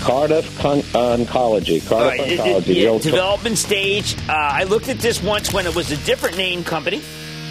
Cardiff 0.00 0.58
Con- 0.58 0.80
Oncology. 0.80 1.86
Cardiff 1.86 2.20
right. 2.20 2.38
Oncology. 2.38 2.76
It, 2.76 2.84
it, 2.84 3.02
development 3.02 3.58
stage. 3.58 4.16
Uh, 4.28 4.32
I 4.32 4.64
looked 4.64 4.88
at 4.88 4.98
this 4.98 5.22
once 5.22 5.52
when 5.52 5.66
it 5.66 5.74
was 5.74 5.90
a 5.90 5.96
different 5.98 6.36
name 6.36 6.64
company, 6.64 7.02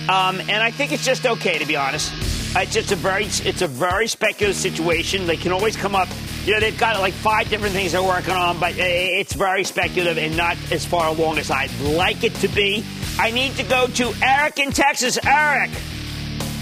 um, 0.10 0.40
and 0.42 0.64
I 0.64 0.72
think 0.72 0.92
it's 0.92 1.06
just 1.06 1.26
okay 1.26 1.58
to 1.58 1.66
be 1.66 1.76
honest. 1.76 2.14
It's 2.56 2.74
just 2.74 2.92
a 2.92 2.96
very, 2.96 3.26
it's 3.26 3.62
a 3.62 3.68
very 3.68 4.08
speculative 4.08 4.56
situation. 4.56 5.28
They 5.28 5.38
can 5.38 5.52
always 5.52 5.76
come 5.76 5.96
up. 5.96 6.08
You 6.46 6.54
know, 6.54 6.60
they've 6.60 6.78
got 6.78 7.00
like 7.00 7.14
five 7.14 7.50
different 7.50 7.74
things 7.76 7.92
they're 7.92 8.02
working 8.02 8.34
on, 8.34 8.60
but 8.60 8.74
it's 8.78 9.34
very 9.34 9.64
speculative 9.64 10.18
and 10.18 10.36
not 10.38 10.58
as 10.72 10.86
far 10.86 11.08
along 11.08 11.38
as 11.40 11.52
I'd 11.52 11.78
like 11.82 12.24
it 12.24 12.34
to 12.36 12.48
be. 12.48 12.86
I 13.20 13.32
need 13.32 13.56
to 13.58 13.64
go 13.64 13.88
to 13.88 14.14
Eric 14.24 14.60
in 14.60 14.72
Texas. 14.72 15.20
Eric. 15.26 15.72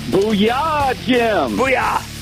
Booyah, 0.10 0.96
Jim. 1.06 1.58
Booyah. 1.58 2.15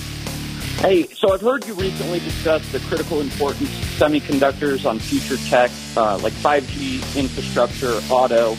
Hey, 0.83 1.07
so 1.07 1.31
I've 1.31 1.39
heard 1.39 1.65
you 1.65 1.75
recently 1.75 2.19
discuss 2.19 2.69
the 2.73 2.79
critical 2.79 3.21
importance 3.21 3.69
of 3.69 3.85
semiconductors 3.97 4.85
on 4.85 4.99
future 4.99 5.37
tech, 5.47 5.71
uh, 5.95 6.17
like 6.17 6.33
5G 6.33 7.17
infrastructure, 7.17 8.01
auto. 8.09 8.55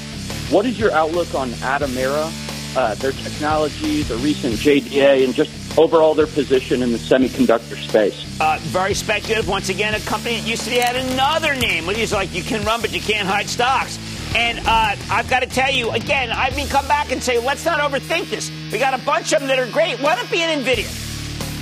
What 0.49 0.65
is 0.65 0.81
your 0.81 0.91
outlook 0.93 1.35
on 1.35 1.51
Atomera, 1.61 2.33
uh, 2.79 2.95
their 2.95 3.13
technology, 3.13 4.05
the 4.05 4.17
recent 4.17 4.55
JDA, 4.55 5.23
and 5.23 5.35
just 5.35 5.53
overall 5.77 6.15
their 6.15 6.27
position 6.27 6.83
in 6.83 6.93
the 6.93 6.97
semiconductor 6.97 7.77
space? 7.77 8.25
Uh, 8.41 8.59
very 8.63 8.95
speculative. 8.95 9.47
Once 9.47 9.69
again, 9.69 9.93
a 9.93 10.01
company 10.01 10.41
that 10.41 10.49
used 10.49 10.65
to 10.65 10.71
be 10.71 10.77
had 10.77 10.97
another 10.97 11.55
name. 11.55 11.87
It 11.91 11.99
was 11.99 12.15
like 12.15 12.33
you 12.33 12.43
can 12.43 12.65
run, 12.65 12.81
but 12.81 12.91
you 12.95 13.03
can't 13.03 13.29
hide 13.29 13.51
stocks. 13.51 13.99
And 14.35 14.61
uh, 14.61 14.97
I've 15.11 15.29
got 15.29 15.41
to 15.41 15.47
tell 15.47 15.71
you, 15.71 15.91
again, 15.91 16.31
I 16.33 16.49
mean, 16.57 16.69
come 16.69 16.89
back 16.89 17.13
and 17.13 17.23
say, 17.23 17.39
let's 17.39 17.67
not 17.67 17.81
overthink 17.81 18.31
this. 18.31 18.51
We 18.73 18.79
got 18.79 18.99
a 18.99 19.05
bunch 19.05 19.35
of 19.35 19.41
them 19.41 19.49
that 19.49 19.59
are 19.59 19.71
great. 19.71 20.01
Let 20.01 20.19
it 20.19 20.31
be 20.31 20.41
an 20.41 20.65
NVIDIA. 20.65 21.04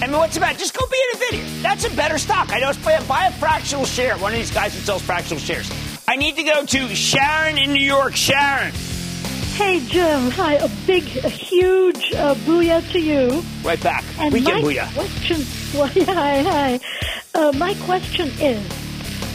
I 0.02 0.08
mean, 0.08 0.16
what's 0.16 0.36
about? 0.36 0.58
Just 0.58 0.76
go 0.76 0.84
be 0.86 0.96
NVIDIA. 1.14 1.62
That's 1.62 1.84
a 1.84 1.90
better 1.90 2.18
stock. 2.18 2.50
I 2.50 2.58
know. 2.58 2.70
It's 2.70 2.84
buy 2.84 2.94
a, 2.94 3.04
buy 3.04 3.26
a 3.26 3.32
fractional 3.34 3.84
share. 3.84 4.18
One 4.18 4.32
of 4.32 4.38
these 4.38 4.50
guys 4.50 4.74
that 4.74 4.80
sells 4.80 5.00
fractional 5.00 5.38
shares. 5.38 5.70
I 6.08 6.16
need 6.16 6.34
to 6.34 6.42
go 6.42 6.66
to 6.66 6.88
Sharon 6.88 7.56
in 7.56 7.72
New 7.72 7.84
York. 7.84 8.16
Sharon. 8.16 8.72
Hey, 9.54 9.78
Jim. 9.86 10.32
Hi. 10.32 10.54
A 10.54 10.68
big, 10.88 11.04
a 11.18 11.28
huge 11.28 12.12
uh, 12.14 12.34
booyah 12.34 12.90
to 12.90 12.98
you. 12.98 13.44
Right 13.62 13.80
back. 13.80 14.02
And 14.18 14.34
Weekend 14.34 14.64
my 14.64 14.72
booyah. 14.72 14.92
Question, 14.92 15.36
well, 15.78 15.86
hi, 16.16 16.42
hi. 16.42 16.80
Uh, 17.32 17.52
my 17.52 17.74
question 17.84 18.28
is, 18.40 18.60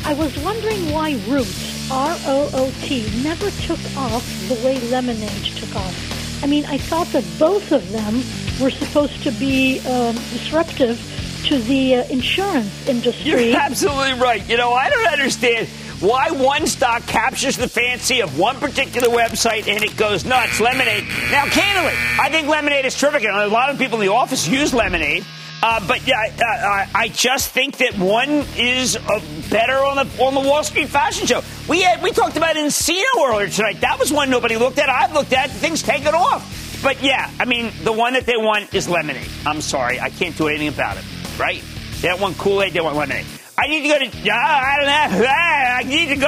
I 0.06 0.16
was 0.16 0.38
wondering 0.44 0.92
why 0.92 1.12
Root, 1.30 1.48
R-O-O-T, 1.90 3.24
never 3.24 3.50
took 3.52 3.80
off 3.96 4.50
the 4.50 4.56
way 4.66 4.82
Lemonade 4.90 5.46
took 5.56 5.74
off. 5.78 6.44
I 6.44 6.48
mean, 6.48 6.66
I 6.66 6.78
thought 6.78 7.08
that 7.14 7.24
both 7.40 7.72
of 7.72 7.90
them 7.94 8.22
were 8.60 8.72
supposed 8.72 9.24
to 9.24 9.32
be 9.32 9.80
um, 9.88 10.16
disruptive 10.16 11.00
to 11.46 11.60
the 11.60 11.96
uh, 11.96 12.04
insurance 12.08 12.88
industry. 12.88 13.52
You're 13.52 13.60
absolutely 13.60 14.20
right. 14.20 14.48
You 14.50 14.58
know, 14.58 14.74
I 14.74 14.90
don't 14.90 15.08
understand 15.08 15.68
why 16.00 16.32
one 16.32 16.68
stock 16.68 17.06
captures 17.08 17.58
the 17.58 17.68
fancy 17.68 18.22
of 18.22 18.38
one 18.38 18.58
particular 18.58 19.08
website 19.08 19.68
and 19.68 19.84
it 19.84 19.96
goes 19.98 20.26
nuts. 20.26 20.60
Lemonade. 20.60 21.04
Now, 21.32 21.46
candidly, 21.46 21.94
I 22.20 22.30
think 22.30 22.48
Lemonade 22.48 22.86
is 22.86 22.98
terrific. 22.98 23.24
And 23.24 23.36
a 23.36 23.48
lot 23.48 23.70
of 23.70 23.78
people 23.78 24.00
in 24.00 24.08
the 24.08 24.14
office 24.14 24.48
use 24.48 24.74
Lemonade. 24.74 25.26
Uh, 25.64 25.86
but 25.88 26.06
yeah, 26.06 26.22
uh, 26.38 26.86
I 26.94 27.08
just 27.08 27.50
think 27.50 27.78
that 27.78 27.98
one 27.98 28.46
is 28.56 28.96
uh, 28.96 29.22
better 29.50 29.74
on 29.74 29.96
the 29.96 30.24
on 30.24 30.36
the 30.36 30.40
Wall 30.40 30.64
Street 30.64 30.88
fashion 30.88 31.26
show. 31.26 31.42
We 31.68 31.82
had 31.82 32.04
we 32.04 32.12
talked 32.12 32.38
about 32.38 32.56
nCino 32.56 33.04
earlier 33.26 33.48
tonight. 33.48 33.82
That 33.82 33.98
was 33.98 34.14
one 34.14 34.30
nobody 34.30 34.56
looked 34.56 34.78
at. 34.78 34.88
I've 34.88 35.14
looked 35.14 35.34
at. 35.34 35.50
Things 35.50 35.82
taken 35.82 36.14
off. 36.14 36.67
But 36.82 37.02
yeah, 37.02 37.32
I 37.40 37.46
mean, 37.46 37.72
the 37.84 37.92
one 37.92 38.14
that 38.14 38.26
they 38.26 38.38
want 38.38 38.74
is 38.74 38.88
lemonade. 38.88 39.30
I'm 39.46 39.62
sorry, 39.62 40.00
I 40.00 40.10
can't 40.10 40.38
do 40.38 40.48
anything 40.48 40.70
about 40.70 40.98
it. 40.98 41.04
Right? 41.40 41.64
They 42.02 42.14
want 42.14 42.38
Kool 42.38 42.62
Aid. 42.62 42.74
They 42.74 42.82
want 42.82 42.96
lemonade. 42.96 43.26
I 43.58 43.68
need 43.68 43.82
to 43.84 43.88
go 43.88 43.98
to. 43.98 44.06
I 44.32 44.76
don't 44.78 44.86
know. 44.86 45.26
I 45.30 45.84
need 45.84 46.10
to 46.10 46.16
go. 46.16 46.28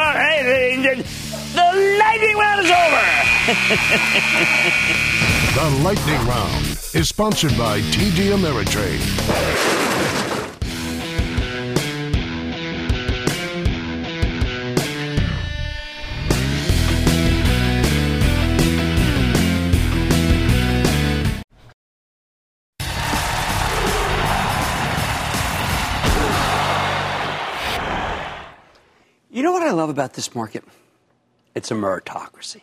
The 1.54 1.64
lightning 2.00 2.38
round 2.38 2.66
is 2.66 2.72
over. 2.72 3.06
the 5.56 5.70
lightning 5.84 6.28
round 6.28 6.66
is 6.94 7.10
sponsored 7.10 7.58
by 7.58 7.82
TD 7.82 8.32
Ameritrade. 8.34 10.29
Love 29.90 29.98
about 29.98 30.14
this 30.14 30.36
market? 30.36 30.64
It's 31.56 31.72
a 31.72 31.74
meritocracy. 31.74 32.62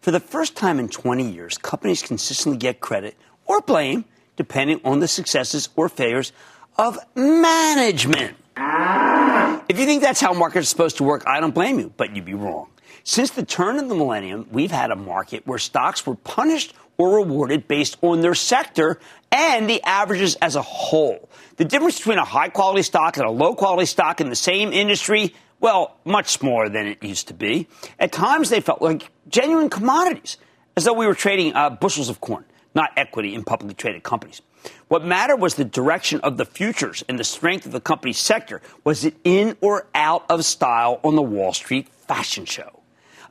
For 0.00 0.10
the 0.10 0.20
first 0.20 0.56
time 0.56 0.78
in 0.78 0.88
20 0.88 1.30
years, 1.30 1.58
companies 1.58 2.02
consistently 2.02 2.58
get 2.58 2.80
credit 2.80 3.16
or 3.44 3.60
blame, 3.60 4.06
depending 4.36 4.80
on 4.82 5.00
the 5.00 5.08
successes 5.08 5.68
or 5.76 5.90
failures 5.90 6.32
of 6.78 6.98
management. 7.14 8.36
If 8.56 9.78
you 9.78 9.84
think 9.84 10.02
that's 10.02 10.22
how 10.22 10.32
markets 10.32 10.66
are 10.66 10.70
supposed 10.70 10.96
to 10.98 11.04
work, 11.04 11.24
I 11.26 11.38
don't 11.40 11.54
blame 11.54 11.78
you, 11.78 11.92
but 11.96 12.16
you'd 12.16 12.24
be 12.24 12.34
wrong. 12.34 12.68
Since 13.02 13.32
the 13.32 13.44
turn 13.44 13.78
of 13.78 13.90
the 13.90 13.94
millennium, 13.94 14.46
we've 14.50 14.70
had 14.70 14.90
a 14.90 14.96
market 14.96 15.46
where 15.46 15.58
stocks 15.58 16.06
were 16.06 16.14
punished 16.14 16.72
or 16.96 17.16
rewarded 17.16 17.68
based 17.68 17.98
on 18.00 18.22
their 18.22 18.34
sector 18.34 18.98
and 19.30 19.68
the 19.68 19.82
averages 19.82 20.36
as 20.36 20.56
a 20.56 20.62
whole. 20.62 21.28
The 21.56 21.66
difference 21.66 21.98
between 21.98 22.18
a 22.18 22.24
high 22.24 22.48
quality 22.48 22.82
stock 22.82 23.18
and 23.18 23.26
a 23.26 23.30
low 23.30 23.54
quality 23.54 23.86
stock 23.86 24.22
in 24.22 24.30
the 24.30 24.36
same 24.36 24.72
industry, 24.72 25.34
well, 25.64 25.96
much 26.04 26.42
more 26.42 26.68
than 26.68 26.86
it 26.86 27.02
used 27.02 27.28
to 27.28 27.32
be. 27.32 27.66
At 27.98 28.12
times, 28.12 28.50
they 28.50 28.60
felt 28.60 28.82
like 28.82 29.10
genuine 29.28 29.70
commodities, 29.70 30.36
as 30.76 30.84
though 30.84 30.92
we 30.92 31.06
were 31.06 31.14
trading 31.14 31.54
uh, 31.54 31.70
bushels 31.70 32.10
of 32.10 32.20
corn, 32.20 32.44
not 32.74 32.90
equity 32.98 33.34
in 33.34 33.44
publicly 33.44 33.74
traded 33.74 34.02
companies. 34.02 34.42
What 34.88 35.06
mattered 35.06 35.36
was 35.36 35.54
the 35.54 35.64
direction 35.64 36.20
of 36.20 36.36
the 36.36 36.44
futures 36.44 37.02
and 37.08 37.18
the 37.18 37.24
strength 37.24 37.64
of 37.64 37.72
the 37.72 37.80
company's 37.80 38.18
sector. 38.18 38.60
Was 38.84 39.06
it 39.06 39.14
in 39.24 39.56
or 39.62 39.86
out 39.94 40.26
of 40.28 40.44
style 40.44 41.00
on 41.02 41.16
the 41.16 41.22
Wall 41.22 41.54
Street 41.54 41.88
fashion 41.88 42.44
show? 42.44 42.83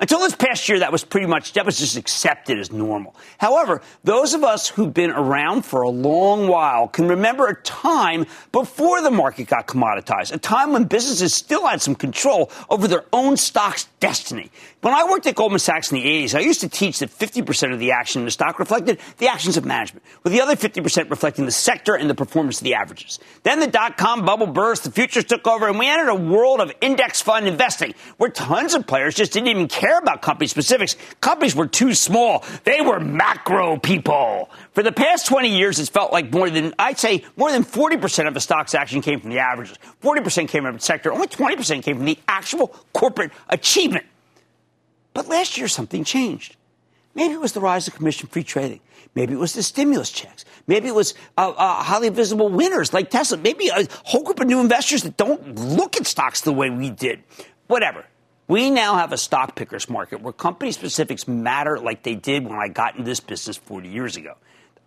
Until 0.03 0.19
this 0.19 0.35
past 0.35 0.67
year, 0.67 0.79
that 0.79 0.91
was 0.91 1.05
pretty 1.05 1.27
much, 1.27 1.53
that 1.53 1.65
was 1.65 1.79
just 1.79 1.95
accepted 1.95 2.59
as 2.59 2.73
normal. 2.73 3.15
However, 3.37 3.81
those 4.03 4.33
of 4.33 4.43
us 4.43 4.67
who've 4.67 4.93
been 4.93 5.11
around 5.11 5.61
for 5.61 5.81
a 5.83 5.89
long 5.89 6.49
while 6.49 6.89
can 6.89 7.07
remember 7.07 7.47
a 7.47 7.55
time 7.63 8.25
before 8.51 9.01
the 9.01 9.09
market 9.09 9.47
got 9.47 9.65
commoditized, 9.65 10.33
a 10.33 10.37
time 10.37 10.73
when 10.73 10.83
businesses 10.83 11.33
still 11.33 11.65
had 11.65 11.81
some 11.81 11.95
control 11.95 12.51
over 12.69 12.85
their 12.85 13.05
own 13.13 13.37
stock's 13.37 13.85
destiny. 14.01 14.51
When 14.83 14.93
I 14.93 15.05
worked 15.05 15.25
at 15.27 15.35
Goldman 15.35 15.59
Sachs 15.59 15.93
in 15.93 15.95
the 15.95 16.05
80s, 16.05 16.35
I 16.35 16.41
used 16.41 16.59
to 16.59 16.67
teach 16.67 16.99
that 16.99 17.09
50% 17.09 17.71
of 17.71 17.79
the 17.79 17.93
action 17.93 18.19
in 18.19 18.25
the 18.25 18.31
stock 18.31 18.59
reflected 18.59 18.99
the 19.17 19.29
actions 19.29 19.55
of 19.55 19.63
management, 19.63 20.03
with 20.23 20.33
the 20.33 20.41
other 20.41 20.57
50% 20.57 21.09
reflecting 21.09 21.45
the 21.45 21.53
sector 21.53 21.95
and 21.95 22.09
the 22.09 22.13
performance 22.13 22.59
of 22.59 22.65
the 22.65 22.73
averages. 22.73 23.17
Then 23.43 23.61
the 23.61 23.67
dot-com 23.67 24.25
bubble 24.25 24.47
burst, 24.47 24.83
the 24.83 24.91
futures 24.91 25.23
took 25.23 25.47
over, 25.47 25.69
and 25.69 25.79
we 25.79 25.87
entered 25.87 26.09
a 26.09 26.15
world 26.15 26.59
of 26.59 26.73
index 26.81 27.21
fund 27.21 27.47
investing, 27.47 27.93
where 28.17 28.29
tons 28.29 28.73
of 28.73 28.85
players 28.85 29.15
just 29.15 29.31
didn't 29.31 29.47
even 29.47 29.69
care 29.69 29.97
about 29.99 30.21
company 30.21 30.47
specifics. 30.47 30.97
Companies 31.21 31.55
were 31.55 31.67
too 31.67 31.93
small. 31.93 32.43
They 32.65 32.81
were 32.81 32.99
macro 32.99 33.77
people. 33.77 34.49
For 34.73 34.83
the 34.83 34.91
past 34.91 35.27
20 35.27 35.47
years, 35.47 35.79
it's 35.79 35.87
felt 35.87 36.11
like 36.11 36.33
more 36.33 36.49
than, 36.49 36.73
I'd 36.77 36.99
say, 36.99 37.23
more 37.37 37.53
than 37.53 37.63
40% 37.63 38.27
of 38.27 38.33
the 38.33 38.41
stock's 38.41 38.75
action 38.75 39.01
came 39.01 39.21
from 39.21 39.29
the 39.29 39.39
averages. 39.39 39.77
40% 40.01 40.49
came 40.49 40.63
from 40.63 40.75
the 40.75 40.81
sector. 40.81 41.13
Only 41.13 41.27
20% 41.27 41.83
came 41.83 41.95
from 41.95 42.05
the 42.05 42.19
actual 42.27 42.75
corporate 42.91 43.31
achievement. 43.47 44.07
But 45.13 45.27
last 45.27 45.57
year, 45.57 45.67
something 45.67 46.03
changed. 46.03 46.55
Maybe 47.15 47.33
it 47.33 47.39
was 47.39 47.53
the 47.53 47.59
rise 47.59 47.87
of 47.87 47.95
commission 47.95 48.27
free 48.27 48.43
trading. 48.43 48.79
Maybe 49.15 49.33
it 49.33 49.39
was 49.39 49.53
the 49.53 49.61
stimulus 49.61 50.09
checks. 50.09 50.43
Maybe 50.65 50.87
it 50.87 50.95
was 50.95 51.13
uh, 51.37 51.49
uh, 51.49 51.83
highly 51.83 52.09
visible 52.09 52.49
winners 52.49 52.93
like 52.93 53.11
Tesla. 53.11 53.37
Maybe 53.37 53.67
a 53.67 53.87
whole 54.03 54.23
group 54.23 54.39
of 54.39 54.47
new 54.47 54.59
investors 54.59 55.03
that 55.03 55.17
don't 55.17 55.55
look 55.55 55.97
at 55.97 56.07
stocks 56.07 56.41
the 56.41 56.51
way 56.51 56.71
we 56.71 56.89
did. 56.89 57.23
Whatever. 57.67 58.05
We 58.47 58.71
now 58.71 58.95
have 58.95 59.13
a 59.13 59.17
stock 59.17 59.55
pickers 59.55 59.89
market 59.89 60.21
where 60.21 60.33
company 60.33 60.71
specifics 60.71 61.27
matter 61.27 61.79
like 61.79 62.03
they 62.03 62.15
did 62.15 62.43
when 62.45 62.57
I 62.57 62.67
got 62.67 62.95
into 62.95 63.05
this 63.05 63.19
business 63.19 63.55
40 63.57 63.87
years 63.87 64.17
ago. 64.17 64.35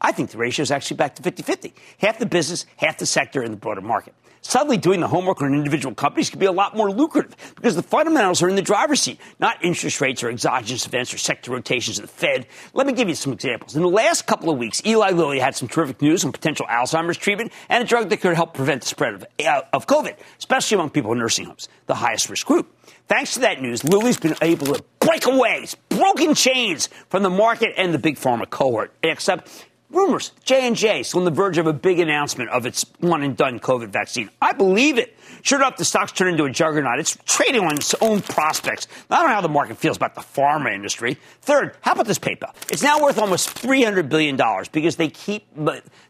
I 0.01 0.13
think 0.13 0.31
the 0.31 0.39
ratio 0.39 0.63
is 0.63 0.71
actually 0.71 0.99
back 0.99 1.15
to 1.15 1.23
50 1.23 1.43
50. 1.43 1.75
Half 1.99 2.19
the 2.19 2.27
business, 2.27 2.67
half 2.77 2.99
the 2.99 3.07
sector 3.07 3.43
in 3.43 3.53
the 3.53 3.57
broader 3.57 3.81
market. 3.81 4.15
Suddenly, 4.47 4.77
doing 4.77 5.01
the 5.01 5.09
homework 5.09 5.43
on 5.43 5.53
individual 5.53 5.93
companies 5.93 6.31
can 6.31 6.39
be 6.39 6.47
a 6.47 6.53
lot 6.53 6.77
more 6.77 6.89
lucrative 6.89 7.35
because 7.57 7.75
the 7.75 7.83
fundamentals 7.83 8.45
are 8.45 8.49
in 8.49 8.55
the 8.55 8.63
driver's 8.63 9.01
seat, 9.01 9.19
not 9.41 9.63
interest 9.65 10.01
rates 10.01 10.23
or 10.23 10.31
exogenous 10.31 10.87
events 10.87 11.13
or 11.13 11.19
sector 11.19 11.51
rotations 11.51 11.99
of 11.99 12.03
the 12.03 12.13
Fed. 12.13 12.47
Let 12.73 12.87
me 12.87 12.93
give 12.93 13.09
you 13.09 13.17
some 13.17 13.33
examples. 13.33 13.75
In 13.75 13.83
the 13.83 13.89
last 13.89 14.29
couple 14.29 14.49
of 14.49 14.57
weeks, 14.57 14.81
Eli 14.87 15.11
Lilly 15.11 15.41
had 15.41 15.57
some 15.57 15.67
terrific 15.67 16.01
news 16.01 16.25
on 16.25 16.31
potential 16.31 16.65
Alzheimer's 16.67 17.17
treatment 17.17 17.53
and 17.69 17.83
a 17.83 17.87
drug 17.87 18.09
that 18.09 18.19
could 18.19 18.37
help 18.37 18.55
prevent 18.55 18.83
the 18.83 18.89
spread 18.89 19.15
of, 19.15 19.27
uh, 19.45 19.63
of 19.73 19.89
COVID, 19.89 20.17
especially 20.39 20.77
among 20.77 20.91
people 20.91 21.11
in 21.11 21.19
nursing 21.19 21.47
homes, 21.47 21.69
the 21.87 21.97
highest 21.97 22.31
risk 22.31 22.47
group. 22.47 22.73
Thanks 23.09 23.35
to 23.35 23.41
that 23.41 23.61
news, 23.61 23.83
Lilly's 23.83 24.19
been 24.19 24.37
able 24.43 24.67
to 24.75 24.85
break 25.01 25.27
away, 25.27 25.67
broken 25.89 26.35
chains 26.35 26.89
from 27.09 27.25
the 27.25 27.31
market 27.31 27.75
and 27.77 27.93
the 27.93 27.99
big 27.99 28.15
pharma 28.15 28.49
cohort. 28.49 28.93
Except 29.03 29.67
rumors, 29.97 30.33
J&J 30.45 31.01
is 31.01 31.15
on 31.15 31.25
the 31.25 31.31
verge 31.31 31.59
of 31.59 31.67
a 31.67 31.73
big 31.73 31.99
announcement 31.99 32.51
of 32.51 32.67
its 32.67 32.85
one 33.01 33.23
and 33.23 33.37
done 33.37 33.59
COVID 33.59 33.89
vaccine. 33.89 34.31
I 34.41 34.53
believe 34.53 34.99
it. 34.99 35.17
Sure 35.43 35.59
enough, 35.59 35.77
the 35.77 35.85
stock's 35.85 36.13
turned 36.13 36.33
into 36.33 36.45
a 36.45 36.51
juggernaut. 36.51 36.99
It's 36.99 37.17
trading 37.25 37.63
on 37.63 37.77
its 37.77 37.95
own 38.01 38.21
prospects. 38.21 38.89
I 39.11 39.19
don't 39.19 39.29
know 39.29 39.35
how 39.35 39.41
the 39.41 39.49
market 39.49 39.79
feels 39.79 39.97
about 39.97 40.15
the 40.15 40.21
pharma 40.21 40.75
industry. 40.75 41.19
Third, 41.41 41.77
how 41.81 41.93
about 41.93 42.07
this 42.07 42.19
PayPal? 42.19 42.55
It's 42.71 42.83
now 42.83 43.01
worth 43.03 43.19
almost 43.19 43.51
$300 43.57 44.09
billion 44.09 44.37
because 44.73 44.97
they 44.97 45.09
keep, 45.09 45.47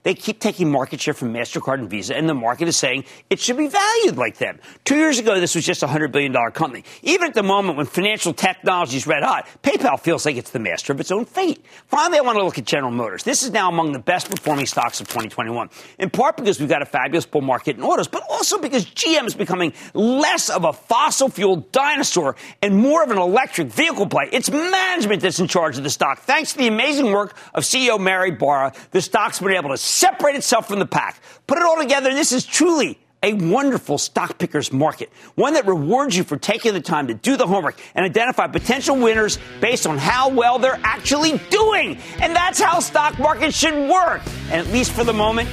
they 0.02 0.14
keep 0.14 0.40
taking 0.40 0.70
market 0.70 1.00
share 1.00 1.14
from 1.14 1.32
MasterCard 1.32 1.78
and 1.78 1.90
Visa, 1.90 2.16
and 2.16 2.28
the 2.28 2.34
market 2.34 2.68
is 2.68 2.76
saying 2.76 3.04
it 3.30 3.38
should 3.38 3.56
be 3.56 3.68
valued 3.68 4.16
like 4.16 4.38
them. 4.38 4.58
Two 4.84 4.96
years 4.96 5.18
ago, 5.18 5.38
this 5.38 5.54
was 5.54 5.64
just 5.64 5.82
a 5.82 5.86
$100 5.86 6.12
billion 6.12 6.32
company. 6.52 6.84
Even 7.02 7.28
at 7.28 7.34
the 7.34 7.42
moment 7.42 7.76
when 7.76 7.86
financial 7.86 8.32
technology 8.32 8.96
is 8.96 9.06
red 9.06 9.22
hot, 9.22 9.46
PayPal 9.62 10.00
feels 10.00 10.24
like 10.24 10.36
it's 10.36 10.50
the 10.50 10.58
master 10.58 10.92
of 10.92 11.00
its 11.00 11.10
own 11.10 11.24
fate. 11.24 11.64
Finally, 11.88 12.18
I 12.18 12.22
want 12.22 12.38
to 12.38 12.44
look 12.44 12.58
at 12.58 12.64
General 12.64 12.92
Motors. 12.92 13.22
This 13.22 13.42
is 13.42 13.50
now 13.50 13.70
among 13.76 13.92
the 13.92 13.98
best 13.98 14.30
performing 14.30 14.64
stocks 14.64 15.00
of 15.00 15.06
2021, 15.08 15.68
in 15.98 16.08
part 16.08 16.38
because 16.38 16.58
we've 16.58 16.68
got 16.68 16.80
a 16.80 16.86
fabulous 16.86 17.26
bull 17.26 17.42
market 17.42 17.76
in 17.76 17.82
autos, 17.82 18.08
but 18.08 18.22
also 18.30 18.58
because 18.58 18.86
GM 18.86 19.26
is 19.26 19.34
becoming 19.34 19.74
less 19.92 20.48
of 20.48 20.64
a 20.64 20.72
fossil 20.72 21.28
fuel 21.28 21.56
dinosaur 21.72 22.36
and 22.62 22.74
more 22.74 23.02
of 23.02 23.10
an 23.10 23.18
electric 23.18 23.68
vehicle 23.68 24.06
play. 24.06 24.30
It's 24.32 24.50
management 24.50 25.20
that's 25.20 25.38
in 25.40 25.46
charge 25.46 25.76
of 25.76 25.84
the 25.84 25.90
stock. 25.90 26.20
Thanks 26.20 26.52
to 26.52 26.58
the 26.58 26.68
amazing 26.68 27.12
work 27.12 27.36
of 27.52 27.64
CEO 27.64 28.00
Mary 28.00 28.30
Barra, 28.30 28.72
the 28.92 29.02
stock's 29.02 29.40
been 29.40 29.52
able 29.52 29.70
to 29.70 29.76
separate 29.76 30.36
itself 30.36 30.68
from 30.68 30.78
the 30.78 30.86
pack. 30.86 31.20
Put 31.46 31.58
it 31.58 31.64
all 31.64 31.76
together, 31.76 32.14
this 32.14 32.32
is 32.32 32.46
truly 32.46 32.98
a 33.26 33.34
wonderful 33.34 33.98
stock 33.98 34.38
pickers 34.38 34.72
market, 34.72 35.10
one 35.34 35.54
that 35.54 35.66
rewards 35.66 36.16
you 36.16 36.22
for 36.22 36.36
taking 36.36 36.72
the 36.74 36.80
time 36.80 37.08
to 37.08 37.14
do 37.14 37.36
the 37.36 37.46
homework 37.46 37.76
and 37.96 38.04
identify 38.04 38.46
potential 38.46 38.96
winners 38.96 39.38
based 39.60 39.84
on 39.84 39.98
how 39.98 40.28
well 40.28 40.60
they're 40.60 40.78
actually 40.84 41.38
doing. 41.50 41.98
And 42.20 42.36
that's 42.36 42.60
how 42.60 42.78
stock 42.78 43.18
markets 43.18 43.56
should 43.56 43.90
work. 43.90 44.22
And 44.50 44.64
at 44.64 44.68
least 44.72 44.92
for 44.92 45.02
the 45.02 45.12
moment, 45.12 45.48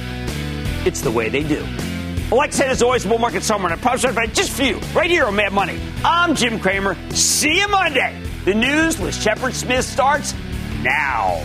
it's 0.86 1.00
the 1.00 1.10
way 1.10 1.28
they 1.28 1.42
do. 1.42 1.66
Like 2.30 2.50
I 2.50 2.52
said, 2.52 2.70
as 2.70 2.80
always, 2.80 3.04
bull 3.04 3.18
market 3.18 3.42
somewhere, 3.42 3.72
and 3.72 3.80
I 3.80 3.82
promise 3.82 4.02
certified 4.02 4.34
just 4.34 4.52
for 4.52 4.62
you, 4.62 4.78
right 4.94 5.10
here 5.10 5.24
on 5.24 5.34
Mad 5.34 5.52
Money. 5.52 5.80
I'm 6.04 6.36
Jim 6.36 6.60
Cramer. 6.60 6.96
See 7.10 7.58
you 7.58 7.68
Monday. 7.68 8.16
The 8.44 8.54
news 8.54 9.00
with 9.00 9.20
Shepard 9.20 9.54
Smith 9.54 9.84
starts 9.84 10.32
now. 10.82 11.44